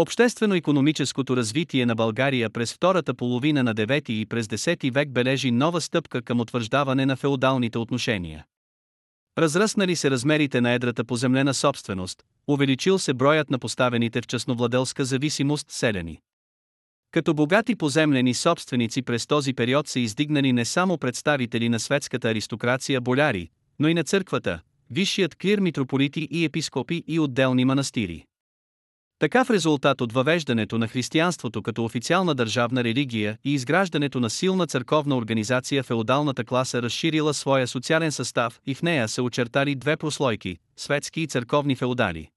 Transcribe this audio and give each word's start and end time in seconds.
Обществено-економическото 0.00 1.36
развитие 1.36 1.86
на 1.86 1.94
България 1.94 2.50
през 2.50 2.74
втората 2.74 3.14
половина 3.14 3.62
на 3.62 3.74
9 3.74 4.10
и 4.10 4.26
през 4.26 4.46
10 4.46 4.92
век 4.92 5.10
бележи 5.10 5.50
нова 5.50 5.80
стъпка 5.80 6.22
към 6.22 6.40
утвърждаване 6.40 7.06
на 7.06 7.16
феодалните 7.16 7.78
отношения. 7.78 8.44
Разръснали 9.38 9.96
се 9.96 10.10
размерите 10.10 10.60
на 10.60 10.72
едрата 10.72 11.04
поземлена 11.04 11.54
собственост, 11.54 12.22
увеличил 12.48 12.98
се 12.98 13.14
броят 13.14 13.50
на 13.50 13.58
поставените 13.58 14.20
в 14.20 14.26
частновладелска 14.26 15.04
зависимост 15.04 15.70
селени. 15.70 16.20
Като 17.10 17.34
богати 17.34 17.74
поземлени 17.76 18.34
собственици 18.34 19.02
през 19.02 19.26
този 19.26 19.54
период 19.54 19.88
са 19.88 20.00
издигнани 20.00 20.52
не 20.52 20.64
само 20.64 20.98
представители 20.98 21.68
на 21.68 21.80
светската 21.80 22.28
аристокрация 22.28 23.00
боляри, 23.00 23.48
но 23.78 23.88
и 23.88 23.94
на 23.94 24.04
църквата, 24.04 24.60
висшият 24.90 25.34
клир 25.34 25.58
митрополити 25.58 26.28
и 26.30 26.44
епископи 26.44 27.04
и 27.06 27.20
отделни 27.20 27.64
манастири. 27.64 28.27
Така 29.20 29.44
в 29.44 29.50
резултат 29.50 30.00
от 30.00 30.12
въвеждането 30.12 30.78
на 30.78 30.88
християнството 30.88 31.62
като 31.62 31.84
официална 31.84 32.34
държавна 32.34 32.84
религия 32.84 33.38
и 33.44 33.54
изграждането 33.54 34.20
на 34.20 34.30
силна 34.30 34.66
църковна 34.66 35.16
организация 35.16 35.82
феодалната 35.82 36.44
класа 36.44 36.82
разширила 36.82 37.34
своя 37.34 37.66
социален 37.66 38.12
състав 38.12 38.60
и 38.66 38.74
в 38.74 38.82
нея 38.82 39.08
се 39.08 39.22
очертали 39.22 39.74
две 39.74 39.96
прослойки– 39.96 40.56
светски 40.76 41.20
и 41.20 41.26
църковни 41.26 41.76
феодали. 41.76 42.28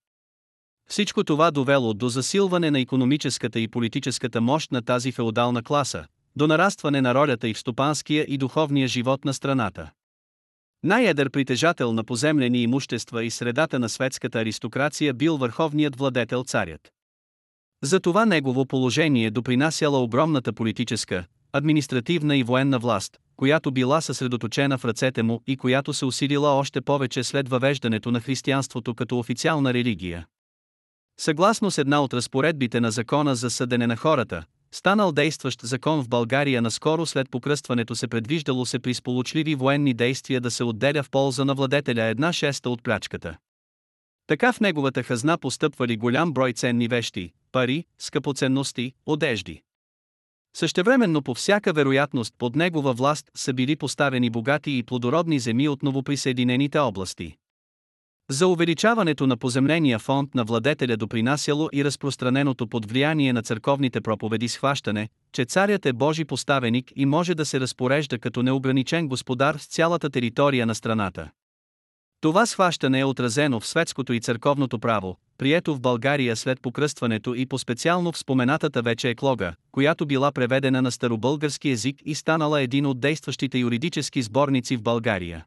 Всичко 0.89 1.23
това 1.23 1.51
довело 1.51 1.93
до 1.93 2.09
засилване 2.09 2.71
на 2.71 2.79
економическата 2.79 3.59
и 3.59 3.67
политическата 3.67 4.41
мощ 4.41 4.71
на 4.71 4.81
тази 4.81 5.11
феодална 5.11 5.63
класа, 5.63 6.05
до 6.35 6.47
нарастване 6.47 7.01
на 7.01 7.13
ролята 7.16 7.47
и 7.49 7.53
в 7.53 7.59
стопанския 7.59 8.25
и 8.27 8.38
духовния 8.38 8.88
живот 8.88 9.25
на 9.25 9.33
страната. 9.33 9.91
Най-едър 10.83 11.29
притежател 11.29 11.93
на 11.93 12.03
поземлени 12.03 12.61
имущества 12.61 13.23
и 13.23 13.31
средата 13.31 13.79
на 13.79 13.89
светската 13.89 14.39
аристокрация 14.39 15.13
бил 15.13 15.38
върховният 15.38 15.95
владетел 15.95 16.43
царят. 16.43 16.91
За 17.83 17.99
това 17.99 18.25
негово 18.25 18.65
положение 18.65 19.31
допринасяла 19.31 20.03
огромната 20.03 20.53
политическа, 20.53 21.25
административна 21.53 22.38
и 22.38 22.43
военна 22.43 22.79
власт, 22.79 23.17
която 23.35 23.71
била 23.71 24.01
съсредоточена 24.01 24.77
в 24.77 24.85
ръцете 24.85 25.23
му 25.23 25.41
и 25.47 25.57
която 25.57 25.93
се 25.93 26.05
усилила 26.05 26.49
още 26.49 26.81
повече 26.81 27.23
след 27.23 27.49
въвеждането 27.49 28.11
на 28.11 28.19
християнството 28.19 28.95
като 28.95 29.19
официална 29.19 29.73
религия. 29.73 30.25
Съгласно 31.19 31.71
с 31.71 31.77
една 31.77 32.03
от 32.03 32.13
разпоредбите 32.13 32.79
на 32.79 32.91
закона 32.91 33.35
за 33.35 33.49
съдене 33.49 33.88
на 33.88 33.95
хората, 33.97 34.43
станал 34.72 35.11
действащ 35.11 35.61
закон 35.61 36.03
в 36.03 36.09
България 36.09 36.61
наскоро 36.61 37.05
след 37.05 37.30
покръстването 37.30 37.95
се 37.95 38.08
предвиждало 38.08 38.66
се 38.66 38.80
при 38.80 38.94
сполучливи 38.94 39.55
военни 39.55 39.94
действия 39.94 40.41
да 40.41 40.52
се 40.52 40.63
отделя 40.63 41.03
в 41.03 41.09
полза 41.09 41.45
на 41.45 41.55
владетеля 41.55 42.03
една 42.03 42.33
шеста 42.33 42.69
от 42.69 42.83
плячката. 42.83 43.38
Така 44.28 44.53
в 44.53 44.59
неговата 44.59 45.03
хазна 45.03 45.38
постъпвали 45.38 45.97
голям 45.97 46.33
брой 46.33 46.53
ценни 46.53 46.88
вещи, 46.88 47.31
пари, 47.52 47.86
скъпоценности, 48.00 48.94
одежди. 49.05 49.61
Същевременно 50.55 51.22
по 51.22 51.33
всяка 51.33 51.73
вероятност 51.73 52.33
под 52.38 52.56
негова 52.56 52.94
власт 52.94 53.31
са 53.35 53.53
били 53.53 53.75
поставени 53.75 54.30
богати 54.30 54.78
и 54.78 54.83
плодородни 54.83 55.39
земи 55.39 55.69
от 55.69 55.83
новоприсъединените 55.83 56.80
области. 56.80 57.38
За 58.31 58.47
увеличаването 58.47 59.27
на 59.27 59.37
поземления 59.37 59.99
фонд 59.99 60.35
на 60.35 60.43
владетеля 60.43 60.97
допринасяло 60.97 61.69
и 61.73 61.83
разпространеното 61.83 62.67
под 62.67 62.85
влияние 62.85 63.33
на 63.33 63.41
църковните 63.41 64.01
проповеди 64.01 64.47
схващане, 64.47 65.09
че 65.33 65.45
царят 65.45 65.85
е 65.85 65.94
Божи 65.94 66.25
поставеник 66.25 66.91
и 66.95 67.06
може 67.06 67.35
да 67.35 67.45
се 67.45 67.59
разпорежда 67.59 68.19
като 68.19 68.44
неограничен 68.44 69.07
господар 69.07 69.56
с 69.56 69.66
цялата 69.66 70.09
територия 70.09 70.66
на 70.66 70.75
страната. 70.75 71.29
Това 72.22 72.45
схващане 72.45 73.00
е 73.00 73.06
отразено 73.06 73.59
в 73.59 73.67
светското 73.67 74.13
и 74.13 74.19
църковното 74.19 74.79
право, 74.79 75.17
прието 75.38 75.75
в 75.75 75.81
България 75.81 76.35
след 76.35 76.61
покръстването 76.61 77.35
и 77.35 77.45
по-специално 77.45 78.11
в 78.11 78.17
споменатата 78.17 78.81
вече 78.81 79.09
еклога, 79.09 79.53
която 79.72 80.06
била 80.06 80.31
преведена 80.31 80.81
на 80.81 80.91
старобългарски 80.91 81.69
език 81.69 81.95
и 82.06 82.16
станала 82.16 82.61
един 82.61 82.85
от 82.85 83.00
действащите 83.00 83.57
юридически 83.57 84.22
сборници 84.22 84.77
в 84.77 84.81
България. 84.81 85.45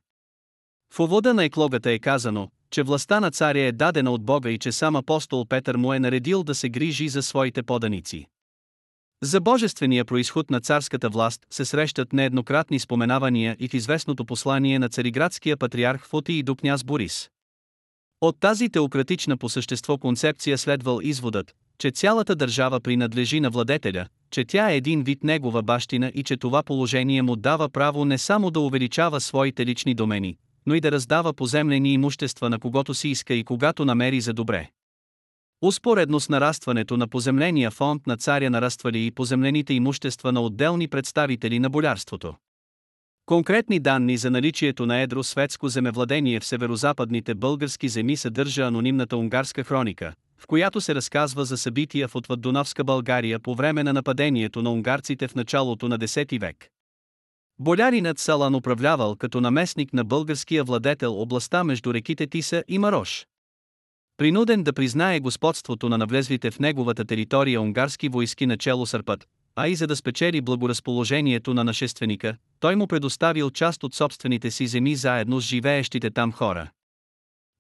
В 0.95 1.01
увода 1.01 1.35
на 1.35 1.45
еклогата 1.45 1.91
е 1.91 1.99
казано, 1.99 2.49
че 2.75 2.83
властта 2.83 3.21
на 3.21 3.31
царя 3.31 3.61
е 3.61 3.73
дадена 3.73 4.11
от 4.11 4.25
Бога 4.25 4.51
и 4.51 4.59
че 4.59 4.73
сам 4.73 4.97
апостол 4.97 5.45
Петър 5.45 5.77
му 5.77 5.93
е 5.93 5.99
наредил 5.99 6.43
да 6.43 6.55
се 6.55 6.69
грижи 6.69 7.09
за 7.09 7.23
своите 7.23 7.63
поданици. 7.63 8.27
За 9.23 9.41
божествения 9.41 10.05
происход 10.05 10.51
на 10.51 10.61
царската 10.61 11.09
власт 11.09 11.47
се 11.51 11.65
срещат 11.65 12.13
нееднократни 12.13 12.79
споменавания 12.79 13.57
и 13.59 13.69
в 13.69 13.75
известното 13.75 14.25
послание 14.25 14.79
на 14.79 14.89
цариградския 14.89 15.57
патриарх 15.57 16.07
Фути 16.07 16.33
и 16.33 16.43
до 16.43 16.57
княз 16.57 16.85
Борис. 16.85 17.31
От 18.21 18.41
тази 18.41 18.69
теократична 18.69 19.37
по 19.37 19.49
същество 19.49 19.99
концепция 19.99 20.59
следвал 20.59 21.01
изводът, 21.03 21.55
че 21.79 21.91
цялата 21.91 22.37
държава 22.37 22.81
принадлежи 22.81 23.41
на 23.41 23.51
владетеля, 23.51 24.07
че 24.31 24.45
тя 24.45 24.71
е 24.71 24.77
един 24.77 25.03
вид 25.03 25.25
негова 25.25 25.63
бащина 25.63 26.13
и 26.15 26.23
че 26.23 26.37
това 26.37 26.63
положение 26.63 27.23
му 27.23 27.37
дава 27.37 27.69
право 27.69 28.05
не 28.05 28.19
само 28.19 28.51
да 28.51 28.61
увеличава 28.61 29.21
своите 29.21 29.67
лични 29.67 29.95
домени, 29.95 30.37
но 30.67 30.75
и 30.75 30.81
да 30.81 30.93
раздава 30.93 31.33
поземлени 31.33 31.93
имущества 31.93 32.51
на 32.51 32.59
когото 32.59 32.95
си 32.95 33.09
иска 33.09 33.35
и 33.35 33.45
когато 33.45 33.85
намери 33.85 34.21
за 34.21 34.33
добре. 34.33 34.69
Успоредно 35.63 36.21
с 36.21 36.29
нарастването 36.29 36.97
на 36.97 37.09
поземления 37.09 37.71
фонд 37.71 38.07
на 38.07 38.17
царя 38.17 38.51
нараствали 38.51 39.07
и 39.07 39.11
поземлените 39.11 39.75
имущества 39.75 40.33
на 40.33 40.41
отделни 40.41 40.89
представители 40.89 41.59
на 41.59 41.71
болярството. 41.71 42.35
Конкретни 43.27 43.81
данни 43.81 44.17
за 44.17 44.31
наличието 44.31 44.87
на 44.87 45.01
едро 45.01 45.23
светско 45.23 45.69
земевладение 45.69 46.41
в 46.41 46.45
северозападните 46.45 47.35
български 47.35 47.89
земи 47.89 48.17
съдържа 48.17 48.63
анонимната 48.63 49.17
унгарска 49.17 49.65
хроника, 49.65 50.15
в 50.39 50.47
която 50.47 50.81
се 50.81 50.95
разказва 50.95 51.45
за 51.45 51.57
събития 51.57 52.09
в 52.09 52.15
отвъддунавска 52.15 52.85
България 52.85 53.41
по 53.41 53.55
време 53.55 53.83
на 53.83 53.93
нападението 53.93 54.63
на 54.63 54.73
унгарците 54.73 55.29
в 55.29 55.35
началото 55.35 55.89
на 55.89 55.99
10 55.99 56.41
век. 56.41 56.74
Боляринът 57.59 58.19
Салан 58.19 58.55
управлявал 58.55 59.17
като 59.17 59.41
наместник 59.41 59.93
на 59.93 60.05
българския 60.05 60.65
владетел 60.65 61.21
областта 61.21 61.65
между 61.65 61.95
реките 61.95 62.27
Тиса 62.27 62.65
и 62.69 62.79
Марош. 62.79 63.27
Принуден 64.17 64.63
да 64.63 64.73
признае 64.73 65.21
господството 65.21 65.89
на 65.89 65.99
навлезлите 65.99 66.51
в 66.51 66.59
неговата 66.59 67.05
територия 67.05 67.61
унгарски 67.61 68.09
войски 68.09 68.47
начало 68.47 68.87
Сърпът, 68.87 69.27
а 69.57 69.69
и 69.69 69.75
за 69.75 69.87
да 69.87 69.97
спечели 69.97 70.41
благоразположението 70.41 71.55
на 71.55 71.65
нашественика, 71.65 72.37
той 72.61 72.77
му 72.77 72.87
предоставил 72.87 73.51
част 73.51 73.85
от 73.85 73.95
собствените 73.95 74.51
си 74.51 74.67
земи 74.67 74.97
заедно 74.97 75.41
с 75.41 75.45
живеещите 75.45 76.11
там 76.11 76.33
хора. 76.33 76.71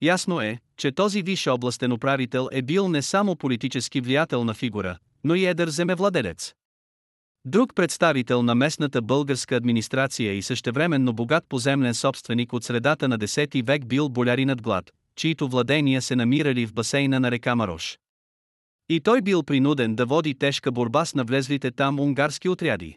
Ясно 0.02 0.40
е, 0.40 0.58
че 0.76 0.92
този 0.92 1.22
висш 1.22 1.46
областен 1.46 1.92
управител 1.92 2.48
е 2.52 2.62
бил 2.62 2.88
не 2.88 3.02
само 3.02 3.36
политически 3.36 4.00
влиятелна 4.00 4.54
фигура, 4.54 4.98
но 5.24 5.34
и 5.34 5.46
едър 5.46 5.68
земевладелец. 5.68 6.54
Друг 7.46 7.74
представител 7.74 8.42
на 8.42 8.54
местната 8.54 9.02
българска 9.02 9.56
администрация 9.56 10.32
и 10.32 10.42
същевременно 10.42 11.12
богат 11.12 11.44
поземлен 11.48 11.94
собственик 11.94 12.52
от 12.52 12.64
средата 12.64 13.08
на 13.08 13.18
10 13.18 13.66
век 13.66 13.86
бил 13.86 14.08
боляринът 14.08 14.62
Глад, 14.62 14.90
чието 15.16 15.48
владения 15.48 16.02
се 16.02 16.16
намирали 16.16 16.66
в 16.66 16.74
басейна 16.74 17.20
на 17.20 17.30
река 17.30 17.54
Марош. 17.54 17.98
И 18.88 19.00
той 19.00 19.22
бил 19.22 19.42
принуден 19.42 19.94
да 19.94 20.06
води 20.06 20.34
тежка 20.34 20.72
борба 20.72 21.04
с 21.04 21.14
навлезлите 21.14 21.70
там 21.70 22.00
унгарски 22.00 22.48
отряди. 22.48 22.96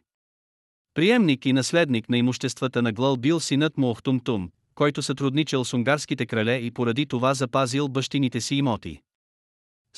Приемник 0.94 1.46
и 1.46 1.53
наследник 1.53 2.09
на 2.09 2.18
имуществата 2.18 2.81
на 2.81 2.91
Глъл 2.91 3.18
бил 3.18 3.40
синът 3.40 3.78
му 3.78 3.90
Охтумтум, 3.90 4.50
който 4.75 5.02
сътрудничал 5.02 5.66
с 5.66 5.73
унгарските 5.73 6.26
крале 6.26 6.55
и 6.55 6.72
поради 6.72 7.05
това 7.05 7.34
запазил 7.34 7.88
бащините 7.88 8.41
си 8.41 8.55
имоти. 8.55 9.02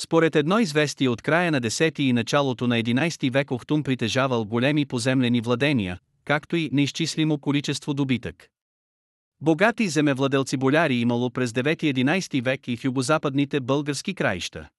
Според 0.01 0.35
едно 0.35 0.59
известие 0.59 1.09
от 1.09 1.21
края 1.21 1.51
на 1.51 1.61
10 1.61 1.99
и 1.99 2.13
началото 2.13 2.67
на 2.67 2.83
11 2.83 3.31
век 3.31 3.51
Охтум 3.51 3.83
притежавал 3.83 4.45
големи 4.45 4.85
поземлени 4.85 5.41
владения, 5.41 5.99
както 6.25 6.55
и 6.55 6.69
неизчислимо 6.73 7.39
количество 7.39 7.93
добитък. 7.93 8.47
Богати 9.41 9.89
земевладелци 9.89 10.57
боляри 10.57 10.95
имало 10.95 11.29
през 11.29 11.51
9-11 11.51 12.41
век 12.41 12.67
и 12.67 12.77
в 12.77 12.83
югозападните 12.83 13.59
български 13.59 14.13
краища. 14.13 14.69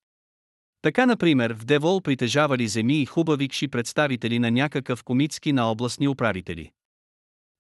Така 0.82 1.06
например 1.06 1.55
в 1.55 1.64
Девол 1.64 2.00
притежавали 2.00 2.69
земи 2.69 3.02
и 3.02 3.06
хубавикши 3.06 3.69
представители 3.69 4.38
на 4.38 4.50
някакъв 4.50 5.05
комитски 5.05 5.52
на 5.52 5.70
областни 5.70 6.08
управители. 6.08 6.70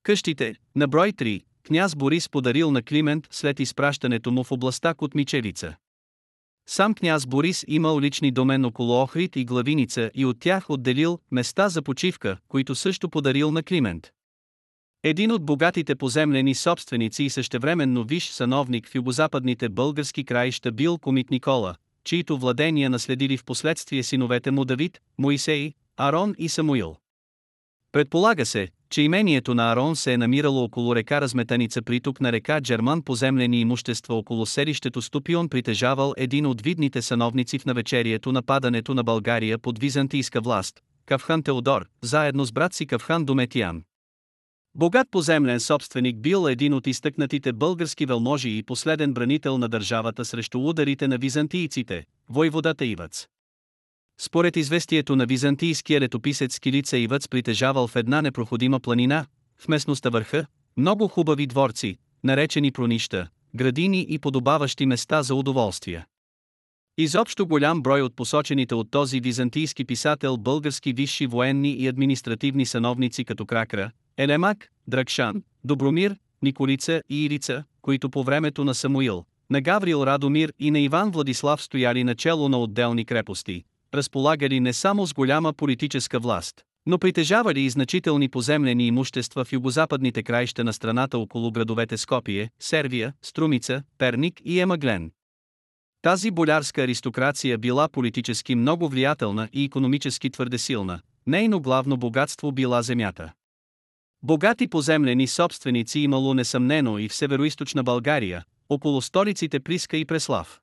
Къщите, 0.02 0.54
на 0.76 0.88
брой 0.88 1.12
3, 1.12 1.42
княз 1.66 1.96
Борис 1.96 2.28
подарил 2.28 2.70
на 2.70 2.82
Климент 2.82 3.28
след 3.30 3.60
изпращането 3.60 4.30
му 4.30 4.44
в 4.44 4.52
областта 4.52 4.94
Котмичевица. 4.94 5.76
Сам 6.72 6.94
княз 6.94 7.26
Борис 7.26 7.64
имал 7.68 8.00
лични 8.00 8.30
домен 8.30 8.64
около 8.64 9.02
Охрид 9.02 9.36
и 9.36 9.44
Главиница 9.44 10.10
и 10.14 10.24
от 10.24 10.40
тях 10.40 10.70
отделил 10.70 11.18
места 11.30 11.68
за 11.68 11.82
почивка, 11.82 12.36
които 12.48 12.74
също 12.74 13.10
подарил 13.10 13.50
на 13.50 13.62
Климент. 13.62 14.10
Един 15.02 15.32
от 15.32 15.44
богатите 15.44 15.94
поземлени 15.94 16.54
собственици 16.54 17.24
и 17.24 17.30
същевременно 17.30 18.04
виш 18.04 18.28
сановник 18.28 18.88
в 18.88 18.94
югозападните 18.94 19.68
български 19.68 20.24
краища 20.24 20.72
бил 20.72 20.98
комит 20.98 21.30
Никола, 21.30 21.74
чието 22.04 22.38
владения 22.38 22.90
наследили 22.90 23.36
в 23.36 23.44
последствие 23.44 24.02
синовете 24.02 24.50
му 24.50 24.64
Давид, 24.64 25.00
Моисей, 25.18 25.72
Арон 25.96 26.34
и 26.38 26.48
Самуил. 26.48 26.96
Предполага 27.92 28.46
се, 28.46 28.68
че 28.90 29.02
имението 29.02 29.54
на 29.54 29.72
Арон 29.72 29.96
се 29.96 30.12
е 30.12 30.16
намирало 30.16 30.64
около 30.64 30.96
река 30.96 31.20
Разметаница 31.20 31.82
приток 31.82 32.20
на 32.20 32.32
река 32.32 32.60
Джерман 32.60 33.02
поземлени 33.02 33.60
имущества 33.60 34.14
около 34.14 34.46
селището 34.46 35.02
Ступион 35.02 35.48
притежавал 35.48 36.14
един 36.16 36.46
от 36.46 36.60
видните 36.60 37.02
сановници 37.02 37.58
в 37.58 37.66
навечерието 37.66 38.32
на 38.32 38.42
падането 38.42 38.94
на 38.94 39.04
България 39.04 39.58
под 39.58 39.78
византийска 39.78 40.40
власт, 40.40 40.80
Кавхан 41.06 41.42
Теодор, 41.42 41.86
заедно 42.02 42.44
с 42.44 42.52
брат 42.52 42.74
си 42.74 42.86
Кавхан 42.86 43.24
Дометиян. 43.24 43.82
Богат 44.74 45.08
поземлен 45.10 45.60
собственик 45.60 46.20
бил 46.20 46.46
един 46.48 46.74
от 46.74 46.86
изтъкнатите 46.86 47.52
български 47.52 48.06
велможи 48.06 48.58
и 48.58 48.62
последен 48.62 49.14
бранител 49.14 49.58
на 49.58 49.68
държавата 49.68 50.24
срещу 50.24 50.68
ударите 50.68 51.08
на 51.08 51.18
византийците, 51.18 52.04
войводата 52.28 52.84
Ивац. 52.84 53.26
Според 54.22 54.56
известието 54.56 55.16
на 55.16 55.26
византийския 55.26 56.00
летописец 56.00 56.58
Килица 56.58 56.98
Ивац 56.98 57.28
притежавал 57.28 57.86
в 57.86 57.96
една 57.96 58.22
непроходима 58.22 58.80
планина, 58.80 59.26
в 59.58 59.68
местността 59.68 60.08
върха, 60.10 60.46
много 60.76 61.08
хубави 61.08 61.46
дворци, 61.46 61.98
наречени 62.24 62.70
пронища, 62.70 63.28
градини 63.54 64.06
и 64.08 64.18
подобаващи 64.18 64.86
места 64.86 65.22
за 65.22 65.34
удоволствия. 65.34 66.06
Изобщо 66.98 67.46
голям 67.46 67.82
брой 67.82 68.02
от 68.02 68.16
посочените 68.16 68.74
от 68.74 68.90
този 68.90 69.20
византийски 69.20 69.84
писател 69.84 70.36
български 70.36 70.92
висши 70.92 71.26
военни 71.26 71.72
и 71.72 71.88
административни 71.88 72.66
сановници 72.66 73.24
като 73.24 73.46
Кракра, 73.46 73.90
Елемак, 74.16 74.68
Дракшан, 74.86 75.42
Добромир, 75.64 76.16
Николица 76.42 77.02
и 77.08 77.24
Ирица, 77.24 77.64
които 77.82 78.10
по 78.10 78.24
времето 78.24 78.64
на 78.64 78.74
Самуил, 78.74 79.24
на 79.50 79.60
Гаврил 79.60 80.04
Радомир 80.06 80.52
и 80.58 80.70
на 80.70 80.80
Иван 80.80 81.10
Владислав 81.10 81.62
стояли 81.62 82.04
начело 82.04 82.48
на 82.48 82.58
отделни 82.58 83.04
крепости, 83.04 83.64
разполагали 83.94 84.60
не 84.60 84.72
само 84.72 85.06
с 85.06 85.14
голяма 85.14 85.52
политическа 85.52 86.18
власт, 86.18 86.64
но 86.86 86.98
притежавали 86.98 87.60
и 87.60 87.70
значителни 87.70 88.28
поземлени 88.28 88.86
имущества 88.86 89.44
в 89.44 89.52
югозападните 89.52 90.22
краища 90.22 90.64
на 90.64 90.72
страната 90.72 91.18
около 91.18 91.52
градовете 91.52 91.96
Скопие, 91.96 92.50
Сервия, 92.60 93.12
Струмица, 93.22 93.82
Перник 93.98 94.40
и 94.44 94.60
Емаглен. 94.60 95.10
Тази 96.02 96.30
болярска 96.30 96.82
аристокрация 96.82 97.58
била 97.58 97.88
политически 97.88 98.54
много 98.54 98.88
влиятелна 98.88 99.48
и 99.52 99.64
економически 99.64 100.30
твърде 100.30 100.58
силна, 100.58 101.00
нейно 101.26 101.60
главно 101.60 101.96
богатство 101.96 102.52
била 102.52 102.82
земята. 102.82 103.32
Богати 104.22 104.68
поземлени 104.68 105.26
собственици 105.26 106.00
имало 106.00 106.34
несъмнено 106.34 106.98
и 106.98 107.08
в 107.08 107.14
североизточна 107.14 107.82
България, 107.82 108.44
около 108.68 109.02
столиците 109.02 109.60
Приска 109.60 109.96
и 109.96 110.04
Преслав. 110.04 110.60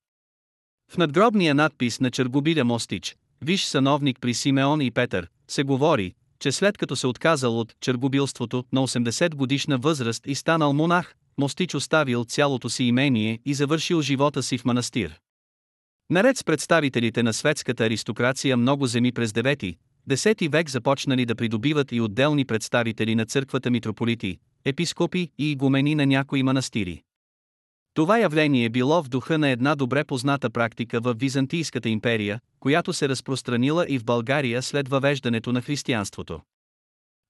В 0.92 0.98
надгробния 0.98 1.56
надпис 1.56 2.00
на 2.00 2.12
Чергобиля 2.12 2.64
Мостич, 2.64 3.16
виж 3.42 3.64
сановник 3.64 4.18
при 4.22 4.34
Симеон 4.34 4.82
и 4.82 4.92
Петър, 4.92 5.28
се 5.48 5.64
говори, 5.64 6.14
че 6.40 6.52
след 6.52 6.78
като 6.78 6.96
се 6.96 7.08
отказал 7.08 7.60
от 7.60 7.74
чергобилството 7.82 8.64
на 8.74 8.88
80 8.88 9.36
годишна 9.36 9.78
възраст 9.78 10.28
и 10.28 10.36
станал 10.36 10.74
монах, 10.74 11.16
Мостич 11.38 11.76
оставил 11.76 12.26
цялото 12.26 12.70
си 12.70 12.84
имение 12.84 13.40
и 13.46 13.54
завършил 13.54 14.02
живота 14.02 14.44
си 14.44 14.58
в 14.58 14.66
манастир. 14.66 15.20
Наред 16.10 16.38
с 16.38 16.44
представителите 16.44 17.24
на 17.24 17.34
светската 17.34 17.86
аристокрация 17.86 18.58
много 18.58 18.88
земи 18.88 19.12
през 19.12 19.32
9, 19.32 19.78
10 20.10 20.50
век 20.50 20.70
започнали 20.70 21.26
да 21.26 21.36
придобиват 21.36 21.92
и 21.92 22.02
отделни 22.02 22.46
представители 22.46 23.16
на 23.16 23.26
църквата 23.26 23.72
митрополити, 23.72 24.38
епископи 24.66 25.32
и 25.38 25.52
игумени 25.52 25.96
на 25.96 26.06
някои 26.06 26.44
манастири. 26.44 27.04
Това 27.98 28.18
явление 28.20 28.70
било 28.70 29.04
в 29.04 29.10
духа 29.10 29.38
на 29.38 29.50
една 29.50 29.76
добре 29.76 30.04
позната 30.04 30.50
практика 30.50 31.00
в 31.02 31.14
Византийската 31.14 31.90
империя, 31.90 32.40
която 32.60 32.94
се 32.94 33.10
разпространила 33.10 33.86
и 33.90 34.00
в 34.00 34.06
България 34.06 34.62
след 34.62 34.90
въвеждането 34.90 35.52
на 35.52 35.62
християнството. 35.62 36.40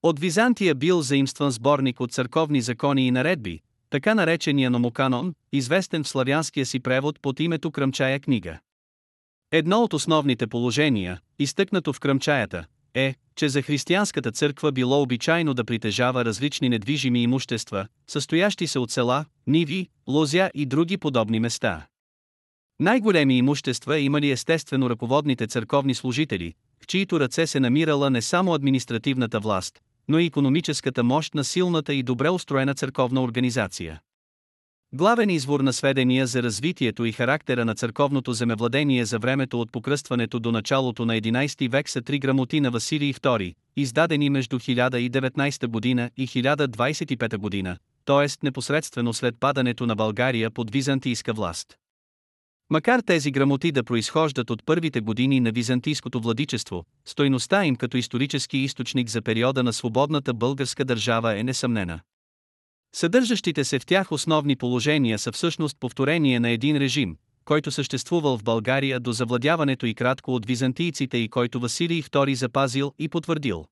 От 0.03 0.19
Византия 0.19 0.75
бил 0.75 1.01
заимстван 1.01 1.51
сборник 1.51 1.99
от 1.99 2.11
църковни 2.11 2.61
закони 2.61 3.07
и 3.07 3.11
наредби, 3.11 3.59
така 3.89 4.15
наречения 4.15 4.69
номоканон, 4.69 5.33
известен 5.51 6.03
в 6.03 6.07
славянския 6.07 6.65
си 6.65 6.79
превод 6.79 7.21
под 7.21 7.39
името 7.39 7.71
Кръмчая 7.71 8.19
книга. 8.19 8.59
Едно 9.51 9.81
от 9.83 9.93
основните 9.93 10.47
положения, 10.47 11.19
изтъкнато 11.39 11.93
в 11.93 11.99
Кръмчаята, 11.99 12.65
е, 12.97 13.15
че 13.35 13.49
за 13.49 13.61
християнската 13.61 14.31
църква 14.31 14.71
било 14.71 15.01
обичайно 15.01 15.53
да 15.53 15.63
притежава 15.63 16.25
различни 16.25 16.69
недвижими 16.69 17.23
имущества, 17.23 17.87
състоящи 18.07 18.67
се 18.67 18.79
от 18.79 18.91
села, 18.91 19.25
ниви, 19.47 19.87
лозя 20.07 20.49
и 20.53 20.65
други 20.65 20.97
подобни 20.97 21.39
места. 21.39 21.87
Най-големи 22.79 23.37
имущества 23.37 23.99
имали 23.99 24.31
естествено 24.31 24.89
ръководните 24.89 25.47
църковни 25.47 25.93
служители, 25.93 26.53
в 26.83 26.87
чието 26.87 27.19
ръце 27.19 27.47
се 27.47 27.59
намирала 27.59 28.09
не 28.09 28.21
само 28.21 28.53
административната 28.53 29.39
власт, 29.39 29.79
но 30.07 30.19
и 30.19 30.25
економическата 30.25 31.03
мощ 31.03 31.33
на 31.35 31.43
силната 31.43 31.93
и 31.93 32.03
добре 32.03 32.29
устроена 32.29 32.73
църковна 32.73 33.21
организация. 33.21 34.01
Главен 34.93 35.29
извор 35.29 35.59
на 35.59 35.73
сведения 35.73 36.27
за 36.27 36.43
развитието 36.43 37.05
и 37.05 37.11
характера 37.11 37.65
на 37.65 37.75
църковното 37.75 38.33
земевладение 38.33 39.05
за 39.05 39.19
времето 39.19 39.61
от 39.61 39.71
покръстването 39.71 40.39
до 40.39 40.51
началото 40.51 41.05
на 41.05 41.13
11 41.21 41.69
век 41.69 41.89
са 41.89 42.01
три 42.01 42.19
грамоти 42.19 42.61
на 42.61 42.71
Василий 42.71 43.13
II, 43.13 43.55
издадени 43.75 44.29
между 44.29 44.59
1019 44.59 45.67
година 45.67 46.09
и 46.17 46.27
1025 46.27 47.37
година, 47.37 47.77
т.е. 48.05 48.27
непосредствено 48.43 49.13
след 49.13 49.35
падането 49.39 49.85
на 49.85 49.95
България 49.95 50.51
под 50.51 50.71
византийска 50.71 51.33
власт. 51.33 51.77
Макар 52.69 52.99
тези 52.99 53.31
грамоти 53.31 53.71
да 53.71 53.83
произхождат 53.83 54.49
от 54.49 54.65
първите 54.65 55.01
години 55.01 55.39
на 55.39 55.51
византийското 55.51 56.21
владичество, 56.21 56.83
стойността 57.05 57.65
им 57.65 57.75
като 57.75 57.97
исторически 57.97 58.57
източник 58.57 59.09
за 59.09 59.21
периода 59.21 59.63
на 59.63 59.73
свободната 59.73 60.33
българска 60.33 60.85
държава 60.85 61.39
е 61.39 61.43
несъмнена. 61.43 61.99
Съдържащите 62.95 63.63
се 63.63 63.79
в 63.79 63.85
тях 63.85 64.11
основни 64.11 64.55
положения 64.55 65.19
са 65.19 65.31
всъщност 65.31 65.77
повторение 65.79 66.39
на 66.39 66.49
един 66.49 66.77
режим, 66.77 67.17
който 67.45 67.71
съществувал 67.71 68.37
в 68.37 68.43
България 68.43 68.99
до 68.99 69.11
завладяването 69.11 69.85
и 69.85 69.93
кратко 69.93 70.35
от 70.35 70.45
византийците 70.45 71.17
и 71.17 71.29
който 71.29 71.59
Василий 71.59 72.03
II 72.03 72.33
запазил 72.33 72.93
и 72.99 73.09
потвърдил. 73.09 73.65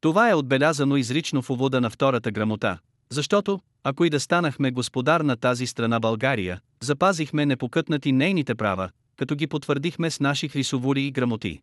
Това 0.00 0.30
е 0.30 0.34
отбелязано 0.34 0.96
изрично 0.96 1.42
в 1.42 1.50
увода 1.50 1.80
на 1.80 1.90
втората 1.90 2.30
грамота, 2.30 2.78
защото, 3.10 3.60
ако 3.84 4.04
и 4.04 4.10
да 4.10 4.20
станахме 4.20 4.70
господар 4.70 5.20
на 5.20 5.36
тази 5.36 5.66
страна 5.66 6.00
България, 6.00 6.60
запазихме 6.80 7.46
непокътнати 7.46 8.12
нейните 8.12 8.54
права, 8.54 8.90
като 9.16 9.34
ги 9.34 9.46
потвърдихме 9.46 10.10
с 10.10 10.20
наши 10.20 10.48
хрисовури 10.48 11.02
и 11.02 11.10
грамоти. 11.10 11.60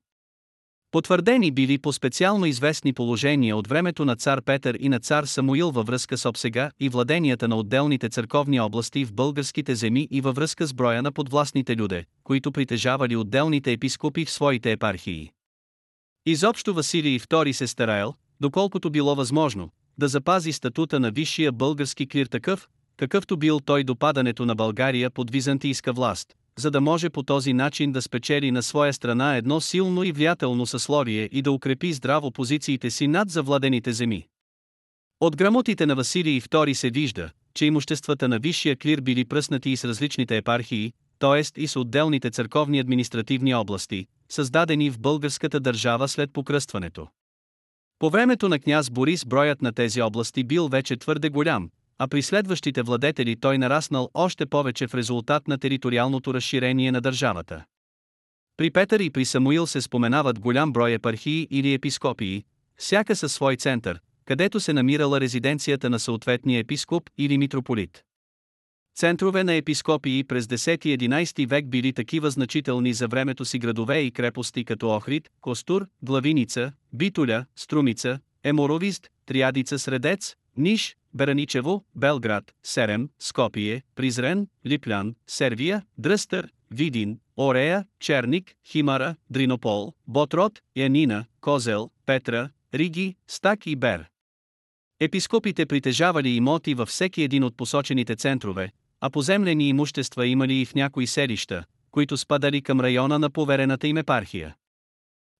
Потвърдени 0.91 1.51
били 1.51 1.77
по 1.77 1.93
специално 1.93 2.45
известни 2.45 2.93
положения 2.93 3.57
от 3.57 3.67
времето 3.67 4.05
на 4.05 4.15
цар 4.15 4.41
Петър 4.41 4.77
и 4.79 4.89
на 4.89 4.99
цар 4.99 5.23
Самуил 5.23 5.71
във 5.71 5.87
връзка 5.87 6.17
с 6.17 6.29
обсега 6.29 6.71
и 6.79 6.89
владенията 6.89 7.47
на 7.47 7.55
отделните 7.55 8.09
църковни 8.09 8.59
области 8.59 9.05
в 9.05 9.13
българските 9.13 9.75
земи 9.75 10.07
и 10.11 10.21
във 10.21 10.35
връзка 10.35 10.67
с 10.67 10.73
броя 10.73 11.01
на 11.01 11.11
подвластните 11.11 11.75
люде, 11.75 12.05
които 12.23 12.51
притежавали 12.51 13.15
отделните 13.15 13.71
епископи 13.71 14.25
в 14.25 14.31
своите 14.31 14.71
епархии. 14.71 15.31
Изобщо 16.25 16.73
Василий 16.73 17.19
II 17.19 17.51
се 17.51 17.67
стараел, 17.67 18.13
доколкото 18.39 18.89
било 18.89 19.15
възможно, 19.15 19.69
да 19.97 20.07
запази 20.07 20.51
статута 20.51 20.99
на 20.99 21.11
висшия 21.11 21.51
български 21.51 22.07
клир 22.07 22.25
такъв, 22.25 22.67
какъвто 22.97 23.37
бил 23.37 23.59
той 23.59 23.83
до 23.83 23.95
падането 23.95 24.45
на 24.45 24.55
България 24.55 25.09
под 25.09 25.31
византийска 25.31 25.93
власт, 25.93 26.35
за 26.57 26.71
да 26.71 26.81
може 26.81 27.09
по 27.09 27.23
този 27.23 27.53
начин 27.53 27.91
да 27.91 28.01
спечели 28.01 28.51
на 28.51 28.63
своя 28.63 28.93
страна 28.93 29.35
едно 29.35 29.61
силно 29.61 30.03
и 30.03 30.11
влиятелно 30.11 30.65
съсловие 30.65 31.29
и 31.31 31.41
да 31.41 31.51
укрепи 31.51 31.93
здраво 31.93 32.31
позициите 32.31 32.91
си 32.91 33.07
над 33.07 33.29
завладените 33.29 33.93
земи. 33.93 34.27
От 35.19 35.35
грамотите 35.35 35.85
на 35.85 35.95
Василий 35.95 36.41
II 36.41 36.73
се 36.73 36.89
вижда, 36.89 37.29
че 37.53 37.65
имуществата 37.65 38.27
на 38.27 38.39
висшия 38.39 38.75
клир 38.75 39.01
били 39.01 39.25
пръснати 39.25 39.69
и 39.69 39.77
с 39.77 39.85
различните 39.85 40.37
епархии, 40.37 40.93
т.е. 41.19 41.61
и 41.61 41.67
с 41.67 41.79
отделните 41.79 42.29
църковни 42.29 42.79
административни 42.79 43.53
области, 43.53 44.07
създадени 44.29 44.89
в 44.89 44.99
българската 44.99 45.59
държава 45.59 46.07
след 46.07 46.33
покръстването. 46.33 47.07
По 47.99 48.09
времето 48.09 48.49
на 48.49 48.59
княз 48.59 48.89
Борис 48.89 49.25
броят 49.25 49.61
на 49.61 49.73
тези 49.73 50.01
области 50.01 50.43
бил 50.43 50.67
вече 50.67 50.97
твърде 50.97 51.29
голям, 51.29 51.69
а 51.99 52.07
при 52.07 52.21
следващите 52.21 52.81
владетели 52.81 53.35
той 53.35 53.57
нараснал 53.57 54.09
още 54.13 54.45
повече 54.45 54.87
в 54.87 54.95
резултат 54.95 55.47
на 55.47 55.57
териториалното 55.57 56.33
разширение 56.33 56.91
на 56.91 57.01
държавата. 57.01 57.65
При 58.57 58.71
Петър 58.71 58.99
и 58.99 59.09
при 59.09 59.25
Самуил 59.25 59.67
се 59.67 59.81
споменават 59.81 60.39
голям 60.39 60.73
брой 60.73 60.91
епархии 60.91 61.47
или 61.51 61.73
епископии, 61.73 62.43
всяка 62.77 63.15
със 63.15 63.33
свой 63.33 63.55
център, 63.55 63.99
където 64.25 64.59
се 64.59 64.73
намирала 64.73 65.21
резиденцията 65.21 65.89
на 65.89 65.99
съответния 65.99 66.59
епископ 66.59 67.09
или 67.17 67.37
митрополит. 67.37 68.03
Центрове 68.95 69.43
на 69.43 69.53
епископии 69.53 70.23
през 70.23 70.45
10-11 70.45 71.47
век 71.47 71.69
били 71.69 71.93
такива 71.93 72.31
значителни 72.31 72.93
за 72.93 73.07
времето 73.07 73.45
си 73.45 73.59
градове 73.59 73.99
и 73.99 74.11
крепости 74.11 74.65
като 74.65 74.95
Охрид, 74.95 75.29
Костур, 75.41 75.87
Главиница, 76.01 76.71
Битуля, 76.93 77.45
Струмица, 77.55 78.19
Еморовист, 78.43 79.07
Триадица 79.25 79.79
Средец, 79.79 80.35
Ниш, 80.57 80.95
Бераничево, 81.17 81.83
Белград, 81.95 82.53
Серем, 82.63 83.09
Скопие, 83.19 83.81
Призрен, 83.95 84.47
Липлян, 84.65 85.15
Сервия, 85.27 85.83
Дръстър, 85.97 86.49
Видин, 86.71 87.19
Орея, 87.37 87.85
Черник, 87.99 88.55
Химара, 88.65 89.15
Дринопол, 89.29 89.93
Ботрот, 90.07 90.61
Янина, 90.75 91.25
Козел, 91.41 91.89
Петра, 92.05 92.49
Риги, 92.73 93.15
Стак 93.27 93.65
и 93.65 93.75
Бер. 93.75 94.05
Епископите 94.99 95.65
притежавали 95.65 96.29
имоти 96.29 96.73
във 96.73 96.89
всеки 96.89 97.21
един 97.21 97.43
от 97.43 97.57
посочените 97.57 98.15
центрове, 98.15 98.71
а 99.01 99.09
поземлени 99.09 99.69
имущества 99.69 100.27
имали 100.27 100.53
и 100.53 100.65
в 100.65 100.75
някои 100.75 101.07
селища, 101.07 101.63
които 101.91 102.17
спадали 102.17 102.61
към 102.61 102.81
района 102.81 103.19
на 103.19 103.29
поверената 103.29 103.87
им 103.87 103.97
епархия. 103.97 104.55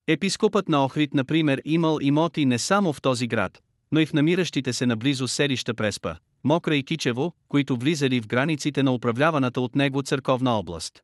Епископът 0.06 0.68
на 0.68 0.84
Охрид, 0.84 1.14
например, 1.14 1.62
имал 1.64 1.98
имоти 2.00 2.46
не 2.46 2.58
само 2.58 2.92
в 2.92 3.02
този 3.02 3.26
град, 3.26 3.62
но 3.92 4.00
и 4.00 4.06
в 4.06 4.12
намиращите 4.12 4.72
се 4.72 4.86
наблизо 4.86 5.28
селища 5.28 5.74
Преспа, 5.74 6.16
Мокра 6.44 6.76
и 6.76 6.82
Кичево, 6.82 7.32
които 7.48 7.76
влизали 7.76 8.20
в 8.20 8.26
границите 8.26 8.82
на 8.82 8.92
управляваната 8.92 9.60
от 9.60 9.76
него 9.76 10.02
църковна 10.02 10.50
област. 10.50 11.02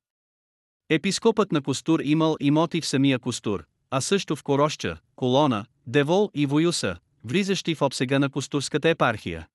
Епископът 0.89 1.53
на 1.53 1.63
Костур 1.63 2.01
имал 2.01 2.37
имоти 2.41 2.81
в 2.81 2.87
самия 2.87 3.19
Костур, 3.19 3.65
а 3.91 4.01
също 4.01 4.37
в 4.37 4.43
Короща, 4.43 4.99
Колона, 5.17 5.67
Девол 5.87 6.31
и 6.35 6.47
Воюса, 6.47 6.97
влизащи 7.25 7.75
в 7.75 7.83
обсега 7.83 8.19
на 8.19 8.31
Костурската 8.31 8.89
епархия. 8.89 9.47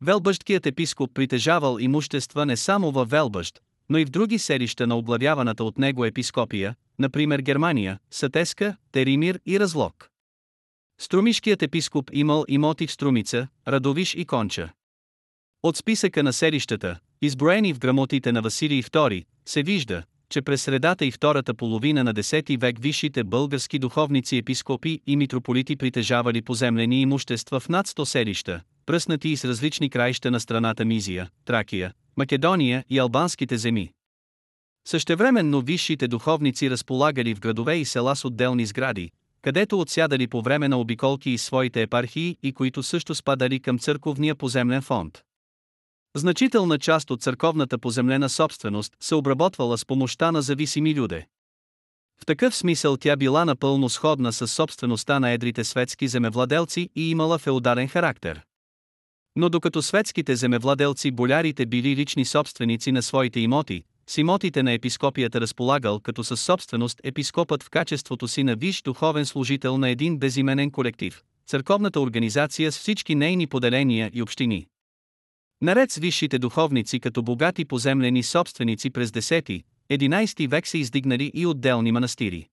Велбъщкият 0.00 0.66
епископ 0.66 1.14
притежавал 1.14 1.78
имущества 1.80 2.46
не 2.46 2.56
само 2.56 2.90
във 2.90 3.10
Велбъщ, 3.10 3.60
но 3.88 3.98
и 3.98 4.04
в 4.04 4.10
други 4.10 4.38
селища 4.38 4.86
на 4.86 4.96
облавяваната 4.96 5.64
от 5.64 5.78
него 5.78 6.04
епископия, 6.04 6.74
например 6.98 7.40
Германия, 7.40 7.98
Сатеска, 8.10 8.76
Теримир 8.92 9.40
и 9.46 9.60
Разлог. 9.60 10.10
Струмишкият 10.98 11.62
епископ 11.62 12.10
имал 12.12 12.44
имоти 12.48 12.86
в 12.86 12.92
Струмица, 12.92 13.48
Радовиш 13.68 14.14
и 14.14 14.24
Конча. 14.24 14.72
От 15.62 15.76
списъка 15.76 16.22
на 16.22 16.32
селищата, 16.32 16.98
изброени 17.22 17.72
в 17.72 17.78
грамотите 17.78 18.32
на 18.32 18.42
Василий 18.42 18.82
II, 18.82 19.24
се 19.46 19.62
вижда, 19.62 20.02
че 20.30 20.42
през 20.42 20.62
средата 20.62 21.06
и 21.06 21.10
втората 21.10 21.54
половина 21.54 22.04
на 22.04 22.14
10 22.14 22.60
век 22.60 22.78
висшите 22.78 23.24
български 23.24 23.78
духовници 23.78 24.36
епископи 24.36 25.00
и 25.06 25.16
митрополити 25.16 25.76
притежавали 25.76 26.42
поземлени 26.42 27.00
имущества 27.00 27.60
в 27.60 27.68
над 27.68 27.86
100 27.86 28.04
селища, 28.04 28.60
пръснати 28.86 29.28
и 29.28 29.36
с 29.36 29.44
различни 29.44 29.90
краища 29.90 30.30
на 30.30 30.40
страната 30.40 30.84
Мизия, 30.84 31.30
Тракия, 31.44 31.92
Македония 32.16 32.84
и 32.88 32.98
албанските 32.98 33.56
земи. 33.56 33.92
Същевременно 34.86 35.60
висшите 35.60 36.08
духовници 36.08 36.70
разполагали 36.70 37.34
в 37.34 37.40
градове 37.40 37.74
и 37.76 37.84
села 37.84 38.16
с 38.16 38.24
отделни 38.24 38.66
сгради, 38.66 39.10
където 39.46 39.80
отсядали 39.80 40.26
по 40.26 40.42
време 40.42 40.68
на 40.68 40.80
обиколки 40.80 41.30
и 41.30 41.38
своите 41.38 41.82
епархии 41.82 42.36
и 42.42 42.52
които 42.52 42.82
също 42.82 43.14
спадали 43.14 43.60
към 43.60 43.78
църковния 43.78 44.34
поземлен 44.34 44.82
фонд. 44.82 45.22
Значителна 46.16 46.78
част 46.78 47.10
от 47.10 47.22
църковната 47.22 47.78
поземлена 47.78 48.28
собственост 48.28 48.92
се 49.00 49.14
обработвала 49.14 49.78
с 49.78 49.84
помощта 49.86 50.32
на 50.32 50.42
зависими 50.42 50.94
люде. 50.94 51.26
В 52.22 52.26
такъв 52.26 52.56
смисъл 52.56 52.96
тя 52.96 53.16
била 53.16 53.44
напълно 53.44 53.88
сходна 53.88 54.32
с 54.32 54.48
собствеността 54.48 55.20
на 55.20 55.30
едрите 55.30 55.64
светски 55.64 56.08
земевладелци 56.08 56.90
и 56.96 57.10
имала 57.10 57.38
феодален 57.38 57.88
характер. 57.88 58.42
Но 59.36 59.48
докато 59.48 59.82
светските 59.82 60.36
земевладелци 60.36 61.10
болярите 61.10 61.66
били 61.66 61.96
лични 61.96 62.24
собственици 62.24 62.92
на 62.92 63.02
своите 63.02 63.40
имоти, 63.40 63.84
с 64.08 64.18
имотите 64.18 64.62
на 64.62 64.72
епископията 64.72 65.40
разполагал 65.40 66.00
като 66.00 66.24
със 66.24 66.40
собственост 66.40 67.00
епископът 67.04 67.62
в 67.62 67.70
качеството 67.70 68.28
си 68.28 68.42
на 68.42 68.56
виш 68.56 68.82
духовен 68.82 69.26
служител 69.26 69.78
на 69.78 69.88
един 69.88 70.18
безименен 70.18 70.70
колектив, 70.70 71.22
църковната 71.46 72.00
организация 72.00 72.72
с 72.72 72.78
всички 72.78 73.14
нейни 73.14 73.46
поделения 73.46 74.10
и 74.14 74.22
общини. 74.22 74.66
Наред 75.62 75.90
с 75.90 75.96
висшите 75.96 76.38
духовници 76.38 77.00
като 77.00 77.22
богати 77.22 77.64
поземлени 77.64 78.22
собственици 78.22 78.90
през 78.90 79.10
10-11 79.10 80.48
век 80.48 80.66
се 80.66 80.78
издигнали 80.78 81.30
и 81.34 81.46
отделни 81.46 81.92
манастири. 81.92 82.48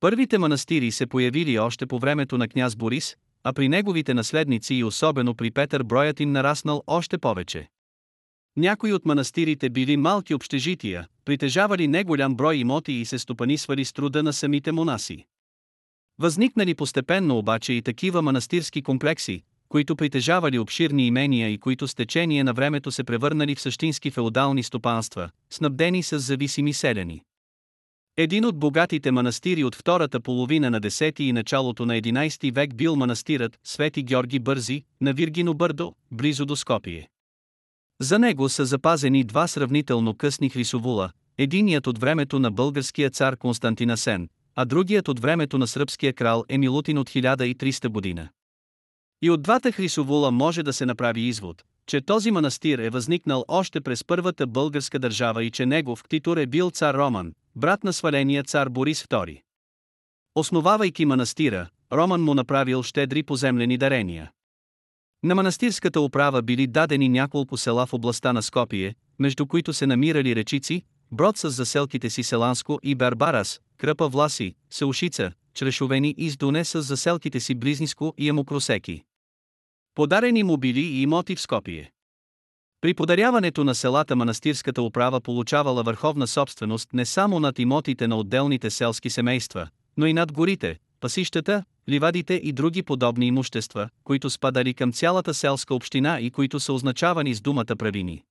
Първите 0.00 0.38
манастири 0.38 0.90
се 0.90 1.06
появили 1.06 1.58
още 1.58 1.86
по 1.86 1.98
времето 1.98 2.38
на 2.38 2.48
княз 2.48 2.76
Борис, 2.76 3.16
а 3.44 3.52
при 3.52 3.68
неговите 3.68 4.14
наследници 4.14 4.74
и 4.74 4.84
особено 4.84 5.34
при 5.34 5.50
Петър 5.50 5.82
броят 5.82 6.20
им 6.20 6.32
нараснал 6.32 6.82
още 6.86 7.18
повече. 7.18 7.68
Някои 8.56 8.92
от 8.92 9.06
манастирите 9.06 9.70
били 9.70 9.96
малки 9.96 10.34
общежития, 10.34 11.06
притежавали 11.24 11.88
неголям 11.88 12.34
брой 12.34 12.56
имоти 12.56 12.92
и 12.92 13.04
се 13.04 13.18
стопанисвали 13.18 13.84
с 13.84 13.92
труда 13.92 14.22
на 14.22 14.32
самите 14.32 14.72
монаси. 14.72 15.24
Възникнали 16.18 16.74
постепенно 16.74 17.38
обаче 17.38 17.72
и 17.72 17.82
такива 17.82 18.22
манастирски 18.22 18.82
комплекси, 18.82 19.42
които 19.68 19.96
притежавали 19.96 20.58
обширни 20.58 21.06
имения 21.06 21.48
и 21.48 21.58
които 21.58 21.88
с 21.88 21.94
течение 21.94 22.44
на 22.44 22.52
времето 22.52 22.90
се 22.90 23.04
превърнали 23.04 23.54
в 23.54 23.60
същински 23.60 24.10
феодални 24.10 24.62
стопанства, 24.62 25.30
снабдени 25.50 26.02
с 26.02 26.18
зависими 26.18 26.72
селени. 26.72 27.22
Един 28.16 28.44
от 28.44 28.58
богатите 28.58 29.10
манастири 29.10 29.64
от 29.64 29.74
втората 29.74 30.20
половина 30.20 30.70
на 30.70 30.80
10 30.80 31.20
и 31.20 31.32
началото 31.32 31.86
на 31.86 31.94
11 31.94 32.54
век 32.54 32.74
бил 32.74 32.96
манастирът 32.96 33.58
Свети 33.64 34.02
Георги 34.02 34.38
Бързи 34.38 34.82
на 35.00 35.12
Виргино 35.12 35.54
Бърдо, 35.54 35.94
близо 36.10 36.46
до 36.46 36.56
Скопие. 36.56 37.08
За 38.00 38.18
него 38.18 38.48
са 38.48 38.64
запазени 38.64 39.24
два 39.24 39.46
сравнително 39.46 40.14
късни 40.14 40.50
хрисовула, 40.50 41.10
единият 41.38 41.86
от 41.86 41.98
времето 41.98 42.38
на 42.38 42.50
българския 42.50 43.10
цар 43.10 43.36
Константина 43.36 43.96
Сен, 43.96 44.28
а 44.54 44.64
другият 44.64 45.08
от 45.08 45.20
времето 45.20 45.58
на 45.58 45.66
сръбския 45.66 46.12
крал 46.12 46.44
Емилутин 46.48 46.98
от 46.98 47.10
1300 47.10 47.88
година. 47.88 48.28
И 49.22 49.30
от 49.30 49.42
двата 49.42 49.72
хрисовула 49.72 50.30
може 50.30 50.62
да 50.62 50.72
се 50.72 50.86
направи 50.86 51.20
извод, 51.20 51.62
че 51.86 52.00
този 52.00 52.30
манастир 52.30 52.78
е 52.78 52.90
възникнал 52.90 53.44
още 53.48 53.80
през 53.80 54.04
първата 54.04 54.46
българска 54.46 54.98
държава 54.98 55.44
и 55.44 55.50
че 55.50 55.66
негов 55.66 56.02
ктитур 56.02 56.36
е 56.36 56.46
бил 56.46 56.70
цар 56.70 56.94
Роман, 56.94 57.32
брат 57.56 57.84
на 57.84 57.92
сваления 57.92 58.42
цар 58.42 58.68
Борис 58.68 59.04
II. 59.04 59.40
Основавайки 60.34 61.04
манастира, 61.04 61.68
Роман 61.92 62.22
му 62.22 62.34
направил 62.34 62.82
щедри 62.82 63.22
поземлени 63.22 63.78
дарения. 63.78 64.30
На 65.26 65.34
манастирската 65.34 66.00
управа 66.00 66.42
били 66.42 66.66
дадени 66.66 67.08
няколко 67.08 67.56
села 67.56 67.86
в 67.86 67.92
областта 67.92 68.32
на 68.32 68.42
Скопие, 68.42 68.94
между 69.18 69.46
които 69.46 69.72
се 69.72 69.86
намирали 69.86 70.36
речици, 70.36 70.82
Брод 71.12 71.36
с 71.36 71.50
заселките 71.50 72.10
си 72.10 72.22
Селанско 72.22 72.78
и 72.82 72.94
Бербарас, 72.94 73.60
Кръпа 73.78 74.08
Власи, 74.08 74.54
Сеушица, 74.70 75.32
Чрешовени 75.54 76.14
и 76.18 76.30
Сдуне 76.30 76.64
с 76.64 76.82
заселките 76.82 77.40
си 77.40 77.54
Близниско 77.54 78.14
и 78.18 78.30
Амокросеки. 78.30 79.02
Подарени 79.94 80.42
му 80.42 80.56
били 80.56 80.80
и 80.80 81.02
имоти 81.02 81.36
в 81.36 81.40
Скопие. 81.40 81.92
При 82.80 82.94
подаряването 82.94 83.64
на 83.64 83.74
селата 83.74 84.16
манастирската 84.16 84.82
управа 84.82 85.20
получавала 85.20 85.82
върховна 85.82 86.26
собственост 86.26 86.88
не 86.92 87.06
само 87.06 87.40
над 87.40 87.58
имотите 87.58 88.08
на 88.08 88.16
отделните 88.16 88.70
селски 88.70 89.10
семейства, 89.10 89.68
но 89.96 90.06
и 90.06 90.12
над 90.12 90.32
горите, 90.32 90.78
пасищата, 91.06 91.64
ливадите 91.90 92.34
и 92.34 92.52
други 92.52 92.82
подобни 92.82 93.26
имущества, 93.26 93.88
които 94.04 94.30
спадали 94.30 94.74
към 94.74 94.92
цялата 94.92 95.34
селска 95.34 95.74
община 95.74 96.20
и 96.20 96.30
които 96.30 96.60
са 96.60 96.72
означавани 96.72 97.34
с 97.34 97.40
думата 97.40 97.76
правини. 97.78 98.22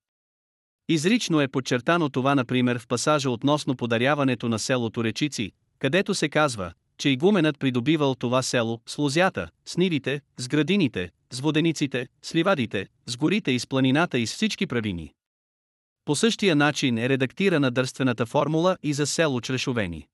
Изрично 0.88 1.40
е 1.40 1.48
подчертано 1.48 2.08
това 2.08 2.34
например 2.34 2.78
в 2.78 2.86
пасажа 2.86 3.30
относно 3.30 3.76
подаряването 3.76 4.48
на 4.48 4.58
селото 4.58 5.04
Речици, 5.04 5.52
където 5.78 6.14
се 6.14 6.28
казва, 6.28 6.72
че 6.98 7.08
игуменът 7.08 7.58
придобивал 7.58 8.14
това 8.14 8.42
село 8.42 8.80
с 8.86 8.98
лозята, 8.98 9.48
с 9.66 9.76
нивите, 9.76 10.20
с 10.36 10.48
градините, 10.48 11.10
с 11.32 11.40
водениците, 11.40 12.08
с 12.22 12.34
ливадите, 12.34 12.86
с 13.06 13.16
горите 13.16 13.50
и 13.50 13.58
с 13.58 13.66
планината 13.66 14.18
и 14.18 14.26
с 14.26 14.34
всички 14.34 14.66
правини. 14.66 15.12
По 16.04 16.16
същия 16.16 16.56
начин 16.56 16.98
е 16.98 17.08
редактирана 17.08 17.70
дърствената 17.70 18.26
формула 18.26 18.76
и 18.82 18.92
за 18.92 19.06
село 19.06 19.40
Чрешовени. 19.40 20.06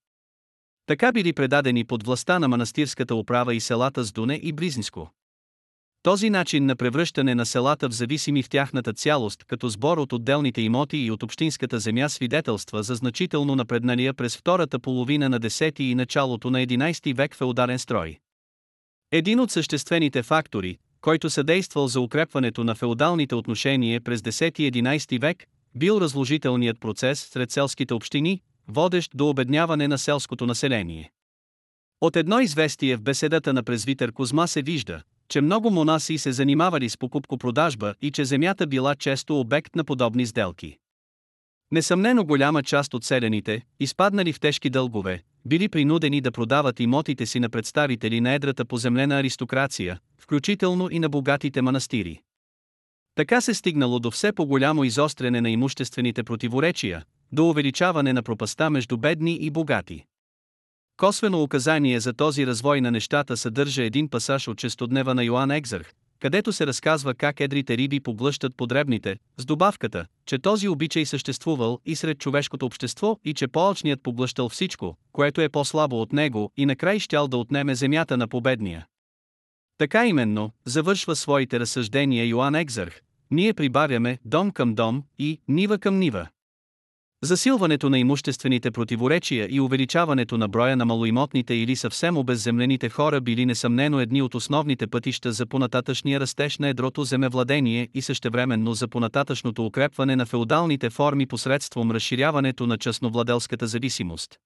Така 0.86 1.12
били 1.12 1.32
предадени 1.32 1.84
под 1.84 2.02
властта 2.06 2.38
на 2.38 2.48
манастирската 2.48 3.14
управа 3.14 3.54
и 3.54 3.60
селата 3.60 4.04
с 4.04 4.12
Дуне 4.12 4.34
и 4.42 4.52
Близниско. 4.52 5.10
Този 6.02 6.30
начин 6.30 6.66
на 6.66 6.76
превръщане 6.76 7.34
на 7.34 7.46
селата 7.46 7.88
в 7.88 7.92
зависими 7.92 8.42
в 8.42 8.48
тяхната 8.48 8.92
цялост 8.92 9.44
като 9.44 9.68
сбор 9.68 9.98
от 9.98 10.12
отделните 10.12 10.62
имоти 10.62 10.96
и 10.96 11.10
от 11.10 11.22
общинската 11.22 11.78
земя 11.78 12.08
свидетелства 12.08 12.82
за 12.82 12.94
значително 12.94 13.56
напредналия 13.56 14.14
през 14.14 14.36
втората 14.36 14.78
половина 14.78 15.28
на 15.28 15.40
10 15.40 15.80
и 15.80 15.94
началото 15.94 16.50
на 16.50 16.58
11 16.58 17.16
век 17.16 17.36
феодален 17.36 17.78
строй. 17.78 18.18
Един 19.12 19.40
от 19.40 19.50
съществените 19.50 20.22
фактори, 20.22 20.78
който 21.00 21.30
съдействал 21.30 21.88
за 21.88 22.00
укрепването 22.00 22.64
на 22.64 22.74
феодалните 22.74 23.34
отношения 23.34 24.00
през 24.00 24.20
10-11 24.20 25.20
век, 25.20 25.44
бил 25.74 25.98
разложителният 26.00 26.80
процес 26.80 27.28
сред 27.32 27.50
селските 27.50 27.94
общини, 27.94 28.40
водещ 28.72 29.10
до 29.14 29.28
обедняване 29.28 29.88
на 29.88 29.98
селското 29.98 30.46
население. 30.46 31.12
От 32.00 32.16
едно 32.16 32.40
известие 32.40 32.96
в 32.96 33.02
беседата 33.02 33.52
на 33.52 33.62
презвитър 33.62 34.12
Козма 34.12 34.48
се 34.48 34.62
вижда, 34.62 35.02
че 35.28 35.40
много 35.40 35.70
монаси 35.70 36.18
се 36.18 36.32
занимавали 36.32 36.88
с 36.88 36.96
покупко-продажба 36.96 37.94
и 38.02 38.10
че 38.10 38.24
земята 38.24 38.66
била 38.66 38.94
често 38.94 39.40
обект 39.40 39.76
на 39.76 39.84
подобни 39.84 40.26
сделки. 40.26 40.78
Несъмнено 41.70 42.24
голяма 42.24 42.62
част 42.62 42.94
от 42.94 43.04
селените, 43.04 43.62
изпаднали 43.80 44.32
в 44.32 44.40
тежки 44.40 44.70
дългове, 44.70 45.22
били 45.44 45.68
принудени 45.68 46.20
да 46.20 46.32
продават 46.32 46.80
имотите 46.80 47.26
си 47.26 47.40
на 47.40 47.48
представители 47.48 48.20
на 48.20 48.34
едрата 48.34 48.64
поземлена 48.64 49.18
аристокрация, 49.18 49.98
включително 50.18 50.88
и 50.90 50.98
на 50.98 51.08
богатите 51.08 51.62
манастири. 51.62 52.20
Така 53.14 53.40
се 53.40 53.54
стигнало 53.54 53.98
до 53.98 54.10
все 54.10 54.32
по-голямо 54.32 54.84
изостряне 54.84 55.40
на 55.40 55.50
имуществените 55.50 56.22
противоречия, 56.22 57.04
до 57.32 57.48
увеличаване 57.48 58.12
на 58.12 58.22
пропаста 58.22 58.70
между 58.70 58.96
бедни 58.96 59.34
и 59.34 59.50
богати. 59.50 60.04
Косвено 60.96 61.42
указание 61.42 62.00
за 62.00 62.12
този 62.12 62.46
развой 62.46 62.80
на 62.80 62.90
нещата 62.90 63.36
съдържа 63.36 63.82
един 63.82 64.08
пасаж 64.08 64.48
от 64.48 64.58
честоднева 64.58 65.14
на 65.14 65.24
Йоан 65.24 65.50
Екзърх, 65.50 65.92
където 66.20 66.52
се 66.52 66.66
разказва 66.66 67.14
как 67.14 67.40
едрите 67.40 67.76
риби 67.76 68.00
поглъщат 68.00 68.56
подребните, 68.56 69.16
с 69.36 69.44
добавката, 69.44 70.06
че 70.26 70.38
този 70.38 70.68
обичай 70.68 71.06
съществувал 71.06 71.78
и 71.86 71.96
сред 71.96 72.18
човешкото 72.18 72.66
общество 72.66 73.18
и 73.24 73.34
че 73.34 73.48
по-алчният 73.48 74.02
поглъщал 74.02 74.48
всичко, 74.48 74.96
което 75.12 75.40
е 75.40 75.48
по-слабо 75.48 76.02
от 76.02 76.12
него 76.12 76.52
и 76.56 76.66
накрай 76.66 76.98
щял 76.98 77.28
да 77.28 77.36
отнеме 77.36 77.74
земята 77.74 78.16
на 78.16 78.28
победния. 78.28 78.86
Така 79.78 80.06
именно, 80.06 80.50
завършва 80.64 81.16
своите 81.16 81.60
разсъждения 81.60 82.26
Йоан 82.26 82.54
Екзърх, 82.54 83.00
ние 83.30 83.54
прибавяме 83.54 84.18
дом 84.24 84.50
към 84.50 84.74
дом 84.74 85.02
и 85.18 85.40
нива 85.48 85.78
към 85.78 85.98
нива. 85.98 86.28
Засилването 87.24 87.90
на 87.90 87.98
имуществените 87.98 88.70
противоречия 88.70 89.48
и 89.50 89.60
увеличаването 89.60 90.38
на 90.38 90.48
броя 90.48 90.76
на 90.76 90.84
малоимотните 90.84 91.54
или 91.54 91.76
съвсем 91.76 92.16
обезземлените 92.16 92.88
хора 92.88 93.20
били 93.20 93.46
несъмнено 93.46 94.00
едни 94.00 94.22
от 94.22 94.34
основните 94.34 94.86
пътища 94.86 95.32
за 95.32 95.46
понататъчния 95.46 96.20
растеж 96.20 96.58
на 96.58 96.68
едрото 96.68 97.04
земевладение 97.04 97.88
и 97.94 98.02
същевременно 98.02 98.74
за 98.74 98.88
понататъчното 98.88 99.66
укрепване 99.66 100.16
на 100.16 100.26
феодалните 100.26 100.90
форми 100.90 101.26
посредством 101.26 101.90
разширяването 101.90 102.66
на 102.66 102.78
частновладелската 102.78 103.66
зависимост. 103.66 104.38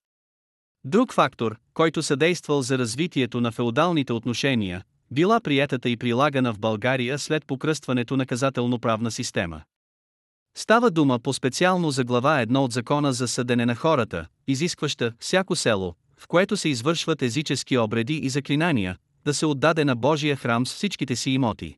Друг 0.85 1.13
фактор, 1.13 1.57
който 1.75 2.03
съдействал 2.03 2.63
за 2.63 2.79
развитието 2.79 3.41
на 3.41 3.53
феодалните 3.53 4.13
отношения, 4.13 4.83
била 5.11 5.41
приетата 5.41 5.89
и 5.89 5.97
прилагана 5.97 6.53
в 6.53 6.59
България 6.59 7.19
след 7.19 7.47
покръстването 7.47 8.17
наказателно-правна 8.17 9.11
система. 9.11 9.63
Става 10.59 10.91
дума 10.91 11.19
по-специално 11.19 11.91
за 11.91 12.05
глава 12.05 12.47
1 12.47 12.57
от 12.57 12.73
закона 12.73 13.13
за 13.13 13.29
съдене 13.29 13.67
на 13.67 13.75
хората, 13.75 14.27
изискваща 14.47 15.13
всяко 15.21 15.57
село, 15.57 15.95
в 16.19 16.27
което 16.27 16.57
се 16.57 16.69
извършват 16.69 17.23
езически 17.23 17.79
обреди 17.79 18.15
и 18.15 18.29
заклинания, 18.29 18.97
да 19.25 19.35
се 19.35 19.47
отдаде 19.47 19.85
на 19.85 19.97
Божия 19.97 20.37
храм 20.37 20.67
с 20.67 20.75
всичките 20.75 21.17
си 21.17 21.31
имоти. 21.31 21.77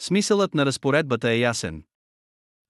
Смисълът 0.00 0.54
на 0.54 0.66
разпоредбата 0.66 1.30
е 1.30 1.38
ясен. 1.38 1.82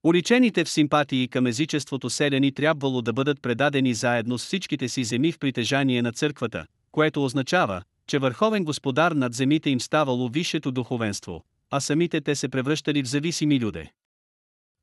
Уличените 0.04 0.64
в 0.64 0.70
симпатии 0.70 1.28
към 1.28 1.46
езичеството 1.46 2.10
селяни 2.10 2.52
трябвало 2.52 3.02
да 3.02 3.12
бъдат 3.12 3.42
предадени 3.42 3.94
заедно 3.94 4.38
с 4.38 4.44
всичките 4.44 4.88
си 4.88 5.04
земи 5.04 5.32
в 5.32 5.38
притежание 5.38 6.02
на 6.02 6.12
църквата, 6.12 6.66
което 6.92 7.24
означава, 7.24 7.82
че 8.06 8.18
върховен 8.18 8.64
господар 8.64 9.12
над 9.12 9.34
земите 9.34 9.70
им 9.70 9.80
ставало 9.80 10.28
висшето 10.28 10.72
духовенство, 10.72 11.44
а 11.70 11.80
самите 11.80 12.20
те 12.20 12.34
се 12.34 12.48
превръщали 12.48 13.02
в 13.02 13.08
зависими 13.08 13.60
люде. 13.60 13.90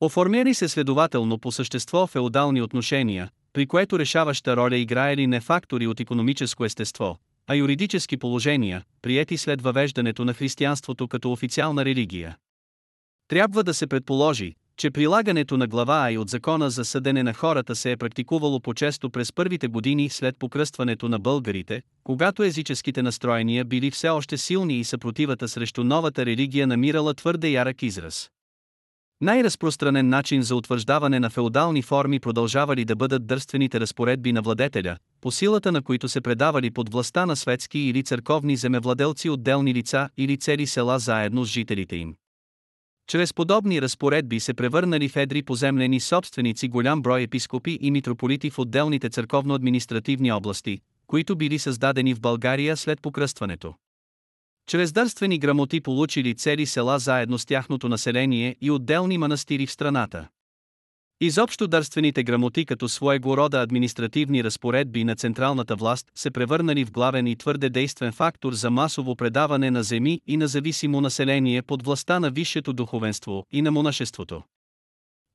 Оформяли 0.04 0.54
се 0.54 0.68
следователно 0.68 1.38
по 1.40 1.52
същество 1.52 2.08
феодални 2.08 2.62
отношения, 2.62 3.30
при 3.54 3.68
което 3.68 4.00
решаваща 4.00 4.58
роля 4.58 4.78
играели 4.78 5.28
не 5.28 5.42
фактори 5.42 5.88
от 5.88 6.00
економическо 6.00 6.66
естество, 6.66 7.18
а 7.48 7.56
юридически 7.56 8.18
положения, 8.18 8.84
приети 9.02 9.38
след 9.38 9.62
въвеждането 9.62 10.26
на 10.26 10.34
християнството 10.34 11.08
като 11.08 11.32
официална 11.32 11.86
религия. 11.86 12.38
Трябва 13.28 13.64
да 13.64 13.74
се 13.74 13.88
предположи, 13.88 14.56
че 14.78 14.92
прилагането 14.92 15.58
на 15.58 15.68
глава 15.68 16.12
и 16.12 16.18
от 16.18 16.30
закона 16.30 16.70
за 16.70 16.86
съдене 16.86 17.24
на 17.24 17.34
хората 17.34 17.76
се 17.76 17.92
е 17.92 17.98
практикувало 17.98 18.60
по-често 18.60 19.10
през 19.10 19.34
първите 19.34 19.68
години 19.68 20.10
след 20.10 20.38
покръстването 20.40 21.10
на 21.10 21.20
българите, 21.20 21.82
когато 22.04 22.44
езическите 22.44 23.02
настроения 23.02 23.66
били 23.66 23.92
все 23.92 24.10
още 24.10 24.38
силни 24.38 24.80
и 24.80 24.84
съпротивата 24.84 25.48
срещу 25.48 25.84
новата 25.84 26.26
религия 26.26 26.68
намирала 26.68 27.14
твърде 27.14 27.50
ярък 27.50 27.84
израз. 27.84 28.30
Най-разпространен 29.24 30.10
начин 30.10 30.42
за 30.42 30.56
утвърждаване 30.56 31.20
на 31.20 31.30
феодални 31.30 31.82
форми 31.82 32.20
продължавали 32.20 32.86
да 32.86 32.96
бъдат 32.96 33.28
дърствените 33.28 33.80
разпоредби 33.80 34.34
на 34.34 34.42
владетеля, 34.42 34.98
по 35.22 35.32
силата 35.32 35.72
на 35.72 35.82
които 35.82 36.10
се 36.10 36.22
предавали 36.22 36.72
под 36.72 36.92
властта 36.92 37.26
на 37.26 37.36
светски 37.36 37.80
или 37.80 38.04
църковни 38.04 38.56
земевладелци 38.56 39.30
отделни 39.30 39.74
лица 39.74 40.10
или 40.18 40.38
цели 40.38 40.68
села 40.68 41.00
заедно 41.00 41.46
с 41.46 41.50
жителите 41.50 41.96
им. 41.96 42.16
Чрез 43.08 43.34
подобни 43.34 43.82
разпоредби 43.82 44.40
се 44.40 44.54
превърнали 44.54 45.10
в 45.10 45.16
едри 45.16 45.44
поземлени 45.44 46.00
собственици 46.00 46.68
голям 46.68 47.02
брой 47.02 47.22
епископи 47.22 47.78
и 47.82 47.92
митрополити 47.92 48.50
в 48.50 48.60
отделните 48.60 49.10
църковно-административни 49.10 50.32
области, 50.32 50.80
които 51.08 51.36
били 51.36 51.60
създадени 51.60 52.14
в 52.14 52.22
България 52.22 52.78
след 52.78 53.02
покръстването. 53.02 53.74
Чрез 54.68 54.92
дърствени 54.92 55.40
грамоти 55.40 55.82
получили 55.82 56.36
цели 56.36 56.66
села 56.66 57.00
заедно 57.00 57.38
с 57.40 57.46
тяхното 57.46 57.90
население 57.90 58.56
и 58.62 58.72
отделни 58.72 59.18
манастири 59.18 59.66
в 59.66 59.72
страната. 59.72 60.28
Изобщо 61.22 61.68
дърствените 61.68 62.24
грамоти 62.24 62.66
като 62.66 62.90
своего 62.90 63.38
рода 63.38 63.62
административни 63.62 64.44
разпоредби 64.44 65.04
на 65.04 65.16
централната 65.16 65.76
власт 65.76 66.12
се 66.16 66.32
превърнали 66.32 66.86
в 66.86 66.92
главен 66.92 67.28
и 67.28 67.36
твърде 67.36 67.70
действен 67.70 68.12
фактор 68.12 68.54
за 68.54 68.72
масово 68.72 69.16
предаване 69.16 69.72
на 69.72 69.84
земи 69.84 70.22
и 70.28 70.38
на 70.38 70.48
зависимо 70.48 71.02
население 71.02 71.62
под 71.62 71.86
властта 71.86 72.20
на 72.20 72.32
висшето 72.32 72.74
духовенство 72.74 73.46
и 73.52 73.62
на 73.62 73.72
монашеството. 73.72 74.44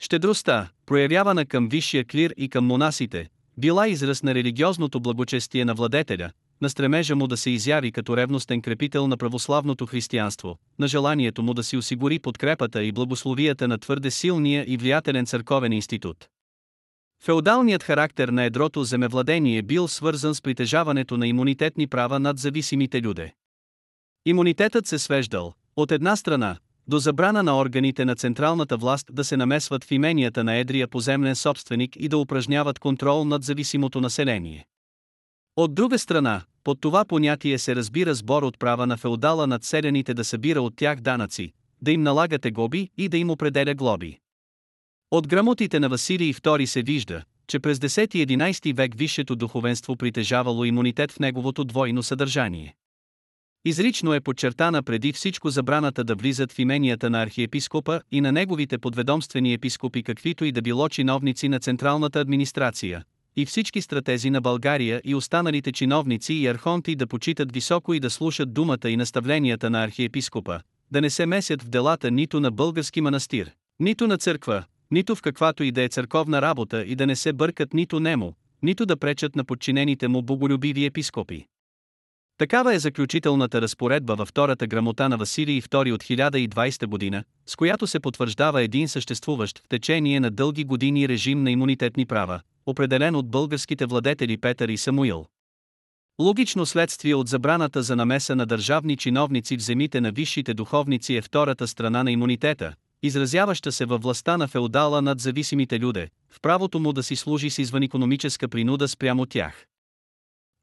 Щедростта, 0.01 0.69
проявявана 0.87 1.47
към 1.47 1.69
висшия 1.69 2.05
клир 2.05 2.35
и 2.37 2.49
към 2.49 2.67
монасите, 2.67 3.29
била 3.59 3.88
израз 3.88 4.23
на 4.23 4.35
религиозното 4.35 5.01
благочестие 5.01 5.64
на 5.64 5.75
владетеля, 5.75 6.31
на 6.61 6.71
стремежа 6.71 7.16
му 7.16 7.27
да 7.27 7.37
се 7.37 7.51
изяви 7.51 7.92
като 7.92 8.16
ревностен 8.16 8.62
крепител 8.62 9.07
на 9.07 9.16
православното 9.16 9.87
християнство, 9.87 10.59
на 10.79 10.88
желанието 10.88 11.42
му 11.42 11.55
да 11.55 11.62
си 11.62 11.77
осигури 11.77 12.18
подкрепата 12.18 12.85
и 12.85 12.92
благословията 12.92 13.68
на 13.68 13.79
твърде 13.79 14.11
силния 14.11 14.64
и 14.68 14.77
влиятелен 14.77 15.27
църковен 15.27 15.73
институт. 15.73 16.29
Феодалният 17.23 17.83
характер 17.83 18.29
на 18.29 18.44
едрото 18.44 18.85
земевладение 18.85 19.62
бил 19.62 19.88
свързан 19.88 20.35
с 20.35 20.42
притежаването 20.42 21.16
на 21.16 21.27
имунитетни 21.27 21.87
права 21.87 22.18
над 22.18 22.38
зависимите 22.38 23.03
люде. 23.03 23.33
Имунитетът 24.27 24.87
се 24.87 24.99
свеждал, 24.99 25.53
от 25.77 25.92
една 25.92 26.16
страна, 26.16 26.57
до 26.88 26.99
забрана 26.99 27.42
на 27.42 27.59
органите 27.59 28.05
на 28.05 28.16
централната 28.16 28.77
власт 28.77 29.07
да 29.12 29.25
се 29.25 29.37
намесват 29.37 29.85
в 29.85 29.90
именията 29.90 30.44
на 30.44 30.57
едрия 30.57 30.88
поземлен 30.88 31.37
собственик 31.37 31.97
и 31.97 32.09
да 32.09 32.18
упражняват 32.18 32.79
контрол 32.79 33.25
над 33.25 33.42
зависимото 33.42 34.01
население. 34.01 34.66
От 35.59 35.75
друга 35.75 35.99
страна, 35.99 36.42
под 36.64 36.81
това 36.81 37.05
понятие 37.05 37.59
се 37.59 37.77
разбира 37.77 38.14
сбор 38.14 38.42
от 38.42 38.59
права 38.59 38.87
на 38.87 38.97
феодала 38.97 39.47
над 39.47 39.64
селяните 39.64 40.14
да 40.14 40.25
събира 40.25 40.62
от 40.62 40.77
тях 40.77 41.01
данъци, 41.01 41.53
да 41.83 41.92
им 41.92 42.03
налагате 42.03 42.51
глоби 42.51 42.90
и 42.99 43.09
да 43.09 43.18
им 43.18 43.31
определя 43.31 43.75
глоби. 43.75 44.18
От 45.11 45.29
грамотите 45.29 45.81
на 45.81 45.88
Василий 45.88 46.35
II 46.35 46.64
се 46.64 46.83
вижда, 46.83 47.23
че 47.47 47.59
през 47.59 47.79
10-11 47.79 48.77
век 48.77 48.94
висшето 48.97 49.37
духовенство 49.37 49.97
притежавало 49.97 50.64
имунитет 50.64 51.12
в 51.12 51.18
неговото 51.18 51.64
двойно 51.64 52.03
съдържание. 52.03 52.75
Изрично 53.64 54.14
е 54.14 54.21
подчертана 54.21 54.83
преди 54.83 55.12
всичко 55.12 55.51
забраната 55.51 56.05
да 56.05 56.14
влизат 56.14 56.53
в 56.53 56.59
именията 56.59 57.11
на 57.11 57.23
архиепископа 57.23 58.01
и 58.12 58.21
на 58.21 58.33
неговите 58.33 58.79
подведомствени 58.79 59.53
епископи 59.53 60.03
каквито 60.03 60.44
и 60.44 60.53
да 60.53 60.62
било 60.62 60.88
чиновници 60.88 61.49
на 61.49 61.61
централната 61.61 62.21
администрация, 62.21 63.05
и 63.38 63.46
всички 63.46 63.83
стратези 63.83 64.31
на 64.31 64.40
България 64.40 65.01
и 65.05 65.14
останалите 65.14 65.72
чиновници 65.72 66.35
и 66.35 66.46
архонти 66.46 66.96
да 66.96 67.07
почитат 67.07 67.53
високо 67.53 67.94
и 67.94 68.01
да 68.01 68.11
слушат 68.11 68.55
думата 68.55 68.88
и 68.88 68.96
наставленията 68.96 69.70
на 69.70 69.85
архиепископа, 69.85 70.61
да 70.90 71.01
не 71.01 71.11
се 71.11 71.27
месят 71.27 71.62
в 71.62 71.68
делата 71.68 72.11
нито 72.11 72.40
на 72.40 72.51
български 72.51 73.01
манастир, 73.01 73.51
нито 73.81 74.07
на 74.07 74.18
църква, 74.18 74.64
нито 74.90 75.14
в 75.14 75.22
каквато 75.22 75.62
и 75.62 75.72
да 75.72 75.83
е 75.83 75.88
църковна 75.88 76.42
работа 76.42 76.85
и 76.85 76.94
да 76.94 77.07
не 77.07 77.16
се 77.16 77.33
бъркат 77.33 77.74
нито 77.74 78.01
нему, 78.01 78.33
нито 78.62 78.87
да 78.87 78.96
пречат 78.96 79.37
на 79.37 79.44
подчинените 79.44 80.09
му 80.09 80.22
боголюбиви 80.22 80.85
епископи. 80.85 81.46
Такава 82.38 82.74
е 82.74 82.79
заключителната 82.79 83.61
разпоредба 83.61 84.14
във 84.14 84.29
втората 84.29 84.66
грамота 84.66 85.09
на 85.09 85.16
Василий 85.16 85.62
II 85.62 85.94
от 85.94 86.05
1020 86.05 86.87
година, 86.87 87.24
с 87.46 87.57
която 87.57 87.87
се 87.87 88.01
потвърждава 88.01 88.62
един 88.62 88.88
съществуващ 88.88 89.59
в 89.59 89.68
течение 89.68 90.20
на 90.20 90.31
дълги 90.31 90.64
години 90.64 91.09
режим 91.09 91.42
на 91.42 91.51
имунитетни 91.51 92.07
права, 92.07 92.40
определен 92.69 93.17
от 93.17 93.31
българските 93.31 93.87
владетели 93.87 94.37
Петър 94.37 94.69
и 94.69 94.77
Самуил. 94.77 95.27
Логично 96.21 96.67
следствие 96.67 97.15
от 97.15 97.29
забраната 97.29 97.83
за 97.83 97.97
намеса 97.97 98.37
на 98.37 98.47
държавни 98.47 98.97
чиновници 98.97 99.57
в 99.57 99.63
земите 99.63 100.01
на 100.01 100.13
висшите 100.13 100.55
духовници 100.55 101.15
е 101.15 101.23
втората 101.23 101.69
страна 101.69 102.03
на 102.03 102.11
имунитета, 102.11 102.75
изразяваща 103.03 103.73
се 103.73 103.85
във 103.85 104.03
властта 104.03 104.37
на 104.37 104.49
феодала 104.49 105.03
над 105.03 105.21
зависимите 105.21 105.81
люде, 105.81 106.09
в 106.31 106.41
правото 106.41 106.81
му 106.81 106.93
да 106.93 107.03
си 107.03 107.17
служи 107.17 107.51
с 107.51 107.59
извън 107.59 107.83
економическа 107.83 108.49
принуда 108.49 108.89
спрямо 108.89 109.27
тях. 109.27 109.67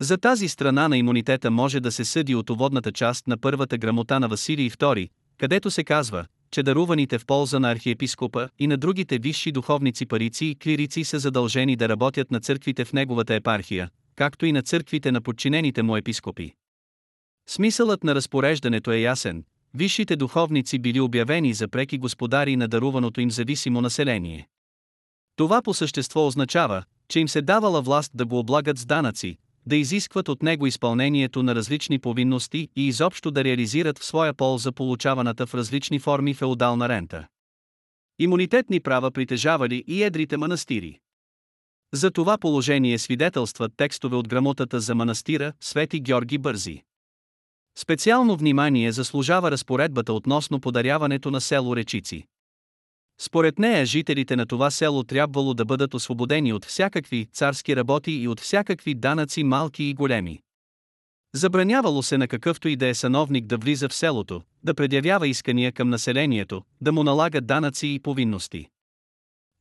За 0.01 0.17
тази 0.17 0.47
страна 0.47 0.87
на 0.87 0.97
имунитета 0.97 1.51
може 1.51 1.79
да 1.79 1.91
се 1.91 2.05
съди 2.05 2.35
от 2.35 2.49
уводната 2.49 2.91
част 2.91 3.27
на 3.27 3.37
първата 3.37 3.77
грамота 3.77 4.19
на 4.19 4.27
Василий 4.27 4.69
II, 4.69 5.09
където 5.37 5.71
се 5.71 5.83
казва, 5.83 6.25
че 6.55 6.63
даруваните 6.63 7.17
в 7.17 7.25
полза 7.25 7.59
на 7.59 7.71
архиепископа 7.71 8.49
и 8.59 8.67
на 8.67 8.77
другите 8.77 9.17
висши 9.17 9.51
духовници 9.51 10.05
парици 10.05 10.45
и 10.45 10.55
клирици 10.55 11.03
са 11.03 11.19
задължени 11.19 11.75
да 11.75 11.89
работят 11.89 12.31
на 12.31 12.39
църквите 12.39 12.85
в 12.85 12.93
неговата 12.93 13.35
епархия, 13.35 13.89
както 14.15 14.45
и 14.45 14.51
на 14.51 14.61
църквите 14.61 15.11
на 15.11 15.21
подчинените 15.21 15.83
му 15.83 15.97
епископи. 15.97 16.53
Смисълът 17.49 18.03
на 18.03 18.15
разпореждането 18.15 18.91
е 18.91 18.97
ясен. 18.97 19.43
Висшите 19.73 20.15
духовници 20.15 20.79
били 20.79 20.99
обявени 20.99 21.53
за 21.53 21.67
преки 21.67 21.97
господари 21.97 22.55
на 22.55 22.67
даруваното 22.67 23.21
им 23.21 23.31
зависимо 23.31 23.81
население. 23.81 24.47
Това 25.35 25.61
по 25.61 25.73
същество 25.73 26.27
означава, 26.27 26.83
че 27.09 27.19
им 27.19 27.27
се 27.27 27.41
давала 27.41 27.81
власт 27.81 28.11
да 28.15 28.25
го 28.25 28.39
облагат 28.39 28.77
с 28.77 28.85
данъци, 28.85 29.37
да 29.65 29.75
изискват 29.75 30.29
от 30.29 30.43
него 30.43 30.67
изпълнението 30.67 31.43
на 31.43 31.55
различни 31.55 31.99
повинности 31.99 32.69
и 32.75 32.87
изобщо 32.87 33.31
да 33.31 33.43
реализират 33.43 33.99
в 33.99 34.05
своя 34.05 34.33
полза 34.33 34.71
получаваната 34.71 35.47
в 35.47 35.55
различни 35.55 35.99
форми 35.99 36.33
феодална 36.33 36.89
рента. 36.89 37.27
Имунитетни 38.19 38.79
права 38.79 39.11
притежавали 39.11 39.83
и 39.87 40.03
едрите 40.03 40.37
манастири. 40.37 40.99
За 41.93 42.11
това 42.11 42.37
положение 42.37 42.99
свидетелстват 42.99 43.73
текстове 43.77 44.15
от 44.15 44.27
грамотата 44.27 44.79
за 44.79 44.95
манастира 44.95 45.53
Свети 45.61 45.99
Георги 45.99 46.37
Бързи. 46.37 46.83
Специално 47.77 48.37
внимание 48.37 48.91
заслужава 48.91 49.51
разпоредбата 49.51 50.13
относно 50.13 50.59
подаряването 50.59 51.31
на 51.31 51.41
село 51.41 51.75
Речици. 51.75 52.27
Според 53.21 53.59
нея 53.59 53.85
жителите 53.85 54.35
на 54.35 54.45
това 54.45 54.71
село 54.71 55.03
трябвало 55.03 55.53
да 55.53 55.65
бъдат 55.65 55.93
освободени 55.93 56.53
от 56.53 56.65
всякакви 56.65 57.27
царски 57.33 57.75
работи 57.75 58.11
и 58.11 58.27
от 58.27 58.39
всякакви 58.39 58.95
данъци 58.95 59.43
малки 59.43 59.83
и 59.83 59.93
големи. 59.93 60.39
Забранявало 61.35 62.03
се 62.03 62.17
на 62.17 62.27
какъвто 62.27 62.67
и 62.67 62.75
да 62.75 62.87
е 62.87 62.93
сановник 62.93 63.45
да 63.45 63.57
влиза 63.57 63.89
в 63.89 63.93
селото, 63.93 64.41
да 64.63 64.73
предявява 64.73 65.27
искания 65.27 65.71
към 65.71 65.89
населението, 65.89 66.61
да 66.81 66.91
му 66.91 67.03
налага 67.03 67.41
данъци 67.41 67.87
и 67.87 67.99
повинности. 67.99 68.67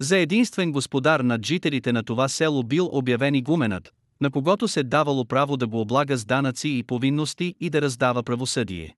За 0.00 0.18
единствен 0.18 0.72
господар 0.72 1.20
над 1.20 1.46
жителите 1.46 1.92
на 1.92 2.02
това 2.02 2.28
село 2.28 2.62
бил 2.62 2.88
обявен 2.92 3.34
игуменът, 3.34 3.92
на 4.20 4.30
когото 4.30 4.68
се 4.68 4.82
давало 4.82 5.24
право 5.24 5.56
да 5.56 5.66
го 5.66 5.80
облага 5.80 6.16
с 6.16 6.24
данъци 6.24 6.68
и 6.68 6.82
повинности 6.82 7.54
и 7.60 7.70
да 7.70 7.82
раздава 7.82 8.22
правосъдие. 8.22 8.94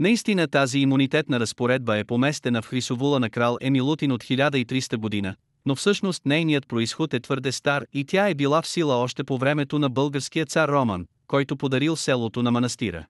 Наистина 0.00 0.48
тази 0.48 0.78
имунитетна 0.78 1.40
разпоредба 1.40 1.98
е 1.98 2.04
поместена 2.04 2.62
в 2.62 2.66
Хрисовула 2.66 3.20
на 3.20 3.30
крал 3.30 3.56
Емилутин 3.60 4.12
от 4.12 4.24
1300 4.24 4.96
година, 4.96 5.34
но 5.66 5.74
всъщност 5.74 6.26
нейният 6.26 6.68
происход 6.68 7.14
е 7.14 7.20
твърде 7.20 7.52
стар 7.52 7.84
и 7.92 8.04
тя 8.04 8.28
е 8.28 8.34
била 8.34 8.62
в 8.62 8.68
сила 8.68 8.94
още 8.94 9.24
по 9.24 9.38
времето 9.38 9.78
на 9.78 9.90
българския 9.90 10.46
цар 10.46 10.68
Роман, 10.68 11.06
който 11.26 11.56
подарил 11.56 11.96
селото 11.96 12.42
на 12.42 12.50
манастира. 12.50 13.06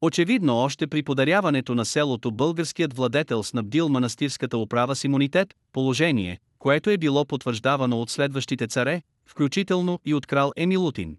Очевидно 0.00 0.56
още 0.56 0.86
при 0.86 1.02
подаряването 1.02 1.74
на 1.74 1.84
селото 1.84 2.30
българският 2.30 2.94
владетел 2.94 3.42
снабдил 3.42 3.88
манастирската 3.88 4.58
управа 4.58 4.96
с 4.96 5.04
имунитет, 5.04 5.54
положение, 5.72 6.38
което 6.58 6.90
е 6.90 6.98
било 6.98 7.24
потвърждавано 7.24 8.00
от 8.00 8.10
следващите 8.10 8.66
царе, 8.66 9.02
включително 9.26 10.00
и 10.04 10.14
от 10.14 10.26
крал 10.26 10.52
Емилутин. 10.56 11.16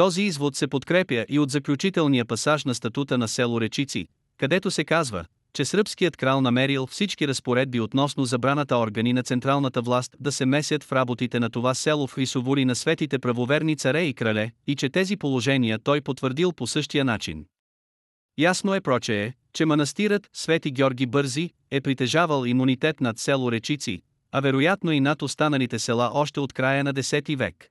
Този 0.00 0.22
извод 0.22 0.56
се 0.56 0.68
подкрепя 0.68 1.26
и 1.28 1.38
от 1.38 1.50
заключителния 1.50 2.24
пасаж 2.24 2.64
на 2.64 2.74
статута 2.74 3.18
на 3.18 3.28
село 3.28 3.60
Речици, 3.60 4.06
където 4.38 4.70
се 4.70 4.84
казва, 4.84 5.24
че 5.52 5.64
сръбският 5.64 6.16
крал 6.16 6.40
намерил 6.40 6.86
всички 6.86 7.28
разпоредби 7.28 7.80
относно 7.80 8.24
забраната 8.24 8.76
органи 8.76 9.12
на 9.12 9.22
централната 9.22 9.82
власт 9.82 10.16
да 10.20 10.32
се 10.32 10.46
месят 10.46 10.84
в 10.84 10.92
работите 10.92 11.40
на 11.40 11.50
това 11.50 11.74
село 11.74 12.06
в 12.06 12.12
Хрисовури 12.12 12.64
на 12.64 12.74
светите 12.74 13.18
правоверни 13.18 13.76
царе 13.76 14.02
и 14.02 14.14
крале, 14.14 14.50
и 14.66 14.76
че 14.76 14.88
тези 14.88 15.16
положения 15.16 15.78
той 15.78 16.00
потвърдил 16.00 16.52
по 16.52 16.66
същия 16.66 17.04
начин. 17.04 17.44
Ясно 18.38 18.74
е 18.74 18.80
прочее, 18.80 19.32
че 19.52 19.64
манастирът 19.64 20.28
Свети 20.32 20.70
Георги 20.70 21.06
Бързи 21.06 21.50
е 21.70 21.80
притежавал 21.80 22.44
имунитет 22.44 23.00
над 23.00 23.18
село 23.18 23.52
Речици, 23.52 24.02
а 24.32 24.40
вероятно 24.40 24.92
и 24.92 25.00
над 25.00 25.22
останалите 25.22 25.78
села 25.78 26.10
още 26.14 26.40
от 26.40 26.52
края 26.52 26.84
на 26.84 26.94
10 26.94 27.36
век. 27.36 27.70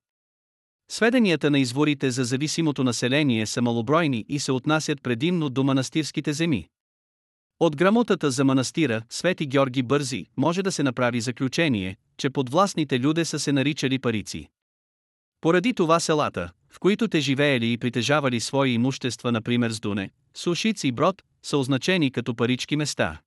Сведенията 0.91 1.51
на 1.51 1.59
изворите 1.59 2.11
за 2.11 2.23
зависимото 2.23 2.83
население 2.83 3.45
са 3.45 3.61
малобройни 3.61 4.25
и 4.29 4.39
се 4.39 4.51
отнасят 4.51 5.03
предимно 5.03 5.49
до 5.49 5.63
манастирските 5.63 6.33
земи. 6.33 6.67
От 7.59 7.75
грамотата 7.75 8.31
за 8.31 8.45
манастира, 8.45 9.01
Свети 9.09 9.45
Георги 9.45 9.83
Бързи, 9.83 10.25
може 10.37 10.63
да 10.63 10.71
се 10.71 10.83
направи 10.83 11.21
заключение, 11.21 11.97
че 12.17 12.29
подвластните 12.29 12.99
люде 12.99 13.25
са 13.25 13.39
се 13.39 13.51
наричали 13.51 13.99
парици. 13.99 14.49
Поради 15.41 15.73
това 15.73 15.99
селата, 15.99 16.51
в 16.69 16.79
които 16.79 17.07
те 17.07 17.19
живеели 17.19 17.71
и 17.71 17.77
притежавали 17.77 18.39
свои 18.39 18.69
имущества, 18.69 19.31
например 19.31 19.71
с 19.71 19.79
Дуне, 19.79 20.11
Сушиц 20.33 20.83
и 20.83 20.91
Брод, 20.91 21.23
са 21.43 21.57
означени 21.57 22.11
като 22.11 22.35
парички 22.35 22.75
места. 22.75 23.21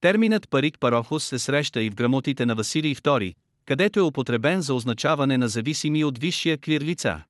Терминът 0.00 0.50
парик 0.50 0.78
парохос 0.80 1.24
се 1.24 1.38
среща 1.38 1.82
и 1.82 1.90
в 1.90 1.94
грамотите 1.94 2.46
на 2.46 2.54
Василий 2.54 2.94
II, 2.94 3.34
където 3.68 4.00
е 4.00 4.02
употребен 4.02 4.60
за 4.60 4.74
означаване 4.74 5.38
на 5.38 5.48
зависими 5.48 6.04
от 6.04 6.18
висшия 6.18 6.58
клир 6.58 6.80
лица. 6.80 7.22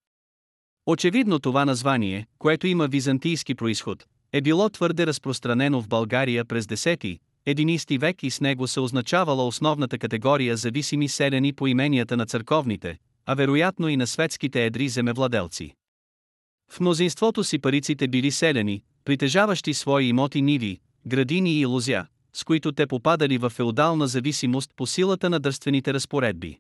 Очевидно 0.87 1.39
това 1.39 1.65
название, 1.65 2.27
което 2.39 2.67
има 2.67 2.87
византийски 2.87 3.55
происход, 3.55 4.05
е 4.33 4.41
било 4.41 4.69
твърде 4.69 5.07
разпространено 5.07 5.81
в 5.81 5.89
България 5.89 6.45
през 6.45 6.67
10-11 6.67 8.01
век 8.01 8.23
и 8.23 8.31
с 8.31 8.41
него 8.41 8.69
се 8.69 8.81
означавала 8.81 9.47
основната 9.47 9.99
категория 9.99 10.57
зависими 10.57 11.09
селени 11.09 11.53
по 11.53 11.67
именията 11.67 12.17
на 12.17 12.27
църковните, 12.27 12.99
а 13.27 13.35
вероятно 13.35 13.89
и 13.89 13.97
на 13.97 14.07
светските 14.07 14.65
едри 14.65 14.89
земевладелци. 14.89 15.75
В 16.71 16.81
мнозинството 16.81 17.45
си 17.45 17.59
париците 17.59 18.09
били 18.09 18.31
селени, 18.31 18.83
притежаващи 19.05 19.75
свои 19.75 20.05
имоти 20.05 20.43
ниви, 20.43 20.79
градини 21.07 21.61
и 21.61 21.67
лузя, 21.67 22.07
с 22.33 22.45
които 22.45 22.73
те 22.73 22.87
попадали 22.87 23.39
в 23.39 23.51
феодална 23.51 24.07
зависимост 24.07 24.71
по 24.77 24.87
силата 24.87 25.31
на 25.31 25.41
дърствените 25.41 25.95
разпоредби. 25.95 26.59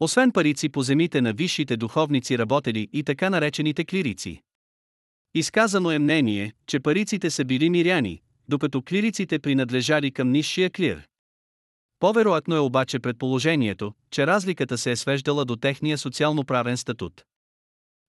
Освен 0.00 0.32
парици 0.32 0.68
по 0.68 0.82
земите 0.82 1.20
на 1.20 1.32
висшите 1.32 1.76
духовници 1.76 2.38
работели 2.38 2.88
и 2.92 3.02
така 3.02 3.30
наречените 3.30 3.84
клирици. 3.84 4.42
Изказано 5.34 5.90
е 5.90 5.98
мнение, 5.98 6.52
че 6.66 6.80
париците 6.80 7.30
са 7.30 7.44
били 7.44 7.70
миряни, 7.70 8.22
докато 8.48 8.82
клириците 8.82 9.38
принадлежали 9.38 10.10
към 10.10 10.30
нисшия 10.30 10.70
клир. 10.70 11.06
По-вероятно 11.98 12.56
е 12.56 12.58
обаче 12.58 12.98
предположението, 12.98 13.92
че 14.10 14.26
разликата 14.26 14.78
се 14.78 14.90
е 14.90 14.96
свеждала 14.96 15.44
до 15.44 15.56
техния 15.56 15.98
социално-правен 15.98 16.76
статут. 16.76 17.24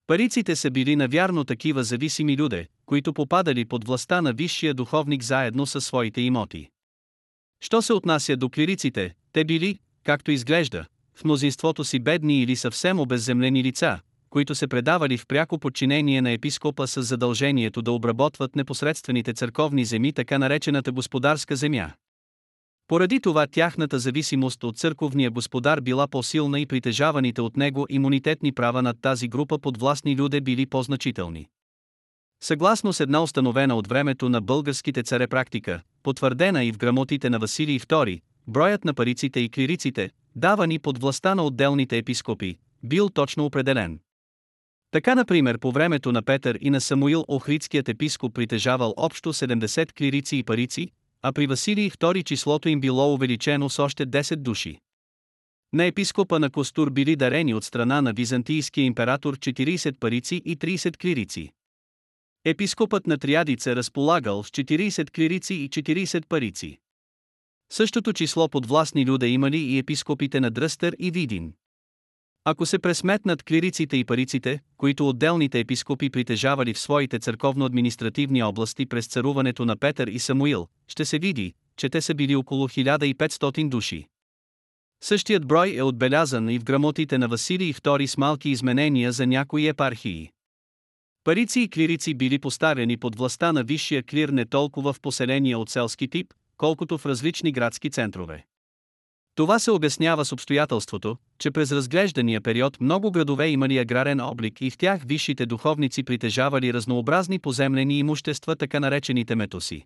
Париците 0.06 0.56
са 0.56 0.70
били 0.70 0.96
навярно 0.96 1.44
такива 1.44 1.84
зависими 1.84 2.36
люде, 2.36 2.68
които 2.88 3.12
попадали 3.12 3.64
под 3.64 3.84
властта 3.84 4.22
на 4.22 4.32
висшия 4.32 4.74
духовник 4.74 5.22
заедно 5.22 5.66
със 5.66 5.84
своите 5.84 6.20
имоти. 6.20 6.68
Що 7.60 7.82
се 7.82 7.92
отнася 7.92 8.36
до 8.36 8.48
клириците, 8.48 9.14
те 9.32 9.44
били, 9.44 9.78
както 10.04 10.30
изглежда, 10.30 10.86
в 11.14 11.24
мнозинството 11.24 11.84
си 11.84 11.98
бедни 11.98 12.42
или 12.42 12.56
съвсем 12.56 13.00
обезземлени 13.00 13.64
лица, 13.64 14.00
които 14.30 14.54
се 14.54 14.66
предавали 14.66 15.18
в 15.18 15.26
пряко 15.26 15.58
подчинение 15.58 16.22
на 16.22 16.30
епископа 16.30 16.86
с 16.86 17.02
задължението 17.02 17.82
да 17.82 17.92
обработват 17.92 18.56
непосредствените 18.56 19.32
църковни 19.32 19.84
земи, 19.84 20.12
така 20.12 20.38
наречената 20.38 20.92
господарска 20.92 21.56
земя. 21.56 21.92
Поради 22.86 23.20
това 23.20 23.46
тяхната 23.46 23.98
зависимост 23.98 24.64
от 24.64 24.78
църковния 24.78 25.30
господар 25.30 25.80
била 25.80 26.06
по-силна 26.06 26.60
и 26.60 26.66
притежаваните 26.66 27.40
от 27.40 27.56
него 27.56 27.86
имунитетни 27.88 28.52
права 28.52 28.82
над 28.82 28.96
тази 29.00 29.28
група 29.28 29.58
подвластни 29.58 30.16
люде 30.16 30.40
били 30.40 30.66
по-значителни. 30.66 31.48
Съгласно 32.40 32.92
с 32.92 33.00
една 33.00 33.22
установена 33.22 33.74
от 33.74 33.86
времето 33.88 34.28
на 34.28 34.40
българските 34.40 35.02
царе 35.02 35.26
практика, 35.26 35.82
потвърдена 36.02 36.64
и 36.64 36.72
в 36.72 36.78
грамотите 36.78 37.30
на 37.30 37.38
Василий 37.38 37.78
II, 37.80 38.20
броят 38.46 38.84
на 38.84 38.94
париците 38.94 39.40
и 39.40 39.48
клириците, 39.48 40.10
давани 40.36 40.78
под 40.78 40.98
властта 40.98 41.34
на 41.34 41.44
отделните 41.44 41.98
епископи, 41.98 42.58
бил 42.82 43.08
точно 43.08 43.44
определен. 43.44 44.00
Така 44.90 45.14
например 45.14 45.58
по 45.58 45.72
времето 45.72 46.12
на 46.12 46.22
Петър 46.22 46.58
и 46.60 46.70
на 46.70 46.80
Самуил 46.80 47.24
Охридският 47.28 47.88
епископ 47.88 48.34
притежавал 48.34 48.94
общо 48.96 49.32
70 49.32 49.92
клирици 49.92 50.36
и 50.36 50.42
парици, 50.42 50.90
а 51.22 51.32
при 51.32 51.46
Василий 51.46 51.90
II 51.90 52.24
числото 52.24 52.68
им 52.68 52.80
било 52.80 53.14
увеличено 53.14 53.70
с 53.70 53.78
още 53.78 54.06
10 54.06 54.36
души. 54.36 54.78
На 55.72 55.84
епископа 55.84 56.38
на 56.38 56.50
Костур 56.50 56.90
били 56.90 57.16
дарени 57.16 57.54
от 57.54 57.64
страна 57.64 58.02
на 58.02 58.12
византийския 58.12 58.84
император 58.84 59.36
40 59.36 59.98
парици 59.98 60.42
и 60.44 60.56
30 60.56 60.96
клирици. 60.96 61.50
Епископът 62.44 63.06
на 63.06 63.18
Триадица 63.18 63.76
разполагал 63.76 64.44
с 64.44 64.50
40 64.50 65.10
клирици 65.10 65.54
и 65.54 65.68
40 65.70 66.26
парици. 66.28 66.78
Същото 67.70 68.12
число 68.12 68.48
подвластни 68.48 69.06
люда 69.06 69.26
имали 69.26 69.58
и 69.58 69.78
епископите 69.78 70.40
на 70.40 70.50
Дръстър 70.50 70.96
и 70.98 71.10
Видин. 71.10 71.52
Ако 72.44 72.66
се 72.66 72.78
пресметнат 72.78 73.42
клириците 73.42 73.96
и 73.96 74.04
париците, 74.04 74.60
които 74.76 75.08
отделните 75.08 75.60
епископи 75.60 76.10
притежавали 76.10 76.74
в 76.74 76.78
своите 76.78 77.18
църковно-административни 77.18 78.42
области 78.42 78.86
през 78.86 79.06
царуването 79.06 79.64
на 79.64 79.76
Петър 79.76 80.06
и 80.06 80.18
Самуил, 80.18 80.68
ще 80.88 81.04
се 81.04 81.18
види, 81.18 81.54
че 81.76 81.88
те 81.88 82.00
са 82.00 82.14
били 82.14 82.36
около 82.36 82.68
1500 82.68 83.68
души. 83.68 84.06
Същият 85.00 85.46
брой 85.46 85.74
е 85.76 85.82
отбелязан 85.82 86.50
и 86.50 86.58
в 86.58 86.64
грамотите 86.64 87.18
на 87.18 87.28
Василий 87.28 87.72
II 87.72 88.06
с 88.06 88.16
малки 88.16 88.50
изменения 88.50 89.12
за 89.12 89.26
някои 89.26 89.68
епархии. 89.68 90.30
Парици 91.28 91.60
и 91.60 91.68
клирици 91.68 92.14
били 92.14 92.38
поставени 92.38 92.96
под 92.96 93.16
властта 93.16 93.52
на 93.52 93.64
висшия 93.64 94.02
клир 94.02 94.28
не 94.28 94.44
толкова 94.44 94.92
в 94.92 95.00
поселения 95.00 95.58
от 95.58 95.70
селски 95.70 96.08
тип, 96.08 96.34
колкото 96.56 96.98
в 96.98 97.06
различни 97.06 97.52
градски 97.52 97.90
центрове. 97.90 98.46
Това 99.34 99.58
се 99.58 99.70
обяснява 99.70 100.24
с 100.24 100.32
обстоятелството, 100.32 101.16
че 101.38 101.50
през 101.50 101.72
разглеждания 101.72 102.40
период 102.40 102.80
много 102.80 103.10
градове 103.10 103.48
имали 103.48 103.78
аграрен 103.78 104.20
облик 104.20 104.60
и 104.60 104.70
в 104.70 104.78
тях 104.78 105.02
висшите 105.06 105.46
духовници 105.46 106.02
притежавали 106.02 106.72
разнообразни 106.72 107.38
поземлени 107.38 107.98
имущества, 107.98 108.56
така 108.56 108.80
наречените 108.80 109.34
метоси. 109.34 109.84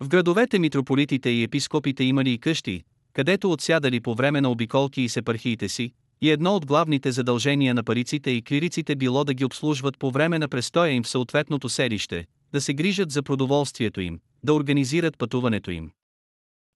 В 0.00 0.08
градовете 0.08 0.58
митрополитите 0.58 1.30
и 1.30 1.42
епископите 1.42 2.04
имали 2.04 2.32
и 2.32 2.38
къщи, 2.38 2.84
където 3.12 3.52
отсядали 3.52 4.00
по 4.00 4.14
време 4.14 4.40
на 4.40 4.50
обиколки 4.50 5.02
и 5.02 5.08
сепархиите 5.08 5.68
си, 5.68 5.92
и 6.20 6.30
едно 6.30 6.56
от 6.56 6.66
главните 6.66 7.12
задължения 7.12 7.74
на 7.74 7.84
париците 7.84 8.30
и 8.30 8.42
клириците 8.42 8.96
било 8.96 9.24
да 9.24 9.34
ги 9.34 9.44
обслужват 9.44 9.98
по 9.98 10.10
време 10.10 10.38
на 10.38 10.48
престоя 10.48 10.92
им 10.92 11.02
в 11.02 11.08
съответното 11.08 11.68
селище, 11.68 12.26
да 12.52 12.60
се 12.60 12.74
грижат 12.74 13.10
за 13.10 13.22
продоволствието 13.22 14.00
им, 14.00 14.20
да 14.42 14.54
организират 14.54 15.18
пътуването 15.18 15.70
им. 15.70 15.90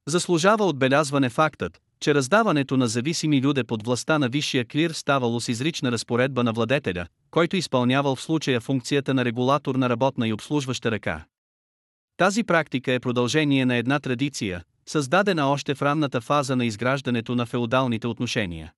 Заслужава 0.08 0.64
отбелязване 0.64 1.30
фактът, 1.30 1.80
че 2.00 2.14
раздаването 2.14 2.76
на 2.76 2.88
зависими 2.88 3.42
люде 3.42 3.64
под 3.64 3.86
властта 3.86 4.18
на 4.18 4.28
висшия 4.28 4.64
клир 4.64 4.90
ставало 4.90 5.40
с 5.40 5.48
изрична 5.48 5.92
разпоредба 5.92 6.44
на 6.44 6.52
владетеля, 6.52 7.06
който 7.30 7.56
изпълнявал 7.56 8.16
в 8.16 8.22
случая 8.22 8.60
функцията 8.60 9.14
на 9.14 9.24
регулатор 9.24 9.74
на 9.74 9.90
работна 9.90 10.28
и 10.28 10.32
обслужваща 10.32 10.90
ръка. 10.90 11.24
Тази 12.16 12.44
практика 12.44 12.92
е 12.92 13.00
продължение 13.00 13.66
на 13.66 13.76
една 13.76 14.00
традиция, 14.00 14.64
създадена 14.86 15.46
още 15.46 15.74
в 15.74 15.82
ранната 15.82 16.20
фаза 16.20 16.56
на 16.56 16.66
изграждането 16.66 17.34
на 17.34 17.46
феодалните 17.46 18.06
отношения. 18.06 18.72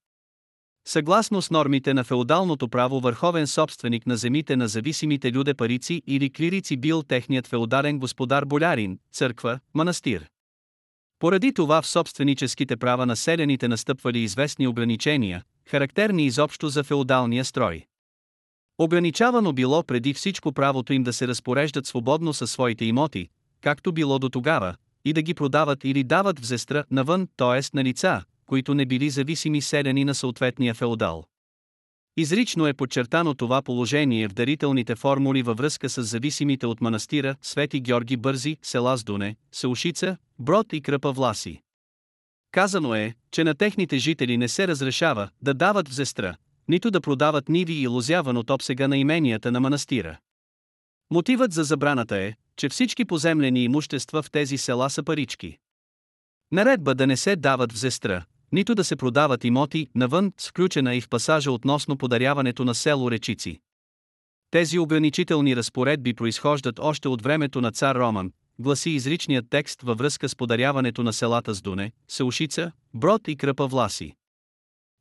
Съгласно 0.89 1.43
с 1.43 1.51
нормите 1.51 1.95
на 1.95 2.05
феодалното 2.05 2.69
право 2.69 3.01
върховен 3.01 3.47
собственик 3.47 4.07
на 4.07 4.17
земите 4.17 4.57
на 4.57 4.69
зависимите 4.69 5.33
люде 5.33 5.55
парици 5.55 6.03
или 6.07 6.31
клирици 6.31 6.77
бил 6.77 7.03
техният 7.03 7.47
феодален 7.47 7.99
господар 7.99 8.45
болярин, 8.45 8.99
църква, 9.13 9.59
манастир. 9.75 10.27
Поради 11.19 11.53
това 11.55 11.83
в 11.83 11.87
собственическите 11.87 12.77
права 12.77 13.07
на 13.07 13.17
селените 13.17 13.69
настъпвали 13.69 14.19
известни 14.19 14.69
ограничения, 14.69 15.43
характерни 15.69 16.27
изобщо 16.27 16.69
за 16.69 16.85
феодалния 16.85 17.45
строй. 17.45 17.85
Ограничавано 18.79 19.53
било 19.53 19.83
преди 19.83 20.15
всичко 20.15 20.53
правото 20.53 20.93
им 20.93 21.03
да 21.03 21.13
се 21.13 21.29
разпореждат 21.29 21.87
свободно 21.87 22.35
със 22.35 22.51
своите 22.51 22.85
имоти, 22.85 23.29
както 23.61 23.93
било 23.93 24.19
до 24.19 24.29
тогава, 24.29 24.75
и 25.05 25.13
да 25.13 25.23
ги 25.23 25.35
продават 25.35 25.85
или 25.85 26.05
дават 26.05 26.41
в 26.41 26.47
зестра 26.47 26.85
навън, 26.91 27.29
т.е. 27.37 27.77
на 27.77 27.85
лица, 27.85 28.25
които 28.47 28.75
не 28.75 28.87
били 28.87 29.11
зависими 29.11 29.63
селени 29.63 30.05
на 30.05 30.15
съответния 30.15 30.75
феодал. 30.75 31.25
Изрично 32.17 32.67
е 32.67 32.75
подчертано 32.75 33.35
това 33.35 33.63
положение 33.63 34.29
в 34.29 34.33
дарителните 34.33 34.95
формули 34.95 35.43
във 35.43 35.59
връзка 35.59 35.89
с 35.89 36.03
зависимите 36.03 36.67
от 36.67 36.81
манастира 36.81 37.37
Свети 37.43 37.81
Георги 37.81 38.17
Бързи, 38.17 38.57
села 38.63 38.97
Сдуне, 38.97 39.37
Саушица, 39.53 40.17
Брод 40.39 40.73
и 40.73 40.81
Кръпа 40.81 41.13
Власи. 41.13 41.61
Казано 42.51 42.95
е, 42.95 43.15
че 43.31 43.45
на 43.45 43.55
техните 43.55 43.99
жители 43.99 44.37
не 44.37 44.49
се 44.49 44.69
разрешава 44.69 45.29
да 45.43 45.55
дават 45.55 45.89
в 45.89 45.95
зестра, 45.95 46.37
нито 46.69 46.91
да 46.91 47.01
продават 47.01 47.49
ниви 47.49 47.75
и 47.75 47.87
лозяван 47.87 48.37
от 48.37 48.51
обсега 48.51 48.89
на 48.89 48.99
именията 48.99 49.53
на 49.53 49.61
манастира. 49.61 50.19
Мотивът 51.11 51.53
за 51.53 51.65
забраната 51.65 52.17
е, 52.17 52.35
че 52.57 52.69
всички 52.69 53.05
поземлени 53.05 53.65
имущества 53.65 54.23
в 54.23 54.31
тези 54.31 54.59
села 54.59 54.91
са 54.91 55.03
парички. 55.03 55.59
Наредба 56.53 56.95
да 56.95 57.07
не 57.07 57.17
се 57.17 57.37
дават 57.37 57.73
в 57.73 57.79
зестра, 57.79 58.25
нито 58.53 58.75
да 58.75 58.85
се 58.85 58.97
продават 58.97 59.45
имоти 59.45 59.89
навън, 59.95 60.33
сключена 60.39 60.97
и 60.97 61.01
в 61.01 61.09
пасажа 61.09 61.53
относно 61.53 61.97
подаряването 61.97 62.65
на 62.65 62.75
село 62.75 63.11
Речици. 63.11 63.61
Тези 64.51 64.79
ограничителни 64.79 65.57
разпоредби 65.57 66.15
произхождат 66.15 66.79
още 66.79 67.09
от 67.09 67.23
времето 67.23 67.61
на 67.61 67.73
цар 67.73 67.97
Роман, 67.97 68.33
гласи 68.59 68.91
изричният 68.91 69.47
текст 69.51 69.83
във 69.83 69.99
връзка 69.99 70.29
с 70.29 70.37
подаряването 70.37 71.03
на 71.03 71.13
селата 71.13 71.55
с 71.55 71.63
Дуне, 71.63 71.93
Саушица, 72.09 72.73
Брод 72.95 73.29
и 73.29 73.37
Кръпа 73.37 73.67
Власи. 73.67 74.15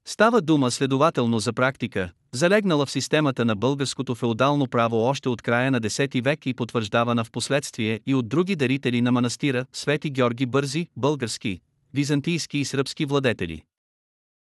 Става 0.07 0.41
дума 0.41 0.71
следователно 0.71 1.39
за 1.39 1.53
практика, 1.53 2.11
залегнала 2.31 2.85
в 2.85 2.91
системата 2.91 3.45
на 3.45 3.55
българското 3.55 4.15
феодално 4.15 4.67
право 4.67 4.97
още 4.97 5.29
от 5.29 5.41
края 5.41 5.71
на 5.71 5.81
10 5.81 6.23
век 6.23 6.45
и 6.45 6.53
потвърждавана 6.53 7.23
в 7.23 7.31
последствие 7.31 7.99
и 8.07 8.15
от 8.15 8.29
други 8.29 8.55
дарители 8.55 9.01
на 9.01 9.11
манастира, 9.11 9.65
Свети 9.73 10.09
Георги 10.09 10.45
Бързи, 10.45 10.87
български, 10.97 11.59
византийски 11.95 12.57
и 12.57 12.65
сръбски 12.65 13.05
владетели. 13.05 13.63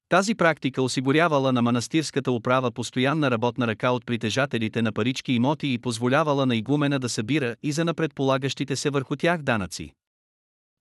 Тази 0.10 0.36
практика 0.36 0.82
осигурявала 0.82 1.52
на 1.52 1.62
манастирската 1.62 2.32
управа 2.32 2.72
постоянна 2.72 3.32
работна 3.32 3.68
ръка 3.68 3.92
от 3.92 4.06
притежателите 4.06 4.82
на 4.82 4.92
парички 4.92 5.34
имоти 5.34 5.74
и 5.74 5.78
позволявала 5.78 6.46
на 6.46 6.56
игумена 6.56 7.00
да 7.00 7.10
събира 7.10 7.56
и 7.64 7.72
за 7.72 7.86
напредполагащите 7.86 8.76
се 8.76 8.90
върху 8.90 9.16
тях 9.16 9.42
данъци. 9.42 9.94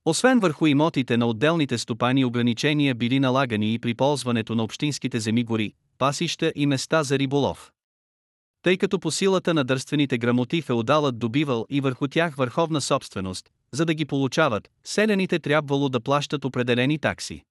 Освен 0.04 0.40
върху 0.40 0.66
имотите 0.66 1.16
на 1.16 1.26
отделните 1.26 1.78
стопани 1.78 2.24
ограничения 2.24 2.94
били 2.94 3.20
налагани 3.20 3.74
и 3.74 3.78
при 3.78 3.94
ползването 3.94 4.54
на 4.54 4.62
общинските 4.62 5.20
земи 5.20 5.44
гори, 5.44 5.72
пасища 5.98 6.52
и 6.56 6.66
места 6.66 7.02
за 7.02 7.18
риболов. 7.18 7.72
Тъй 8.62 8.76
като 8.76 9.00
по 9.00 9.10
силата 9.10 9.54
на 9.54 9.64
дърствените 9.64 10.18
грамоти 10.18 10.62
феодалът 10.62 11.18
добивал 11.18 11.66
и 11.70 11.80
върху 11.80 12.08
тях 12.08 12.34
върховна 12.34 12.80
собственост, 12.80 13.50
за 13.76 13.84
да 13.84 13.94
ги 13.94 14.04
получават, 14.04 14.70
селените 14.84 15.38
трябвало 15.38 15.88
да 15.88 16.00
плащат 16.00 16.44
определени 16.44 16.98
такси. 16.98 17.42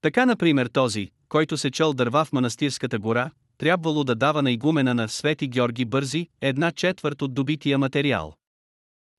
Така 0.00 0.26
например 0.26 0.66
този, 0.66 1.08
който 1.28 1.56
се 1.56 1.70
чел 1.70 1.92
дърва 1.92 2.24
в 2.24 2.32
манастирската 2.32 2.98
гора, 2.98 3.30
трябвало 3.58 4.04
да 4.04 4.14
дава 4.14 4.42
на 4.42 4.50
игумена 4.50 4.94
на 4.94 5.08
Свети 5.08 5.48
Георги 5.48 5.84
Бързи 5.84 6.28
една 6.40 6.72
четвърт 6.72 7.22
от 7.22 7.34
добития 7.34 7.78
материал. 7.78 8.34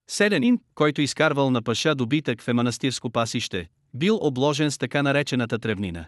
Селянин, 0.09 0.59
който 0.75 1.01
изкарвал 1.01 1.51
на 1.51 1.61
паша 1.61 1.95
добитък 1.95 2.41
в 2.41 2.53
манастирско 2.53 3.09
пасище, 3.09 3.67
бил 3.93 4.19
обложен 4.21 4.71
с 4.71 4.77
така 4.77 5.03
наречената 5.03 5.59
тревнина. 5.59 6.05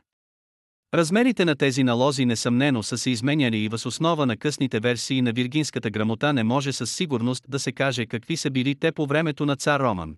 Размерите 0.96 1.46
на 1.46 1.56
тези 1.56 1.84
налози 1.84 2.26
несъмнено 2.26 2.84
са 2.84 2.98
се 2.98 3.10
изменяли 3.10 3.58
и 3.58 3.68
въз 3.68 3.86
основа 3.86 4.26
на 4.26 4.38
късните 4.38 4.80
версии 4.80 5.22
на 5.22 5.32
виргинската 5.32 5.90
грамота 5.90 6.34
не 6.34 6.44
може 6.44 6.74
със 6.74 6.92
сигурност 6.92 7.44
да 7.48 7.60
се 7.60 7.72
каже 7.72 8.06
какви 8.06 8.38
са 8.38 8.52
били 8.52 8.76
те 8.76 8.92
по 8.92 9.06
времето 9.06 9.46
на 9.46 9.56
цар 9.56 9.80
Роман. 9.80 10.16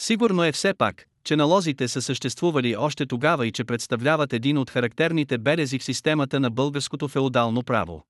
Сигурно 0.00 0.44
е 0.44 0.52
все 0.52 0.74
пак, 0.74 1.04
че 1.24 1.36
налозите 1.36 1.88
са 1.88 2.02
съществували 2.02 2.76
още 2.76 3.06
тогава 3.06 3.46
и 3.46 3.52
че 3.52 3.64
представляват 3.64 4.32
един 4.32 4.58
от 4.58 4.70
характерните 4.70 5.38
белези 5.38 5.78
в 5.78 5.84
системата 5.84 6.40
на 6.40 6.50
българското 6.50 7.08
феодално 7.08 7.62
право. 7.62 8.06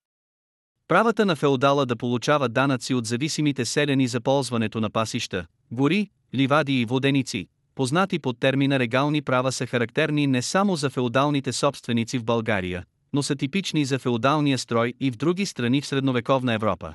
Правата 0.88 1.26
на 1.26 1.36
феодала 1.36 1.86
да 1.86 1.96
получава 1.96 2.48
данъци 2.48 2.94
от 2.94 3.06
зависимите 3.06 3.64
селени 3.64 4.08
за 4.08 4.20
ползването 4.20 4.80
на 4.80 4.90
пасища, 4.90 5.46
гори, 5.72 6.10
ливади 6.34 6.80
и 6.80 6.84
воденици, 6.84 7.48
познати 7.74 8.18
под 8.18 8.40
термина 8.40 8.78
регални 8.78 9.22
права 9.22 9.52
са 9.52 9.66
характерни 9.66 10.26
не 10.26 10.42
само 10.42 10.76
за 10.76 10.90
феодалните 10.90 11.52
собственици 11.52 12.18
в 12.18 12.24
България, 12.24 12.84
но 13.12 13.22
са 13.22 13.36
типични 13.36 13.84
за 13.84 13.98
феодалния 13.98 14.58
строй 14.58 14.94
и 15.00 15.10
в 15.10 15.16
други 15.16 15.46
страни 15.46 15.80
в 15.80 15.86
средновековна 15.86 16.54
Европа. 16.54 16.94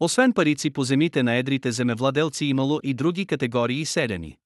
Освен 0.00 0.32
парици 0.32 0.70
по 0.70 0.84
земите 0.84 1.22
на 1.22 1.34
едрите 1.34 1.72
земевладелци 1.72 2.44
имало 2.44 2.80
и 2.82 2.94
други 2.94 3.26
категории 3.26 3.84
селени. 3.84 4.36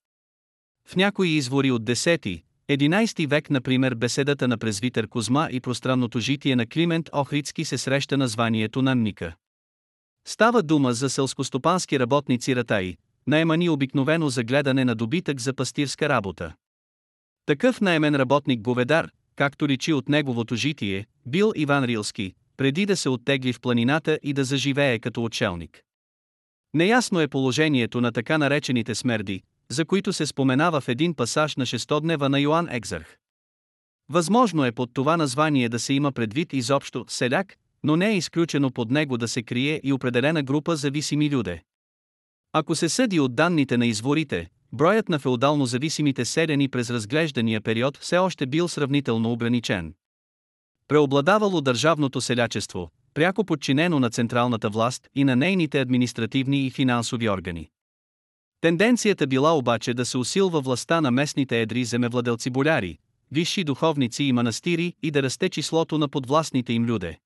В 0.88 0.96
някои 0.96 1.28
извори 1.28 1.70
от 1.70 1.82
10, 1.82 2.42
11 2.70 3.26
век, 3.26 3.50
например, 3.50 3.94
беседата 3.94 4.48
на 4.48 4.58
презвитър 4.58 5.08
Козма 5.08 5.48
и 5.52 5.60
пространното 5.60 6.20
житие 6.20 6.56
на 6.56 6.66
Климент 6.66 7.10
Охридски 7.12 7.64
се 7.64 7.78
среща 7.78 8.16
на 8.16 8.28
званието 8.28 8.82
на 8.82 8.94
Ника. 8.94 9.34
Става 10.26 10.62
дума 10.62 10.92
за 10.92 11.10
селскостопански 11.10 11.98
работници 11.98 12.56
ратаи, 12.56 12.96
наемани 13.26 13.68
обикновено 13.68 14.28
за 14.28 14.44
гледане 14.44 14.84
на 14.84 14.94
добитък 14.94 15.40
за 15.40 15.54
пастирска 15.54 16.08
работа. 16.08 16.54
Такъв 17.46 17.80
наемен 17.80 18.14
работник 18.14 18.60
говедар, 18.60 19.10
както 19.36 19.68
личи 19.68 19.92
от 19.92 20.08
неговото 20.08 20.56
житие, 20.56 21.06
бил 21.26 21.52
Иван 21.56 21.84
Рилски, 21.84 22.34
преди 22.56 22.86
да 22.86 22.96
се 22.96 23.08
оттегли 23.08 23.52
в 23.52 23.60
планината 23.60 24.18
и 24.22 24.32
да 24.32 24.44
заживее 24.44 24.98
като 24.98 25.24
отшелник. 25.24 25.82
Неясно 26.74 27.20
е 27.20 27.28
положението 27.28 28.00
на 28.00 28.12
така 28.12 28.38
наречените 28.38 28.94
смерди, 28.94 29.42
за 29.68 29.84
които 29.84 30.12
се 30.12 30.26
споменава 30.26 30.80
в 30.80 30.88
един 30.88 31.14
пасаж 31.14 31.56
на 31.56 31.66
шестоднева 31.66 32.28
на 32.28 32.40
Йоан 32.40 32.68
Екзарх. 32.70 33.16
Възможно 34.08 34.64
е 34.64 34.72
под 34.72 34.90
това 34.94 35.16
название 35.16 35.68
да 35.68 35.78
се 35.78 35.94
има 35.94 36.12
предвид 36.12 36.52
изобщо 36.52 37.04
селяк, 37.08 37.56
но 37.82 37.96
не 37.96 38.10
е 38.10 38.16
изключено 38.16 38.70
под 38.70 38.90
него 38.90 39.18
да 39.18 39.28
се 39.28 39.42
крие 39.42 39.80
и 39.84 39.92
определена 39.92 40.42
група 40.42 40.76
зависими 40.76 41.30
люде. 41.30 41.62
Ако 42.52 42.74
се 42.74 42.88
съди 42.88 43.20
от 43.20 43.34
данните 43.34 43.76
на 43.76 43.86
изворите, 43.86 44.48
броят 44.72 45.08
на 45.08 45.18
феодално 45.18 45.66
зависимите 45.66 46.24
селени 46.24 46.68
през 46.68 46.90
разглеждания 46.90 47.60
период 47.60 47.96
все 47.96 48.18
още 48.18 48.46
бил 48.46 48.68
сравнително 48.68 49.32
ограничен. 49.32 49.94
Преобладавало 50.88 51.60
държавното 51.60 52.20
селячество, 52.20 52.90
пряко 53.14 53.44
подчинено 53.44 54.00
на 54.00 54.10
централната 54.10 54.68
власт 54.68 55.08
и 55.14 55.24
на 55.24 55.36
нейните 55.36 55.80
административни 55.80 56.66
и 56.66 56.70
финансови 56.70 57.28
органи. 57.28 57.70
Тенденцията 58.60 59.26
била 59.26 59.56
обаче 59.56 59.94
да 59.94 60.06
се 60.06 60.18
усилва 60.18 60.60
властта 60.60 61.00
на 61.00 61.10
местните 61.10 61.62
едри 61.62 61.84
земевладелци 61.84 62.50
боляри, 62.50 62.98
висши 63.32 63.64
духовници 63.64 64.24
и 64.24 64.32
манастири 64.32 64.94
и 65.02 65.10
да 65.10 65.22
расте 65.22 65.48
числото 65.48 65.98
на 65.98 66.08
подвластните 66.08 66.72
им 66.72 66.86
люде. 66.86 67.18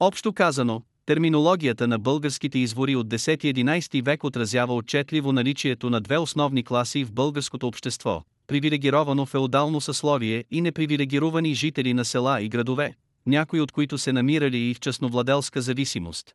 Общо 0.00 0.32
казано, 0.32 0.82
терминологията 1.06 1.88
на 1.88 1.98
българските 1.98 2.58
извори 2.58 2.96
от 2.96 3.08
10-11 3.08 4.04
век 4.04 4.24
отразява 4.24 4.74
отчетливо 4.74 5.32
наличието 5.32 5.90
на 5.90 6.00
две 6.00 6.18
основни 6.18 6.64
класи 6.64 7.04
в 7.04 7.12
българското 7.12 7.66
общество, 7.66 8.22
привилегировано 8.46 9.26
феодално 9.26 9.80
съсловие 9.80 10.44
и 10.50 10.60
непривилегировани 10.60 11.54
жители 11.54 11.94
на 11.94 12.04
села 12.04 12.42
и 12.42 12.48
градове, 12.48 12.94
някои 13.26 13.60
от 13.60 13.72
които 13.72 13.98
се 13.98 14.12
намирали 14.12 14.58
и 14.58 14.74
в 14.74 14.80
частновладелска 14.80 15.60
зависимост. 15.60 16.34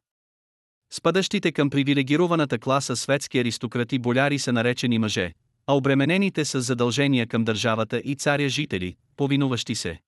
Спадащите 0.94 1.52
към 1.52 1.70
привилегированата 1.70 2.60
класа 2.60 2.96
светски 2.96 3.40
аристократи 3.40 4.00
боляри 4.00 4.40
са 4.40 4.54
наречени 4.54 5.00
мъже, 5.00 5.34
а 5.68 5.76
обременените 5.76 6.46
с 6.46 6.62
задължения 6.62 7.28
към 7.28 7.44
държавата 7.44 8.02
и 8.06 8.16
царя 8.16 8.50
жители, 8.50 8.96
повинуващи 9.18 9.76
се. 9.76 10.00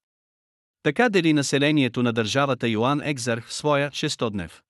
Така 0.88 1.10
дели 1.10 1.34
населението 1.34 2.04
на 2.04 2.14
държавата 2.14 2.68
Йоанн 2.68 3.02
Екзарх 3.04 3.48
в 3.48 3.54
своя 3.54 3.90
шестоднев. 3.94 4.62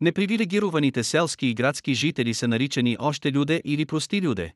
Непривилегированите 0.00 1.04
селски 1.04 1.46
и 1.46 1.54
градски 1.54 1.94
жители 1.94 2.34
са 2.34 2.48
наричани 2.48 2.96
още 3.00 3.32
люде 3.32 3.62
или 3.64 3.86
прости 3.86 4.22
люде. 4.22 4.54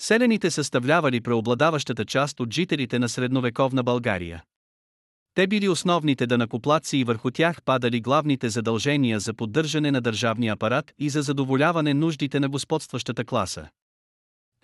Селените 0.00 0.50
съставлявали 0.50 1.20
преобладаващата 1.20 2.04
част 2.04 2.40
от 2.40 2.54
жителите 2.54 2.98
на 2.98 3.08
средновековна 3.08 3.82
България. 3.82 4.42
Те 5.34 5.46
били 5.46 5.68
основните 5.68 6.26
данакоплатци 6.26 6.96
и 6.96 7.04
върху 7.04 7.30
тях 7.30 7.62
падали 7.62 8.00
главните 8.00 8.48
задължения 8.48 9.20
за 9.20 9.34
поддържане 9.34 9.90
на 9.90 10.00
държавния 10.00 10.52
апарат 10.52 10.92
и 10.98 11.08
за 11.08 11.22
задоволяване 11.22 11.94
нуждите 11.94 12.40
на 12.40 12.48
господстващата 12.48 13.24
класа. 13.24 13.68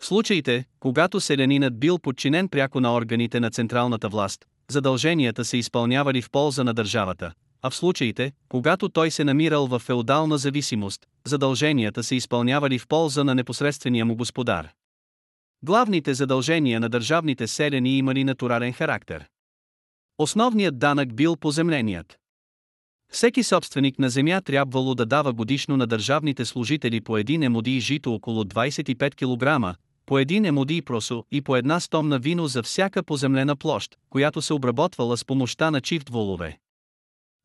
В 0.01 0.07
случаите, 0.07 0.65
когато 0.81 1.21
селянинът 1.21 1.81
бил 1.81 1.99
подчинен 1.99 2.49
пряко 2.49 2.81
на 2.81 2.95
органите 2.95 3.41
на 3.41 3.51
централната 3.51 4.09
власт, 4.09 4.47
задълженията 4.71 5.45
се 5.45 5.57
изпълнявали 5.57 6.23
в 6.23 6.31
полза 6.31 6.65
на 6.65 6.75
държавата, 6.75 7.33
а 7.63 7.71
в 7.71 7.77
случаите, 7.77 8.33
когато 8.49 8.89
той 8.89 9.11
се 9.11 9.25
намирал 9.25 9.67
в 9.67 9.79
феодална 9.79 10.39
зависимост, 10.39 11.07
задълженията 11.27 12.03
се 12.03 12.15
изпълнявали 12.15 12.79
в 12.79 12.89
полза 12.89 13.25
на 13.25 13.35
непосредствения 13.35 14.05
му 14.05 14.17
господар. 14.17 14.69
Главните 15.63 16.15
задължения 16.15 16.81
на 16.81 16.89
държавните 16.89 17.47
селяни 17.47 17.99
имали 17.99 18.25
натурален 18.25 18.73
характер. 18.73 19.29
Основният 20.19 20.79
данък 20.79 21.15
бил 21.15 21.37
поземленият. 21.37 22.19
Всеки 23.13 23.43
собственик 23.43 23.99
на 23.99 24.11
земя 24.11 24.41
трябвало 24.41 24.95
да 24.95 25.07
дава 25.07 25.33
годишно 25.33 25.77
на 25.77 25.87
държавните 25.87 26.45
служители 26.45 27.01
по 27.01 27.19
един 27.19 27.43
емодий 27.43 27.81
жито 27.81 28.15
около 28.15 28.45
25 28.45 29.15
кг, 29.15 29.77
по 30.07 30.19
един 30.19 30.45
емодий 30.45 30.83
просо 30.83 31.25
и 31.31 31.41
по 31.41 31.57
една 31.57 31.81
стомна 31.81 32.19
вино 32.19 32.47
за 32.47 32.63
всяка 32.63 33.03
поземлена 33.03 33.57
площ, 33.57 33.97
която 34.11 34.43
се 34.43 34.55
обработвала 34.55 35.17
с 35.17 35.25
помощта 35.25 35.71
на 35.71 35.81
чифт 35.81 36.09
волове. 36.09 36.59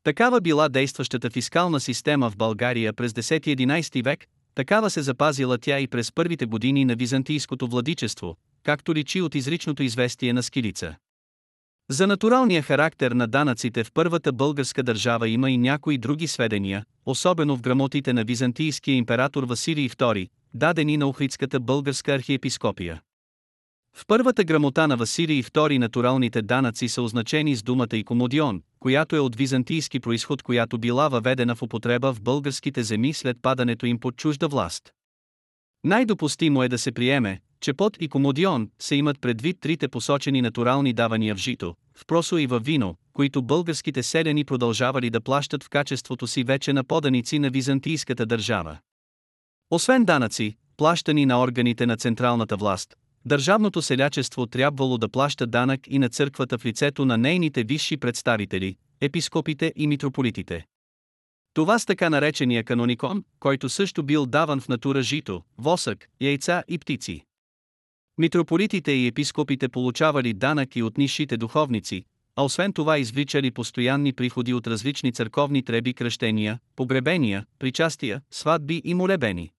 Такава 0.03 0.41
била 0.41 0.69
действащата 0.69 1.29
фискална 1.29 1.79
система 1.79 2.29
в 2.29 2.37
България 2.37 2.93
през 2.93 3.11
10-11 3.11 4.03
век, 4.03 4.25
такава 4.55 4.89
се 4.89 5.01
запазила 5.01 5.57
тя 5.57 5.79
и 5.79 5.87
през 5.87 6.11
първите 6.11 6.45
години 6.45 6.85
на 6.85 6.95
византийското 6.95 7.67
владичество, 7.67 8.35
както 8.63 8.95
личи 8.95 9.21
от 9.21 9.35
изричното 9.35 9.83
известие 9.83 10.33
на 10.33 10.43
Скилица. 10.43 10.95
За 11.91 12.07
натуралния 12.07 12.61
характер 12.61 13.11
на 13.11 13.27
данъците 13.27 13.83
в 13.83 13.91
първата 13.93 14.33
българска 14.33 14.83
държава 14.83 15.29
има 15.29 15.51
и 15.51 15.57
някои 15.57 15.97
други 15.97 16.27
сведения, 16.27 16.85
особено 17.05 17.57
в 17.57 17.61
грамотите 17.61 18.13
на 18.13 18.23
византийския 18.23 18.95
император 18.95 19.43
Василий 19.43 19.89
II, 19.89 20.29
дадени 20.53 20.97
на 20.97 21.07
Охридската 21.07 21.59
българска 21.59 22.13
архиепископия. 22.13 23.01
В 23.95 24.05
първата 24.07 24.43
грамота 24.43 24.87
на 24.87 24.97
Василий 24.97 25.43
II 25.43 25.77
натуралните 25.77 26.41
данъци 26.41 26.89
са 26.89 27.01
означени 27.01 27.55
с 27.55 27.63
думата 27.63 27.87
икомодион, 27.93 28.61
която 28.79 29.15
е 29.15 29.19
от 29.19 29.35
византийски 29.35 29.99
происход, 29.99 30.43
която 30.43 30.77
била 30.77 31.09
въведена 31.09 31.55
в 31.55 31.61
употреба 31.61 32.13
в 32.13 32.21
българските 32.21 32.83
земи 32.83 33.13
след 33.13 33.37
падането 33.41 33.85
им 33.85 33.99
под 33.99 34.15
чужда 34.15 34.47
власт. 34.47 34.93
Най-допустимо 35.83 36.63
е 36.63 36.69
да 36.69 36.77
се 36.77 36.91
приеме, 36.91 37.39
че 37.61 37.73
под 37.73 38.01
икомодион 38.01 38.69
се 38.79 38.95
имат 38.95 39.21
предвид 39.21 39.57
трите 39.59 39.87
посочени 39.87 40.41
натурални 40.41 40.93
давания 40.93 41.35
в 41.35 41.37
жито, 41.37 41.75
в 41.95 42.05
просо 42.05 42.37
и 42.37 42.47
във 42.47 42.65
вино, 42.65 42.95
които 43.13 43.41
българските 43.41 44.03
селяни 44.03 44.45
продължавали 44.45 45.09
да 45.09 45.21
плащат 45.21 45.63
в 45.63 45.69
качеството 45.69 46.27
си 46.27 46.43
вече 46.43 46.73
на 46.73 46.83
поданици 46.83 47.39
на 47.39 47.49
византийската 47.49 48.25
държава. 48.25 48.77
Освен 49.71 50.05
данъци, 50.05 50.57
плащани 50.77 51.25
на 51.25 51.41
органите 51.41 51.85
на 51.85 51.97
централната 51.97 52.57
власт, 52.57 52.95
държавното 53.25 53.81
селячество 53.81 54.45
трябвало 54.45 54.97
да 54.97 55.09
плаща 55.09 55.47
данък 55.47 55.81
и 55.87 55.99
на 55.99 56.09
църквата 56.09 56.57
в 56.57 56.65
лицето 56.65 57.05
на 57.05 57.17
нейните 57.17 57.63
висши 57.63 57.97
представители, 57.97 58.75
епископите 59.01 59.73
и 59.75 59.87
митрополитите. 59.87 60.65
Това 61.53 61.79
с 61.79 61.85
така 61.85 62.09
наречения 62.09 62.63
каноникон, 62.63 63.23
който 63.39 63.69
също 63.69 64.03
бил 64.03 64.25
даван 64.25 64.61
в 64.61 64.67
натура 64.67 65.01
жито, 65.01 65.41
восък, 65.57 66.09
яйца 66.21 66.63
и 66.67 66.79
птици. 66.79 67.23
Митрополитите 68.17 68.91
и 68.91 69.07
епископите 69.07 69.69
получавали 69.69 70.33
данък 70.33 70.75
и 70.75 70.83
от 70.83 70.97
нишите 70.97 71.37
духовници, 71.37 72.05
а 72.35 72.43
освен 72.43 72.73
това 72.73 72.97
извличали 72.97 73.51
постоянни 73.51 74.13
приходи 74.13 74.53
от 74.53 74.67
различни 74.67 75.11
църковни 75.11 75.63
треби 75.63 75.93
кръщения, 75.93 76.59
погребения, 76.75 77.45
причастия, 77.59 78.21
сватби 78.31 78.81
и 78.85 78.93
молебени. 78.93 79.51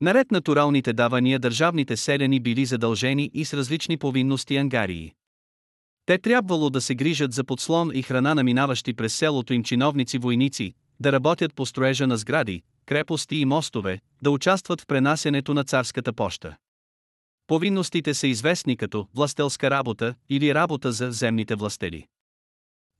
Наред 0.00 0.30
натуралните 0.30 0.92
давания 0.92 1.38
държавните 1.38 1.96
селяни 1.96 2.40
били 2.40 2.66
задължени 2.66 3.30
и 3.34 3.44
с 3.44 3.54
различни 3.54 3.96
повинности 3.96 4.56
ангарии. 4.56 5.12
Те 6.06 6.18
трябвало 6.18 6.70
да 6.70 6.80
се 6.80 6.94
грижат 6.94 7.32
за 7.32 7.44
подслон 7.44 7.90
и 7.94 8.02
храна 8.02 8.34
на 8.34 8.42
минаващи 8.42 8.94
през 8.94 9.14
селото 9.14 9.52
им 9.52 9.64
чиновници-войници, 9.64 10.74
да 11.00 11.12
работят 11.12 11.54
по 11.54 11.66
строежа 11.66 12.06
на 12.06 12.16
сгради, 12.16 12.62
крепости 12.86 13.36
и 13.36 13.44
мостове, 13.44 14.00
да 14.22 14.30
участват 14.30 14.80
в 14.80 14.86
пренасенето 14.86 15.54
на 15.54 15.64
царската 15.64 16.12
поща. 16.12 16.56
Повинностите 17.46 18.14
са 18.14 18.26
известни 18.26 18.76
като 18.76 19.08
властелска 19.14 19.70
работа 19.70 20.14
или 20.28 20.54
работа 20.54 20.92
за 20.92 21.12
земните 21.12 21.54
властели. 21.54 22.06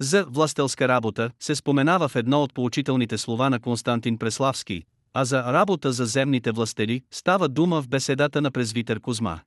За 0.01 0.25
властелска 0.25 0.89
работа 0.89 1.31
се 1.41 1.55
споменава 1.55 2.09
в 2.09 2.17
едно 2.17 2.43
от 2.43 2.55
поучителните 2.55 3.19
слова 3.19 3.51
на 3.51 3.61
Константин 3.61 4.19
Преславски, 4.19 4.85
а 5.15 5.25
за 5.25 5.53
работа 5.53 5.93
за 5.93 6.07
земните 6.07 6.53
властели 6.53 7.03
става 7.11 7.49
дума 7.49 7.83
в 7.83 7.89
беседата 7.89 8.41
на 8.43 8.51
презвитър 8.51 9.01
Кузма. 9.01 9.41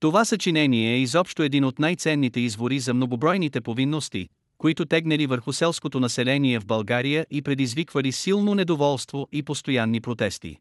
Това 0.00 0.24
съчинение 0.24 0.94
е 0.94 0.98
изобщо 0.98 1.42
един 1.42 1.64
от 1.64 1.78
най-ценните 1.78 2.40
извори 2.40 2.80
за 2.80 2.94
многобройните 2.94 3.60
повинности, 3.60 4.28
които 4.58 4.86
тегнали 4.86 5.26
върху 5.26 5.52
селското 5.52 6.00
население 6.00 6.60
в 6.60 6.66
България 6.66 7.26
и 7.30 7.42
предизвиквали 7.42 8.12
силно 8.12 8.54
недоволство 8.54 9.28
и 9.32 9.42
постоянни 9.42 10.00
протести. 10.00 10.56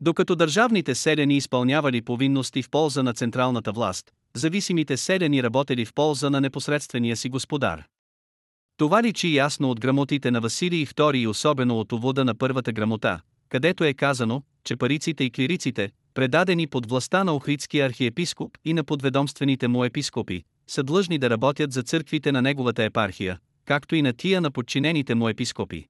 Докато 0.00 0.36
държавните 0.36 0.94
селени 0.94 1.36
изпълнявали 1.36 2.02
повинности 2.02 2.62
в 2.62 2.70
полза 2.70 3.02
на 3.02 3.14
централната 3.14 3.72
власт, 3.72 4.12
зависимите 4.34 4.96
селени 4.96 5.42
работели 5.42 5.84
в 5.84 5.94
полза 5.94 6.30
на 6.30 6.40
непосредствения 6.40 7.16
си 7.16 7.28
господар. 7.28 7.84
Това 8.76 9.02
личи 9.02 9.34
ясно 9.34 9.70
от 9.70 9.80
грамотите 9.80 10.30
на 10.30 10.40
Василий 10.40 10.86
II 10.86 11.16
и 11.18 11.26
особено 11.26 11.80
от 11.80 11.92
увода 11.92 12.24
на 12.24 12.34
първата 12.34 12.72
грамота, 12.72 13.20
където 13.48 13.84
е 13.84 13.94
казано, 13.94 14.42
че 14.64 14.76
париците 14.76 15.24
и 15.24 15.30
клириците, 15.30 15.90
предадени 16.14 16.66
под 16.66 16.88
властта 16.88 17.24
на 17.24 17.34
Охридския 17.34 17.86
архиепископ 17.86 18.58
и 18.64 18.74
на 18.74 18.84
подведомствените 18.84 19.68
му 19.68 19.84
епископи, 19.84 20.42
са 20.66 20.82
длъжни 20.82 21.18
да 21.18 21.30
работят 21.30 21.72
за 21.72 21.82
църквите 21.82 22.32
на 22.32 22.42
неговата 22.42 22.84
епархия, 22.84 23.38
както 23.64 23.94
и 23.94 24.02
на 24.02 24.12
тия 24.12 24.40
на 24.40 24.50
подчинените 24.50 25.14
му 25.14 25.28
епископи. 25.28 25.86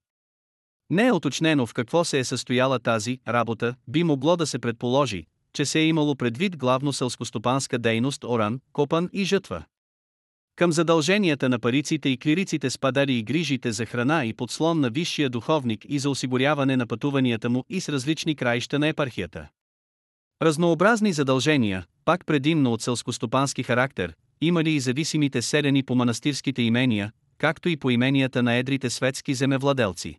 Не 0.91 1.07
е 1.07 1.13
уточнено 1.13 1.67
в 1.67 1.75
какво 1.75 2.05
се 2.05 2.19
е 2.19 2.25
състояла 2.25 2.79
тази 2.79 3.19
работа, 3.29 3.75
би 3.89 4.05
могло 4.05 4.37
да 4.37 4.47
се 4.47 4.59
предположи, 4.59 5.27
че 5.53 5.65
се 5.65 5.81
е 5.81 5.87
имало 5.87 6.17
предвид 6.17 6.57
главно 6.57 6.93
селскостопанска 6.93 7.79
дейност 7.79 8.25
оран, 8.25 8.61
копан 8.73 9.09
и 9.13 9.25
жътва. 9.25 9.65
Към 10.57 10.73
задълженията 10.73 11.49
на 11.49 11.59
париците 11.59 12.09
и 12.09 12.17
клириците 12.17 12.71
спадали 12.71 13.13
и 13.13 13.23
грижите 13.23 13.73
за 13.73 13.87
храна 13.87 14.25
и 14.25 14.33
подслон 14.33 14.81
на 14.81 14.91
висшия 14.91 15.31
духовник 15.31 15.87
и 15.89 15.99
за 15.99 16.11
осигуряване 16.11 16.77
на 16.77 16.87
пътуванията 16.87 17.51
му 17.51 17.65
и 17.69 17.81
с 17.81 17.89
различни 17.89 18.37
краища 18.37 18.79
на 18.79 18.89
епархията. 18.89 19.49
Разнообразни 20.43 21.13
задължения, 21.13 21.87
пак 22.05 22.27
предимно 22.27 22.73
от 22.73 22.83
селскостопански 22.83 23.63
характер, 23.63 24.15
имали 24.41 24.71
и 24.71 24.81
зависимите 24.81 25.43
селени 25.43 25.83
по 25.83 25.95
манастирските 25.95 26.63
имения, 26.63 27.13
както 27.39 27.69
и 27.69 27.77
по 27.77 27.91
именията 27.91 28.43
на 28.43 28.55
едрите 28.55 28.91
светски 28.91 29.35
земевладелци. 29.35 30.19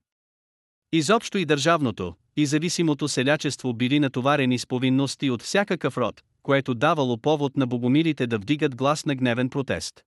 Изобщо 0.92 1.38
и 1.38 1.46
държавното, 1.46 2.14
и 2.36 2.46
зависимото 2.46 3.08
селячество 3.08 3.74
били 3.74 4.00
натоварени 4.00 4.60
с 4.60 4.68
повинности 4.68 5.30
от 5.30 5.42
всякакъв 5.42 5.98
род, 5.98 6.22
което 6.44 6.74
давало 6.74 7.18
повод 7.18 7.58
на 7.58 7.68
богомилите 7.68 8.28
да 8.28 8.38
вдигат 8.38 8.76
глас 8.76 9.06
на 9.06 9.16
гневен 9.16 9.50
протест. 9.50 10.04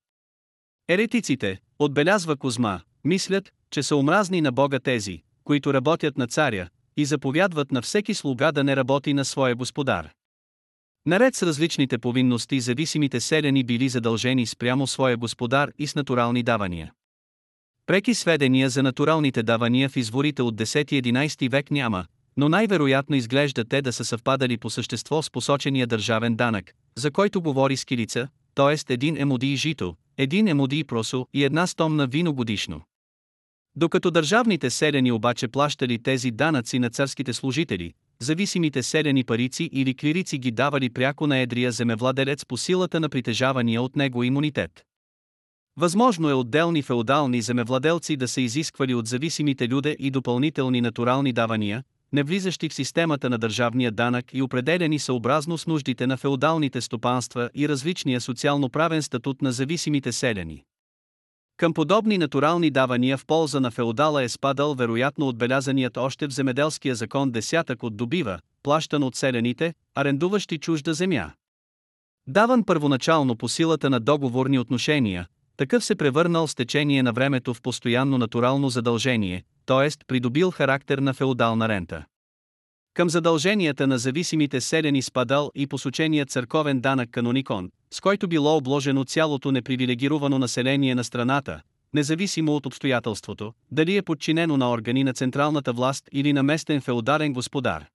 Еретиците, 0.88 1.58
отбелязва 1.78 2.36
Козма, 2.36 2.80
мислят, 3.04 3.52
че 3.70 3.82
са 3.82 3.96
омразни 3.96 4.40
на 4.40 4.52
Бога 4.52 4.78
тези, 4.78 5.22
които 5.44 5.74
работят 5.74 6.18
на 6.18 6.26
царя, 6.26 6.68
и 6.96 7.04
заповядват 7.04 7.72
на 7.72 7.82
всеки 7.82 8.14
слуга 8.14 8.52
да 8.52 8.64
не 8.64 8.76
работи 8.76 9.14
на 9.14 9.24
своя 9.24 9.54
господар. 9.54 10.10
Наред 11.06 11.34
с 11.34 11.42
различните 11.42 11.98
повинности 11.98 12.60
зависимите 12.60 13.20
селяни 13.20 13.64
били 13.64 13.88
задължени 13.88 14.46
спрямо 14.46 14.86
своя 14.86 15.16
господар 15.16 15.70
и 15.78 15.86
с 15.86 15.94
натурални 15.94 16.42
давания. 16.42 16.92
Преки 17.86 18.14
сведения 18.14 18.70
за 18.70 18.82
натуралните 18.82 19.42
давания 19.42 19.88
в 19.88 19.96
изворите 19.96 20.42
от 20.42 20.56
10-11 20.56 21.50
век 21.50 21.70
няма, 21.70 22.04
но 22.36 22.48
най-вероятно 22.48 23.16
изглежда 23.16 23.64
те 23.64 23.82
да 23.82 23.92
са 23.92 24.04
съвпадали 24.04 24.56
по 24.56 24.70
същество 24.70 25.22
с 25.22 25.30
посочения 25.30 25.86
държавен 25.86 26.36
данък, 26.36 26.72
за 26.96 27.10
който 27.10 27.42
говори 27.42 27.76
скилица, 27.76 28.28
т.е. 28.54 28.92
един 28.92 29.16
емодий 29.16 29.56
жито, 29.56 29.94
един 30.22 30.48
емодий 30.48 30.84
просо 30.84 31.26
и 31.34 31.44
една 31.44 31.66
стомна 31.66 32.06
вино 32.06 32.32
годишно. 32.32 32.80
Докато 33.76 34.10
държавните 34.10 34.70
селени 34.70 35.12
обаче 35.12 35.48
плащали 35.48 36.02
тези 36.02 36.30
данъци 36.30 36.78
на 36.78 36.90
царските 36.90 37.32
служители, 37.32 37.94
зависимите 38.18 38.82
селени 38.82 39.24
парици 39.24 39.70
или 39.72 39.94
клирици 39.94 40.38
ги 40.38 40.50
давали 40.50 40.90
пряко 40.90 41.26
на 41.26 41.38
едрия 41.38 41.72
земевладелец 41.72 42.46
по 42.46 42.56
силата 42.56 43.00
на 43.00 43.08
притежавания 43.08 43.82
от 43.82 43.96
него 43.96 44.22
имунитет. 44.22 44.84
Възможно 45.76 46.30
е 46.30 46.34
отделни 46.34 46.82
феодални 46.82 47.42
земевладелци 47.42 48.16
да 48.16 48.28
са 48.28 48.40
изисквали 48.40 48.94
от 48.94 49.06
зависимите 49.06 49.68
люде 49.68 49.96
и 49.98 50.10
допълнителни 50.10 50.80
натурални 50.80 51.32
давания, 51.32 51.84
не 52.12 52.22
влизащи 52.22 52.68
в 52.68 52.74
системата 52.74 53.30
на 53.30 53.38
държавния 53.38 53.92
данък 53.92 54.24
и 54.32 54.42
определени 54.42 54.98
съобразно 54.98 55.58
с 55.58 55.66
нуждите 55.66 56.06
на 56.06 56.16
феодалните 56.16 56.80
стопанства 56.80 57.50
и 57.54 57.68
различния 57.68 58.20
социално-правен 58.20 59.02
статут 59.02 59.42
на 59.42 59.52
зависимите 59.52 60.12
селени. 60.12 60.64
Към 61.56 61.74
подобни 61.74 62.18
натурални 62.18 62.70
давания 62.70 63.18
в 63.18 63.26
полза 63.26 63.60
на 63.60 63.70
феодала 63.70 64.22
е 64.22 64.28
спадал 64.28 64.74
вероятно 64.74 65.28
отбелязаният 65.28 65.96
още 65.96 66.26
в 66.26 66.32
земеделския 66.32 66.94
закон 66.94 67.30
десятък 67.30 67.82
от 67.82 67.96
добива, 67.96 68.38
плащан 68.62 69.02
от 69.02 69.16
селените, 69.16 69.74
арендуващи 69.94 70.58
чужда 70.58 70.94
земя. 70.94 71.32
Даван 72.26 72.64
първоначално 72.64 73.36
по 73.36 73.48
силата 73.48 73.90
на 73.90 74.00
договорни 74.00 74.58
отношения, 74.58 75.26
такъв 75.60 75.84
се 75.84 75.94
превърнал 75.94 76.46
с 76.46 76.54
течение 76.54 77.02
на 77.02 77.12
времето 77.12 77.54
в 77.54 77.62
постоянно 77.62 78.18
натурално 78.18 78.68
задължение, 78.68 79.42
т.е. 79.66 79.88
придобил 80.06 80.50
характер 80.50 80.98
на 80.98 81.14
феодална 81.14 81.68
рента. 81.68 82.04
Към 82.94 83.10
задълженията 83.10 83.86
на 83.86 83.98
зависимите 83.98 84.60
селени 84.60 85.02
спадал 85.02 85.50
и 85.54 85.66
посоченият 85.66 86.30
църковен 86.30 86.80
данък 86.80 87.10
каноникон, 87.10 87.70
с 87.90 88.00
който 88.00 88.28
било 88.28 88.56
обложено 88.56 89.04
цялото 89.04 89.52
непривилегировано 89.52 90.38
население 90.38 90.94
на 90.94 91.04
страната, 91.04 91.60
независимо 91.94 92.52
от 92.52 92.66
обстоятелството, 92.66 93.52
дали 93.70 93.96
е 93.96 94.02
подчинено 94.02 94.56
на 94.56 94.70
органи 94.70 95.04
на 95.04 95.12
централната 95.12 95.72
власт 95.72 96.08
или 96.12 96.32
на 96.32 96.42
местен 96.42 96.80
феодарен 96.80 97.32
господар. 97.32 97.86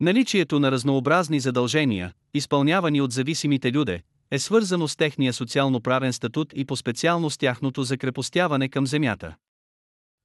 Наличието 0.00 0.60
на 0.60 0.70
разнообразни 0.70 1.40
задължения, 1.40 2.12
изпълнявани 2.34 3.00
от 3.00 3.12
зависимите 3.12 3.72
люде, 3.72 4.02
е 4.30 4.38
свързано 4.38 4.88
с 4.88 4.96
техния 4.96 5.32
социално-правен 5.32 6.12
статут 6.12 6.52
и 6.54 6.64
по-специално 6.64 7.30
с 7.30 7.38
тяхното 7.38 7.82
закрепостяване 7.82 8.68
към 8.68 8.86
земята. 8.86 9.36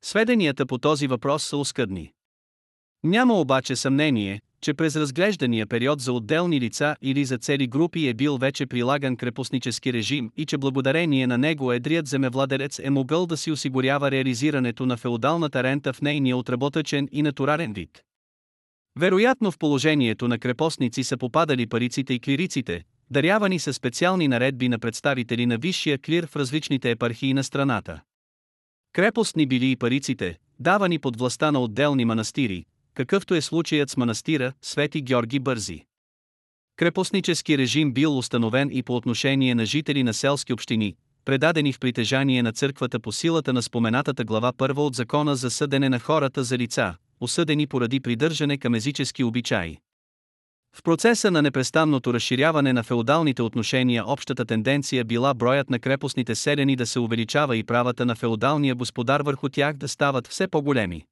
Сведенията 0.04 0.66
по 0.66 0.78
този 0.78 1.08
въпрос 1.08 1.44
са 1.44 1.58
оскъдни. 1.58 2.12
Няма 3.04 3.34
обаче 3.34 3.76
съмнение, 3.76 4.42
че 4.62 4.74
през 4.74 4.96
разглеждания 4.96 5.68
период 5.68 6.02
за 6.02 6.14
отделни 6.14 6.62
лица 6.62 6.96
или 7.02 7.26
за 7.26 7.38
цели 7.38 7.68
групи 7.68 8.08
е 8.08 8.14
бил 8.14 8.38
вече 8.38 8.66
прилаган 8.66 9.18
крепостнически 9.18 9.94
режим 9.94 10.32
и 10.38 10.46
че 10.46 10.58
благодарение 10.58 11.28
на 11.28 11.38
него 11.38 11.72
едрият 11.72 12.08
земевладелец 12.08 12.80
е 12.80 12.90
могъл 12.90 13.26
да 13.26 13.38
си 13.38 13.52
осигурява 13.52 14.12
реализирането 14.12 14.86
на 14.86 14.98
феодалната 14.98 15.64
рента 15.64 15.94
в 15.94 16.02
нейния 16.02 16.38
отработъчен 16.38 17.08
и 17.12 17.22
натурален 17.22 17.74
вид. 17.74 18.04
Вероятно 19.00 19.52
в 19.52 19.58
положението 19.58 20.28
на 20.28 20.40
крепостници 20.40 21.04
са 21.04 21.18
попадали 21.18 21.68
париците 21.68 22.14
и 22.14 22.20
клириците, 22.20 22.84
дарявани 23.12 23.60
са 23.60 23.74
специални 23.74 24.28
наредби 24.28 24.70
на 24.70 24.80
представители 24.80 25.46
на 25.46 25.58
висшия 25.58 25.98
клир 25.98 26.28
в 26.28 26.36
различните 26.36 26.92
епархии 26.92 27.34
на 27.34 27.44
страната. 27.44 28.02
Крепостни 28.94 29.46
били 29.46 29.72
и 29.72 29.76
париците, 29.76 30.38
давани 30.60 31.00
под 31.00 31.20
властта 31.20 31.52
на 31.52 31.60
отделни 31.60 32.06
манастири, 32.06 32.66
какъвто 32.94 33.36
е 33.36 33.42
случаят 33.42 33.90
с 33.90 33.98
манастира 33.98 34.54
Свети 34.62 35.02
Георги 35.02 35.40
Бързи. 35.40 35.86
Крепостнически 36.76 37.58
режим 37.58 37.94
бил 37.94 38.18
установен 38.18 38.70
и 38.74 38.84
по 38.84 38.96
отношение 38.96 39.56
на 39.56 39.66
жители 39.66 40.04
на 40.04 40.14
селски 40.14 40.54
общини, 40.54 40.96
предадени 41.26 41.74
в 41.74 41.80
притежание 41.80 42.44
на 42.44 42.54
църквата 42.54 43.00
по 43.00 43.12
силата 43.12 43.54
на 43.54 43.62
споменатата 43.62 44.24
глава 44.24 44.54
първа 44.54 44.86
от 44.86 44.96
закона 44.96 45.36
за 45.36 45.50
съдене 45.52 45.90
на 45.90 46.00
хората 46.00 46.44
за 46.44 46.58
лица, 46.58 46.96
осъдени 47.20 47.68
поради 47.68 48.00
придържане 48.00 48.58
към 48.58 48.76
езически 48.76 49.24
обичаи. 49.24 49.78
В 50.78 50.84
процеса 50.84 51.32
на 51.32 51.42
непрестанното 51.42 52.14
разширяване 52.14 52.74
на 52.74 52.84
феодалните 52.84 53.42
отношения 53.42 54.04
общата 54.08 54.46
тенденция 54.46 55.06
била 55.06 55.34
броят 55.34 55.70
на 55.70 55.80
крепостните 55.80 56.36
селени 56.36 56.76
да 56.76 56.86
се 56.86 57.00
увеличава 57.00 57.58
и 57.58 57.64
правата 57.64 58.06
на 58.06 58.16
феодалния 58.16 58.76
господар 58.76 59.22
върху 59.22 59.50
тях 59.50 59.78
да 59.78 59.88
стават 59.88 60.28
все 60.28 60.48
по-големи. 60.48 61.06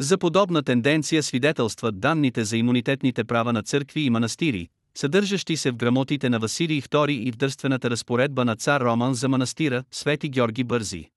За 0.00 0.18
подобна 0.18 0.62
тенденция 0.62 1.22
свидетелстват 1.22 2.00
данните 2.00 2.44
за 2.44 2.56
имунитетните 2.56 3.24
права 3.24 3.52
на 3.52 3.62
църкви 3.62 4.00
и 4.00 4.10
манастири, 4.10 4.68
съдържащи 4.94 5.56
се 5.56 5.70
в 5.70 5.76
грамотите 5.76 6.28
на 6.28 6.38
Василий 6.38 6.82
II 6.82 7.10
и 7.10 7.32
в 7.32 7.36
дърствената 7.36 7.90
разпоредба 7.90 8.44
на 8.44 8.56
цар 8.56 8.80
Роман 8.80 9.14
за 9.14 9.28
манастира 9.28 9.84
Свети 9.90 10.28
Георги 10.28 10.64
Бързи. 10.64 11.08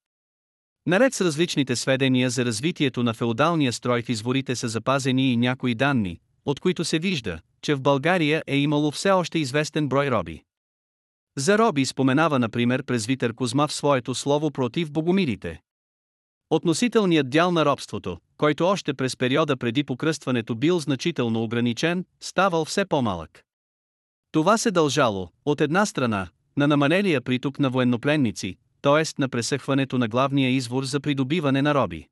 Наред 0.85 1.13
с 1.13 1.21
различните 1.21 1.75
сведения 1.75 2.29
за 2.29 2.45
развитието 2.45 3.03
на 3.03 3.13
феодалния 3.13 3.73
строй 3.73 4.01
в 4.01 4.09
изворите 4.09 4.55
са 4.55 4.67
запазени 4.67 5.33
и 5.33 5.37
някои 5.37 5.75
данни, 5.75 6.19
от 6.45 6.59
които 6.59 6.85
се 6.85 6.99
вижда, 6.99 7.39
че 7.61 7.75
в 7.75 7.81
България 7.81 8.43
е 8.47 8.57
имало 8.57 8.91
все 8.91 9.11
още 9.11 9.39
известен 9.39 9.89
брой 9.89 10.11
роби. 10.11 10.43
За 11.37 11.57
роби 11.57 11.85
споменава 11.85 12.39
например 12.39 12.83
презвитър 12.83 13.33
Козма 13.33 13.67
в 13.67 13.73
своето 13.73 14.15
слово 14.15 14.51
против 14.51 14.91
богомилите. 14.91 15.61
Относителният 16.49 17.29
дял 17.29 17.51
на 17.51 17.65
робството, 17.65 18.17
който 18.37 18.65
още 18.65 18.93
през 18.93 19.17
периода 19.17 19.57
преди 19.57 19.83
покръстването 19.83 20.55
бил 20.55 20.79
значително 20.79 21.43
ограничен, 21.43 22.05
ставал 22.19 22.65
все 22.65 22.85
по-малък. 22.85 23.43
Това 24.31 24.57
се 24.57 24.71
дължало, 24.71 25.29
от 25.45 25.61
една 25.61 25.85
страна, 25.85 26.27
на 26.57 26.67
намалелия 26.67 27.21
приток 27.21 27.59
на 27.59 27.69
военнопленници, 27.69 28.57
т.е. 28.81 29.21
на 29.21 29.29
пресъхването 29.29 29.97
на 29.97 30.07
главния 30.07 30.49
извор 30.49 30.83
за 30.83 30.99
придобиване 30.99 31.61
на 31.61 31.73
роби. 31.75 32.07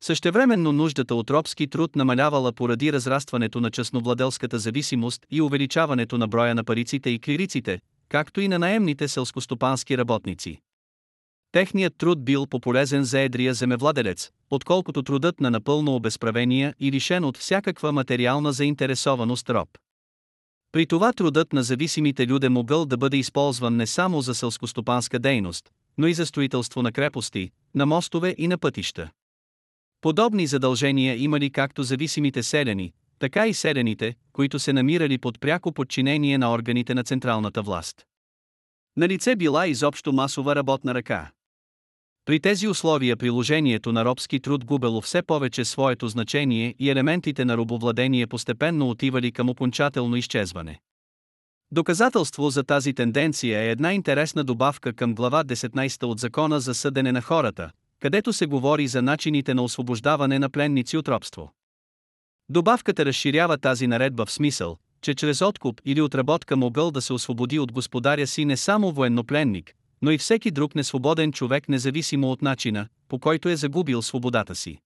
Същевременно 0.00 0.72
нуждата 0.72 1.14
от 1.14 1.30
робски 1.30 1.66
труд 1.66 1.96
намалявала 1.96 2.52
поради 2.52 2.92
разрастването 2.92 3.60
на 3.60 3.70
частновладелската 3.70 4.58
зависимост 4.58 5.26
и 5.30 5.42
увеличаването 5.42 6.18
на 6.18 6.28
броя 6.28 6.54
на 6.54 6.64
париците 6.64 7.10
и 7.10 7.18
клириците, 7.18 7.80
както 8.08 8.40
и 8.40 8.48
на 8.48 8.58
наемните 8.58 9.08
селскостопански 9.08 9.98
работници. 9.98 10.60
Техният 11.52 11.94
труд 11.98 12.24
бил 12.24 12.46
пополезен 12.46 13.04
за 13.04 13.20
едрия 13.20 13.54
земевладелец, 13.54 14.30
отколкото 14.50 15.02
трудът 15.02 15.40
на 15.40 15.50
напълно 15.50 15.94
обезправения 15.94 16.74
и 16.80 16.92
лишен 16.92 17.24
от 17.24 17.38
всякаква 17.38 17.92
материална 17.92 18.52
заинтересованост 18.52 19.50
роб. 19.50 19.68
При 20.72 20.86
това 20.86 21.12
трудът 21.12 21.52
на 21.52 21.62
зависимите 21.62 22.26
люде 22.26 22.48
могъл 22.48 22.86
да 22.86 22.96
бъде 22.96 23.16
използван 23.16 23.76
не 23.76 23.86
само 23.86 24.20
за 24.20 24.34
селскостопанска 24.34 25.18
дейност, 25.18 25.70
но 25.98 26.06
и 26.06 26.14
за 26.14 26.26
строителство 26.26 26.82
на 26.82 26.92
крепости, 26.92 27.50
на 27.74 27.86
мостове 27.86 28.34
и 28.38 28.48
на 28.48 28.58
пътища. 28.58 29.10
Подобни 30.00 30.46
задължения 30.46 31.16
имали 31.16 31.50
както 31.50 31.82
зависимите 31.82 32.42
селени, 32.42 32.92
така 33.18 33.46
и 33.46 33.54
селените, 33.54 34.14
които 34.32 34.58
се 34.58 34.72
намирали 34.72 35.18
под 35.18 35.40
пряко 35.40 35.72
подчинение 35.72 36.38
на 36.38 36.52
органите 36.52 36.94
на 36.94 37.04
централната 37.04 37.62
власт. 37.62 38.06
На 38.96 39.08
лице 39.08 39.36
била 39.36 39.66
изобщо 39.66 40.12
масова 40.12 40.56
работна 40.56 40.94
ръка. 40.94 41.30
При 42.24 42.40
тези 42.40 42.68
условия 42.68 43.16
приложението 43.16 43.92
на 43.92 44.04
робски 44.04 44.40
труд 44.40 44.64
губело 44.64 45.00
все 45.00 45.22
повече 45.22 45.64
своето 45.64 46.08
значение 46.08 46.74
и 46.78 46.90
елементите 46.90 47.44
на 47.44 47.56
робовладение 47.56 48.26
постепенно 48.26 48.90
отивали 48.90 49.32
към 49.32 49.48
окончателно 49.48 50.16
изчезване. 50.16 50.80
Доказателство 51.70 52.50
за 52.50 52.64
тази 52.64 52.94
тенденция 52.94 53.60
е 53.60 53.70
една 53.70 53.92
интересна 53.92 54.44
добавка 54.44 54.92
към 54.92 55.14
глава 55.14 55.44
19 55.44 56.02
от 56.04 56.18
Закона 56.18 56.60
за 56.60 56.74
съдене 56.74 57.12
на 57.12 57.22
хората, 57.22 57.70
където 58.00 58.32
се 58.32 58.46
говори 58.46 58.88
за 58.88 59.02
начините 59.02 59.54
на 59.54 59.62
освобождаване 59.62 60.38
на 60.38 60.50
пленници 60.50 60.96
от 60.96 61.08
робство. 61.08 61.52
Добавката 62.48 63.04
разширява 63.04 63.58
тази 63.58 63.86
наредба 63.86 64.26
в 64.26 64.32
смисъл, 64.32 64.78
че 65.02 65.14
чрез 65.14 65.42
откуп 65.42 65.80
или 65.84 66.00
отработка 66.00 66.56
могъл 66.56 66.90
да 66.90 67.02
се 67.02 67.12
освободи 67.12 67.58
от 67.58 67.72
господаря 67.72 68.26
си 68.26 68.44
не 68.44 68.56
само 68.56 68.92
военнопленник, 68.92 69.74
но 70.02 70.10
и 70.10 70.18
всеки 70.18 70.50
друг 70.50 70.74
несвободен 70.74 71.32
човек 71.32 71.68
независимо 71.68 72.30
от 72.30 72.42
начина, 72.42 72.88
по 73.08 73.18
който 73.18 73.48
е 73.48 73.56
загубил 73.56 74.02
свободата 74.02 74.54
си. 74.54 74.78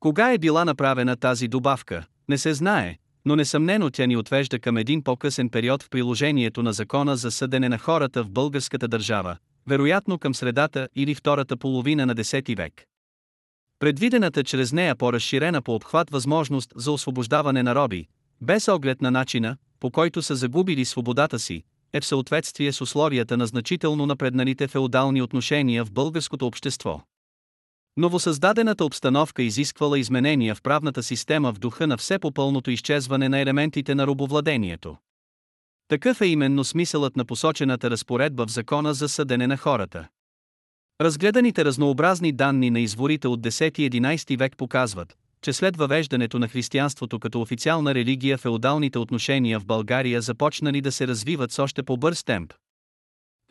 Кога 0.00 0.32
е 0.32 0.38
била 0.38 0.64
направена 0.64 1.16
тази 1.16 1.48
добавка, 1.48 2.06
не 2.28 2.38
се 2.38 2.54
знае, 2.54 2.96
но 3.24 3.36
несъмнено 3.36 3.90
тя 3.90 4.06
ни 4.06 4.16
отвежда 4.16 4.58
към 4.58 4.76
един 4.76 5.02
по-късен 5.02 5.50
период 5.50 5.82
в 5.82 5.90
приложението 5.90 6.62
на 6.62 6.72
закона 6.72 7.16
за 7.16 7.30
съдене 7.30 7.68
на 7.68 7.78
хората 7.78 8.24
в 8.24 8.30
българската 8.30 8.88
държава, 8.88 9.36
вероятно 9.68 10.18
към 10.18 10.34
средата 10.34 10.88
или 10.96 11.14
втората 11.14 11.56
половина 11.56 12.06
на 12.06 12.14
10 12.14 12.56
век. 12.56 12.84
Предвидената 13.78 14.44
чрез 14.44 14.72
нея 14.72 14.96
по-разширена 14.96 15.62
по 15.62 15.74
обхват 15.74 16.10
възможност 16.10 16.72
за 16.76 16.92
освобождаване 16.92 17.62
на 17.62 17.74
роби, 17.74 18.06
без 18.40 18.68
оглед 18.68 19.02
на 19.02 19.10
начина, 19.10 19.56
по 19.80 19.90
който 19.90 20.22
са 20.22 20.36
загубили 20.36 20.84
свободата 20.84 21.38
си, 21.38 21.62
е 21.92 22.00
в 22.00 22.06
съответствие 22.06 22.72
с 22.72 22.80
условията 22.80 23.36
на 23.36 23.46
значително 23.46 24.06
напредналите 24.06 24.68
феодални 24.68 25.22
отношения 25.22 25.84
в 25.84 25.92
българското 25.92 26.46
общество. 26.46 27.00
Новосъздадената 27.96 28.84
обстановка 28.84 29.42
изисквала 29.42 29.98
изменения 29.98 30.54
в 30.54 30.62
правната 30.62 31.02
система 31.02 31.52
в 31.52 31.58
духа 31.58 31.86
на 31.86 31.96
все 31.96 32.18
по-пълното 32.18 32.70
изчезване 32.70 33.28
на 33.28 33.38
елементите 33.38 33.94
на 33.94 34.06
робовладението. 34.06 34.96
Такъв 35.88 36.20
е 36.20 36.26
именно 36.26 36.64
смисълът 36.64 37.16
на 37.16 37.24
посочената 37.24 37.90
разпоредба 37.90 38.46
в 38.46 38.50
закона 38.50 38.94
за 38.94 39.08
съдене 39.08 39.46
на 39.46 39.56
хората. 39.56 40.08
Разгледаните 41.00 41.64
разнообразни 41.64 42.32
данни 42.32 42.70
на 42.70 42.80
изворите 42.80 43.28
от 43.28 43.40
10-11 43.40 44.38
век 44.38 44.56
показват, 44.56 45.16
че 45.42 45.52
след 45.52 45.76
въвеждането 45.76 46.38
на 46.38 46.48
християнството 46.48 47.18
като 47.18 47.40
официална 47.40 47.94
религия 47.94 48.38
феодалните 48.38 48.98
отношения 48.98 49.60
в 49.60 49.66
България 49.66 50.20
започнали 50.20 50.80
да 50.80 50.92
се 50.92 51.06
развиват 51.06 51.52
с 51.52 51.58
още 51.58 51.82
по-бърз 51.82 52.24
темп. 52.24 52.52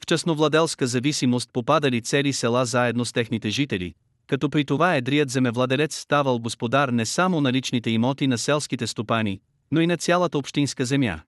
В 0.03 0.05
частновладелска 0.05 0.87
зависимост 0.87 1.49
попадали 1.53 2.01
цели 2.01 2.33
села 2.33 2.65
заедно 2.65 3.05
с 3.05 3.13
техните 3.13 3.49
жители, 3.49 3.93
като 4.27 4.49
при 4.49 4.65
това 4.65 4.95
едрият 4.95 5.29
земевладелец 5.29 5.95
ставал 5.95 6.39
господар 6.39 6.89
не 6.89 7.05
само 7.05 7.41
на 7.41 7.53
личните 7.53 7.89
имоти 7.89 8.27
на 8.27 8.37
селските 8.37 8.87
стопани, 8.87 9.39
но 9.71 9.81
и 9.81 9.87
на 9.87 9.97
цялата 9.97 10.37
общинска 10.37 10.85
земя. 10.85 11.21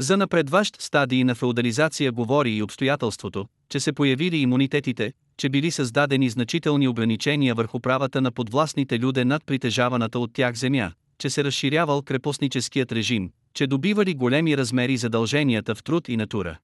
За 0.00 0.16
напредващ 0.16 0.82
стадии 0.82 1.24
на 1.24 1.34
феодализация 1.34 2.12
говори 2.12 2.50
и 2.50 2.62
обстоятелството, 2.62 3.46
че 3.68 3.80
се 3.80 3.92
появили 3.92 4.36
имунитетите, 4.36 5.12
че 5.36 5.48
били 5.48 5.70
създадени 5.70 6.30
значителни 6.30 6.88
ограничения 6.88 7.54
върху 7.54 7.80
правата 7.80 8.20
на 8.20 8.32
подвластните 8.32 8.98
люде 8.98 9.24
над 9.24 9.46
притежаваната 9.46 10.18
от 10.18 10.32
тях 10.32 10.54
земя, 10.54 10.92
че 11.18 11.30
се 11.30 11.44
разширявал 11.44 12.02
крепостническият 12.02 12.92
режим, 12.92 13.30
че 13.54 13.66
добивали 13.66 14.14
големи 14.14 14.56
размери 14.56 14.96
задълженията 14.96 15.74
в 15.74 15.82
труд 15.82 16.08
и 16.08 16.16
натура. 16.16 16.58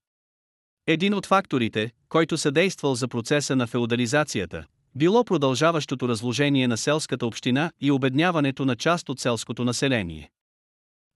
Един 0.87 1.15
от 1.15 1.27
факторите, 1.27 1.91
който 2.09 2.39
съдействал 2.39 2.95
за 2.95 3.09
процеса 3.09 3.57
на 3.57 3.67
феодализацията, 3.67 4.65
било 4.95 5.25
продължаващото 5.25 6.09
разложение 6.09 6.69
на 6.69 6.77
селската 6.77 7.27
община 7.27 7.71
и 7.81 7.91
обедняването 7.91 8.65
на 8.65 8.77
част 8.77 9.09
от 9.09 9.21
селското 9.21 9.65
население. 9.65 10.31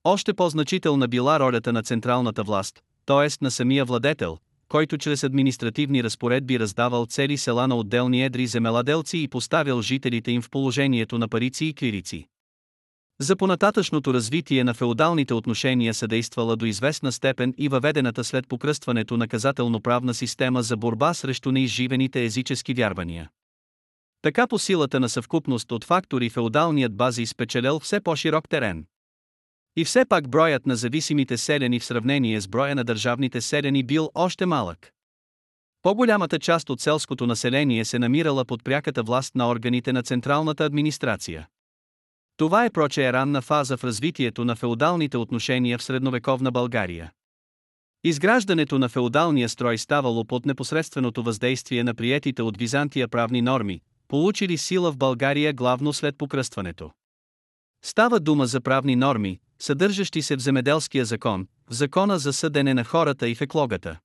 Още 0.04 0.34
по-значителна 0.34 1.08
била 1.08 1.40
ролята 1.40 1.72
на 1.72 1.82
централната 1.82 2.42
власт, 2.42 2.80
т.е. 3.06 3.44
на 3.44 3.50
самия 3.50 3.84
владетел, 3.84 4.38
който 4.68 4.98
чрез 4.98 5.24
административни 5.24 6.04
разпоредби 6.04 6.58
раздавал 6.58 7.06
цели 7.06 7.36
села 7.36 7.66
на 7.66 7.76
отделни 7.76 8.24
едри 8.24 8.46
земеладелци 8.46 9.18
и 9.18 9.28
поставял 9.28 9.82
жителите 9.82 10.30
им 10.30 10.42
в 10.42 10.50
положението 10.50 11.18
на 11.18 11.28
парици 11.28 11.64
и 11.64 11.74
клирици. 11.74 12.26
За 13.20 13.36
понататъчното 13.36 14.14
развитие 14.14 14.64
на 14.64 14.74
феодалните 14.74 15.34
отношения 15.34 15.94
съдействала 15.94 16.56
до 16.56 16.66
известна 16.66 17.12
степен 17.12 17.54
и 17.58 17.68
въведената 17.68 18.24
след 18.24 18.48
покръстването 18.48 19.16
наказателно-правна 19.16 20.14
система 20.14 20.62
за 20.62 20.76
борба 20.76 21.14
срещу 21.14 21.52
неизживените 21.52 22.24
езически 22.24 22.74
вярвания. 22.74 23.30
Така 24.22 24.46
по 24.46 24.58
силата 24.58 25.00
на 25.00 25.08
съвкупност 25.08 25.72
от 25.72 25.84
фактори 25.84 26.30
феодалният 26.30 26.96
бази 26.96 27.26
спечелял 27.26 27.80
все 27.80 28.00
по-широк 28.00 28.48
терен. 28.48 28.84
И 29.76 29.84
все 29.84 30.04
пак 30.04 30.28
броят 30.28 30.66
на 30.66 30.76
зависимите 30.76 31.36
селени 31.36 31.80
в 31.80 31.84
сравнение 31.84 32.40
с 32.40 32.48
броя 32.48 32.74
на 32.74 32.84
държавните 32.84 33.40
селени 33.40 33.82
бил 33.82 34.10
още 34.14 34.46
малък. 34.46 34.92
По-голямата 35.82 36.38
част 36.38 36.70
от 36.70 36.80
селското 36.80 37.26
население 37.26 37.84
се 37.84 37.98
намирала 37.98 38.44
под 38.44 38.64
пряката 38.64 39.02
власт 39.02 39.34
на 39.34 39.48
органите 39.48 39.92
на 39.92 40.02
централната 40.02 40.64
администрация. 40.64 41.48
Това 42.36 42.64
е 42.64 42.70
проче 42.70 43.12
ранна 43.12 43.42
фаза 43.42 43.76
в 43.76 43.84
развитието 43.84 44.44
на 44.44 44.56
феодалните 44.56 45.16
отношения 45.16 45.78
в 45.78 45.82
средновековна 45.82 46.50
България. 46.50 47.12
Изграждането 48.04 48.78
на 48.78 48.88
феодалния 48.88 49.48
строй 49.48 49.78
ставало 49.78 50.24
под 50.24 50.46
непосредственото 50.46 51.22
въздействие 51.22 51.84
на 51.84 51.94
приетите 51.94 52.42
от 52.42 52.56
Византия 52.56 53.08
правни 53.08 53.42
норми, 53.42 53.80
получили 54.08 54.58
сила 54.58 54.92
в 54.92 54.96
България 54.96 55.52
главно 55.52 55.92
след 55.92 56.18
покръстването. 56.18 56.90
Става 57.84 58.20
дума 58.20 58.46
за 58.46 58.60
правни 58.60 58.96
норми, 58.96 59.40
съдържащи 59.62 60.22
се 60.22 60.36
в 60.36 60.40
земеделския 60.40 61.04
закон, 61.04 61.46
в 61.70 61.74
закона 61.74 62.18
за 62.18 62.32
съдене 62.32 62.74
на 62.74 62.84
хората 62.84 63.28
и 63.28 63.34
в 63.34 63.40
еклогата. 63.40 63.98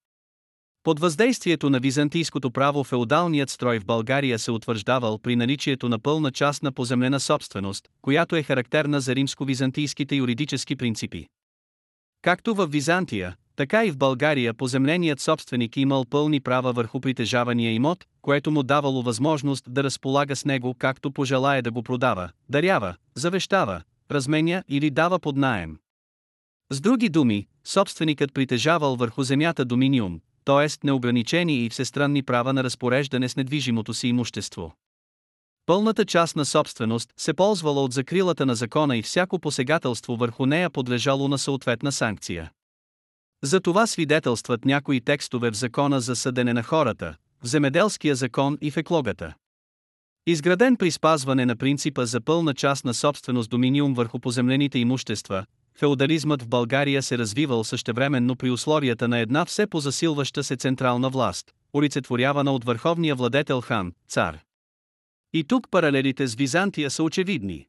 Под 0.83 0.99
въздействието 0.99 1.69
на 1.69 1.79
византийското 1.79 2.51
право 2.51 2.83
феодалният 2.83 3.49
строй 3.49 3.79
в 3.79 3.85
България 3.85 4.39
се 4.39 4.51
утвърждавал 4.51 5.19
при 5.19 5.35
наличието 5.35 5.89
на 5.89 5.99
пълна 5.99 6.31
частна 6.31 6.71
поземлена 6.71 7.19
собственост, 7.19 7.87
която 8.01 8.35
е 8.35 8.43
характерна 8.43 9.01
за 9.01 9.15
римско-византийските 9.15 10.15
юридически 10.15 10.75
принципи. 10.75 11.27
Както 12.21 12.55
в 12.55 12.67
Византия, 12.67 13.35
така 13.55 13.85
и 13.85 13.91
в 13.91 13.97
България 13.97 14.53
поземленият 14.53 15.19
собственик 15.19 15.77
имал 15.77 16.05
пълни 16.05 16.39
права 16.39 16.73
върху 16.73 16.99
притежавания 17.01 17.71
имот, 17.71 18.05
което 18.21 18.51
му 18.51 18.63
давало 18.63 19.01
възможност 19.01 19.65
да 19.69 19.83
разполага 19.83 20.35
с 20.35 20.45
него 20.45 20.75
както 20.79 21.11
пожелае 21.11 21.61
да 21.61 21.71
го 21.71 21.83
продава, 21.83 22.29
дарява, 22.49 22.95
завещава, 23.15 23.81
разменя 24.11 24.63
или 24.67 24.89
дава 24.89 25.19
под 25.19 25.37
наем. 25.37 25.77
С 26.69 26.81
други 26.81 27.09
думи, 27.09 27.47
собственикът 27.63 28.33
притежавал 28.33 28.95
върху 28.95 29.23
земята 29.23 29.65
доминиум, 29.65 30.21
т.е. 30.45 30.67
неограничени 30.83 31.65
и 31.65 31.69
всестранни 31.69 32.23
права 32.23 32.53
на 32.53 32.63
разпореждане 32.63 33.29
с 33.29 33.35
недвижимото 33.35 33.93
си 33.93 34.07
имущество. 34.07 34.75
Пълната 35.65 36.05
част 36.05 36.35
на 36.35 36.45
собственост 36.45 37.13
се 37.17 37.33
ползвала 37.33 37.83
от 37.83 37.93
закрилата 37.93 38.45
на 38.45 38.55
закона 38.55 38.97
и 38.97 39.01
всяко 39.01 39.39
посегателство 39.39 40.15
върху 40.15 40.45
нея 40.45 40.69
подлежало 40.69 41.27
на 41.27 41.37
съответна 41.37 41.91
санкция. 41.91 42.51
За 43.43 43.59
това 43.59 43.87
свидетелстват 43.87 44.65
някои 44.65 45.01
текстове 45.01 45.51
в 45.51 45.55
закона 45.55 46.01
за 46.01 46.15
съдене 46.15 46.53
на 46.53 46.63
хората, 46.63 47.15
в 47.43 47.47
земеделския 47.47 48.15
закон 48.15 48.57
и 48.61 48.71
в 48.71 48.77
еклогата. 48.77 49.33
Изграден 50.27 50.75
при 50.75 50.91
спазване 50.91 51.45
на 51.45 51.55
принципа 51.55 52.05
за 52.05 52.21
пълна 52.21 52.53
част 52.53 52.85
на 52.85 52.93
собственост 52.93 53.49
доминиум 53.49 53.93
върху 53.93 54.19
поземлените 54.19 54.79
имущества, 54.79 55.45
феодализмът 55.75 56.41
в 56.41 56.47
България 56.47 57.03
се 57.03 57.17
развивал 57.17 57.63
същевременно 57.63 58.35
при 58.35 58.49
условията 58.49 59.07
на 59.07 59.19
една 59.19 59.45
все 59.45 59.67
по-засилваща 59.67 60.43
се 60.43 60.55
централна 60.55 61.09
власт, 61.09 61.51
олицетворявана 61.73 62.51
от 62.51 62.63
върховния 62.63 63.15
владетел 63.15 63.61
хан, 63.61 63.93
цар. 64.09 64.39
И 65.33 65.43
тук 65.43 65.67
паралелите 65.71 66.27
с 66.27 66.35
Византия 66.35 66.89
са 66.89 67.03
очевидни. 67.03 67.67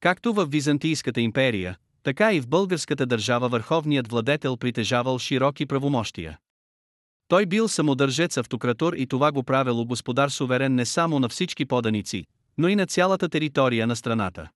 Както 0.00 0.32
в 0.32 0.46
Византийската 0.46 1.20
империя, 1.20 1.76
така 2.02 2.32
и 2.32 2.40
в 2.40 2.48
българската 2.48 3.06
държава 3.06 3.48
върховният 3.48 4.08
владетел 4.08 4.56
притежавал 4.56 5.18
широки 5.18 5.66
правомощия. 5.66 6.38
Той 7.28 7.46
бил 7.46 7.68
самодържец 7.68 8.36
автократор 8.36 8.92
и 8.92 9.06
това 9.06 9.32
го 9.32 9.42
правило 9.42 9.86
господар 9.86 10.28
суверен 10.28 10.74
не 10.74 10.86
само 10.86 11.18
на 11.18 11.28
всички 11.28 11.64
поданици, 11.64 12.24
но 12.58 12.68
и 12.68 12.76
на 12.76 12.86
цялата 12.86 13.28
територия 13.28 13.86
на 13.86 13.96
страната. 13.96 14.48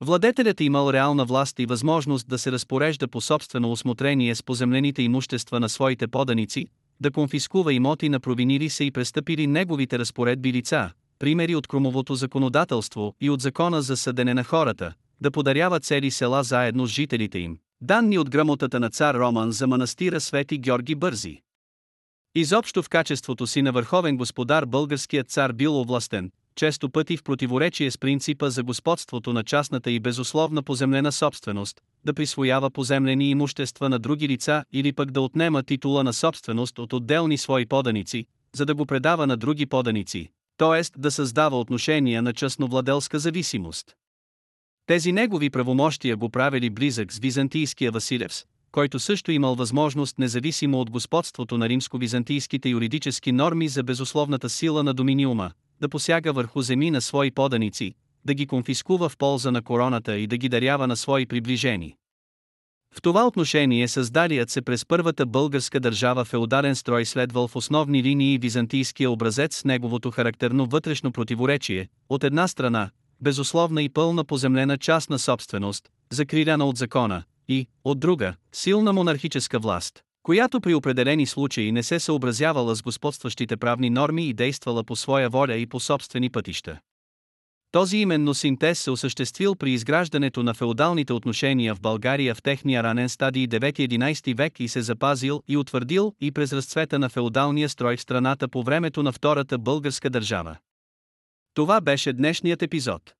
Владетелят 0.00 0.60
имал 0.60 0.92
реална 0.92 1.24
власт 1.24 1.58
и 1.58 1.66
възможност 1.66 2.28
да 2.28 2.38
се 2.38 2.52
разпорежда 2.52 3.08
по 3.08 3.20
собствено 3.20 3.72
осмотрение 3.72 4.34
с 4.34 4.42
поземлените 4.42 5.02
имущества 5.02 5.60
на 5.60 5.68
своите 5.68 6.08
поданици, 6.08 6.66
да 7.00 7.10
конфискува 7.10 7.72
имоти 7.72 8.08
на 8.08 8.20
провинили 8.20 8.70
се 8.70 8.84
и 8.84 8.90
престъпили 8.90 9.46
неговите 9.46 9.98
разпоредби 9.98 10.52
лица, 10.52 10.90
примери 11.18 11.54
от 11.54 11.66
кромовото 11.66 12.14
законодателство 12.14 13.14
и 13.20 13.30
от 13.30 13.40
закона 13.40 13.82
за 13.82 13.96
съдене 13.96 14.34
на 14.34 14.44
хората, 14.44 14.92
да 15.20 15.30
подарява 15.30 15.80
цели 15.80 16.10
села 16.10 16.42
заедно 16.42 16.86
с 16.86 16.90
жителите 16.90 17.38
им. 17.38 17.58
Данни 17.80 18.18
от 18.18 18.30
грамотата 18.30 18.80
на 18.80 18.90
цар 18.90 19.14
Роман 19.14 19.52
за 19.52 19.66
манастира 19.66 20.20
Свети 20.20 20.58
Георги 20.58 20.94
Бързи. 20.94 21.40
Изобщо 22.38 22.82
в 22.82 22.88
качеството 22.88 23.46
си 23.46 23.62
на 23.62 23.72
върховен 23.72 24.16
господар 24.16 24.66
българският 24.66 25.30
цар 25.30 25.52
бил 25.52 25.80
овластен, 25.80 26.30
често 26.54 26.90
пъти 26.90 27.16
в 27.16 27.22
противоречие 27.22 27.90
с 27.90 27.98
принципа 27.98 28.50
за 28.50 28.62
господството 28.62 29.32
на 29.32 29.44
частната 29.44 29.90
и 29.90 30.00
безусловна 30.00 30.62
поземлена 30.62 31.12
собственост, 31.12 31.80
да 32.04 32.14
присвоява 32.14 32.70
поземлени 32.70 33.30
имущества 33.30 33.88
на 33.88 33.98
други 33.98 34.28
лица 34.28 34.64
или 34.72 34.92
пък 34.92 35.10
да 35.10 35.20
отнема 35.20 35.62
титула 35.62 36.04
на 36.04 36.12
собственост 36.12 36.78
от 36.78 36.92
отделни 36.92 37.38
свои 37.38 37.66
поданици, 37.66 38.26
за 38.54 38.66
да 38.66 38.74
го 38.74 38.86
предава 38.86 39.26
на 39.26 39.36
други 39.36 39.66
поданици, 39.66 40.30
т.е. 40.56 41.00
да 41.00 41.10
създава 41.10 41.60
отношения 41.60 42.22
на 42.22 42.32
частновладелска 42.32 43.18
зависимост. 43.18 43.94
Тези 44.86 45.12
негови 45.12 45.50
правомощия 45.50 46.16
го 46.16 46.30
правили 46.30 46.70
близък 46.70 47.12
с 47.12 47.18
византийския 47.18 47.92
Василевс, 47.92 48.44
който 48.76 48.98
също 48.98 49.32
имал 49.32 49.54
възможност 49.54 50.18
независимо 50.18 50.80
от 50.80 50.90
господството 50.90 51.58
на 51.58 51.68
римско-византийските 51.68 52.68
юридически 52.68 53.32
норми 53.32 53.68
за 53.68 53.82
безусловната 53.82 54.48
сила 54.48 54.82
на 54.82 54.94
доминиума, 54.94 55.50
да 55.80 55.88
посяга 55.88 56.32
върху 56.32 56.62
земи 56.62 56.90
на 56.90 57.00
свои 57.00 57.30
поданици, 57.30 57.94
да 58.24 58.34
ги 58.34 58.46
конфискува 58.46 59.08
в 59.08 59.16
полза 59.16 59.50
на 59.50 59.62
короната 59.62 60.18
и 60.18 60.26
да 60.26 60.36
ги 60.36 60.48
дарява 60.48 60.86
на 60.86 60.96
свои 60.96 61.26
приближени. 61.26 61.96
В 62.94 63.02
това 63.02 63.26
отношение 63.26 63.88
създалият 63.88 64.50
се 64.50 64.62
през 64.62 64.86
първата 64.86 65.26
българска 65.26 65.80
държава 65.80 66.24
феодален 66.24 66.76
строй 66.76 67.04
следвал 67.04 67.48
в 67.48 67.56
основни 67.56 68.02
линии 68.02 68.38
византийския 68.38 69.10
образец 69.10 69.56
с 69.56 69.64
неговото 69.64 70.10
характерно 70.10 70.66
вътрешно 70.66 71.12
противоречие, 71.12 71.88
от 72.08 72.24
една 72.24 72.48
страна, 72.48 72.90
безусловна 73.20 73.82
и 73.82 73.88
пълна 73.88 74.24
поземлена 74.24 74.78
частна 74.78 75.18
собственост, 75.18 75.88
закриляна 76.10 76.64
от 76.64 76.76
закона, 76.76 77.24
и, 77.48 77.66
от 77.84 78.00
друга, 78.00 78.34
силна 78.52 78.92
монархическа 78.92 79.58
власт, 79.58 80.02
която 80.22 80.60
при 80.60 80.74
определени 80.74 81.26
случаи 81.26 81.72
не 81.72 81.82
се 81.82 82.00
съобразявала 82.00 82.76
с 82.76 82.82
господстващите 82.82 83.56
правни 83.56 83.90
норми 83.90 84.28
и 84.28 84.34
действала 84.34 84.84
по 84.84 84.96
своя 84.96 85.30
воля 85.30 85.56
и 85.56 85.66
по 85.66 85.80
собствени 85.80 86.30
пътища. 86.30 86.80
Този 87.72 87.96
именно 87.96 88.34
синтез 88.34 88.78
се 88.78 88.90
осъществил 88.90 89.54
при 89.54 89.70
изграждането 89.70 90.42
на 90.42 90.54
феодалните 90.54 91.12
отношения 91.12 91.74
в 91.74 91.80
България 91.80 92.34
в 92.34 92.42
техния 92.42 92.82
ранен 92.82 93.08
стадий 93.08 93.46
9-11 93.46 94.36
век 94.36 94.60
и 94.60 94.68
се 94.68 94.82
запазил 94.82 95.42
и 95.48 95.56
утвърдил 95.56 96.14
и 96.20 96.32
през 96.32 96.52
разцвета 96.52 96.98
на 96.98 97.08
феодалния 97.08 97.68
строй 97.68 97.96
в 97.96 98.00
страната 98.00 98.48
по 98.48 98.62
времето 98.62 99.02
на 99.02 99.12
Втората 99.12 99.58
българска 99.58 100.10
държава. 100.10 100.56
Това 101.54 101.80
беше 101.80 102.12
днешният 102.12 102.62
епизод. 102.62 103.14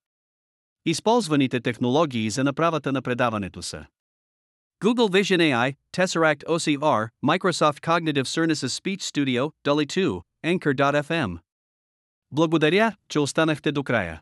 Използваните 0.86 1.60
технологии 1.60 2.30
за 2.30 2.44
направата 2.44 2.92
на 2.92 3.02
предаването 3.02 3.62
са 3.62 3.86
Google 4.81 5.09
Vision 5.09 5.39
AI, 5.41 5.75
Tesseract 5.93 6.43
OCR, 6.45 7.09
Microsoft 7.23 7.81
Cognitive 7.81 8.27
Services 8.27 8.73
Speech 8.73 9.03
Studio, 9.03 9.53
Dolly 9.63 9.85
2, 9.85 10.23
Anchor.fm. 10.43 11.39
Благодаря, 12.31 12.95
че 13.07 13.19
останахте 13.19 13.71
до 13.71 13.83
края. 13.83 14.21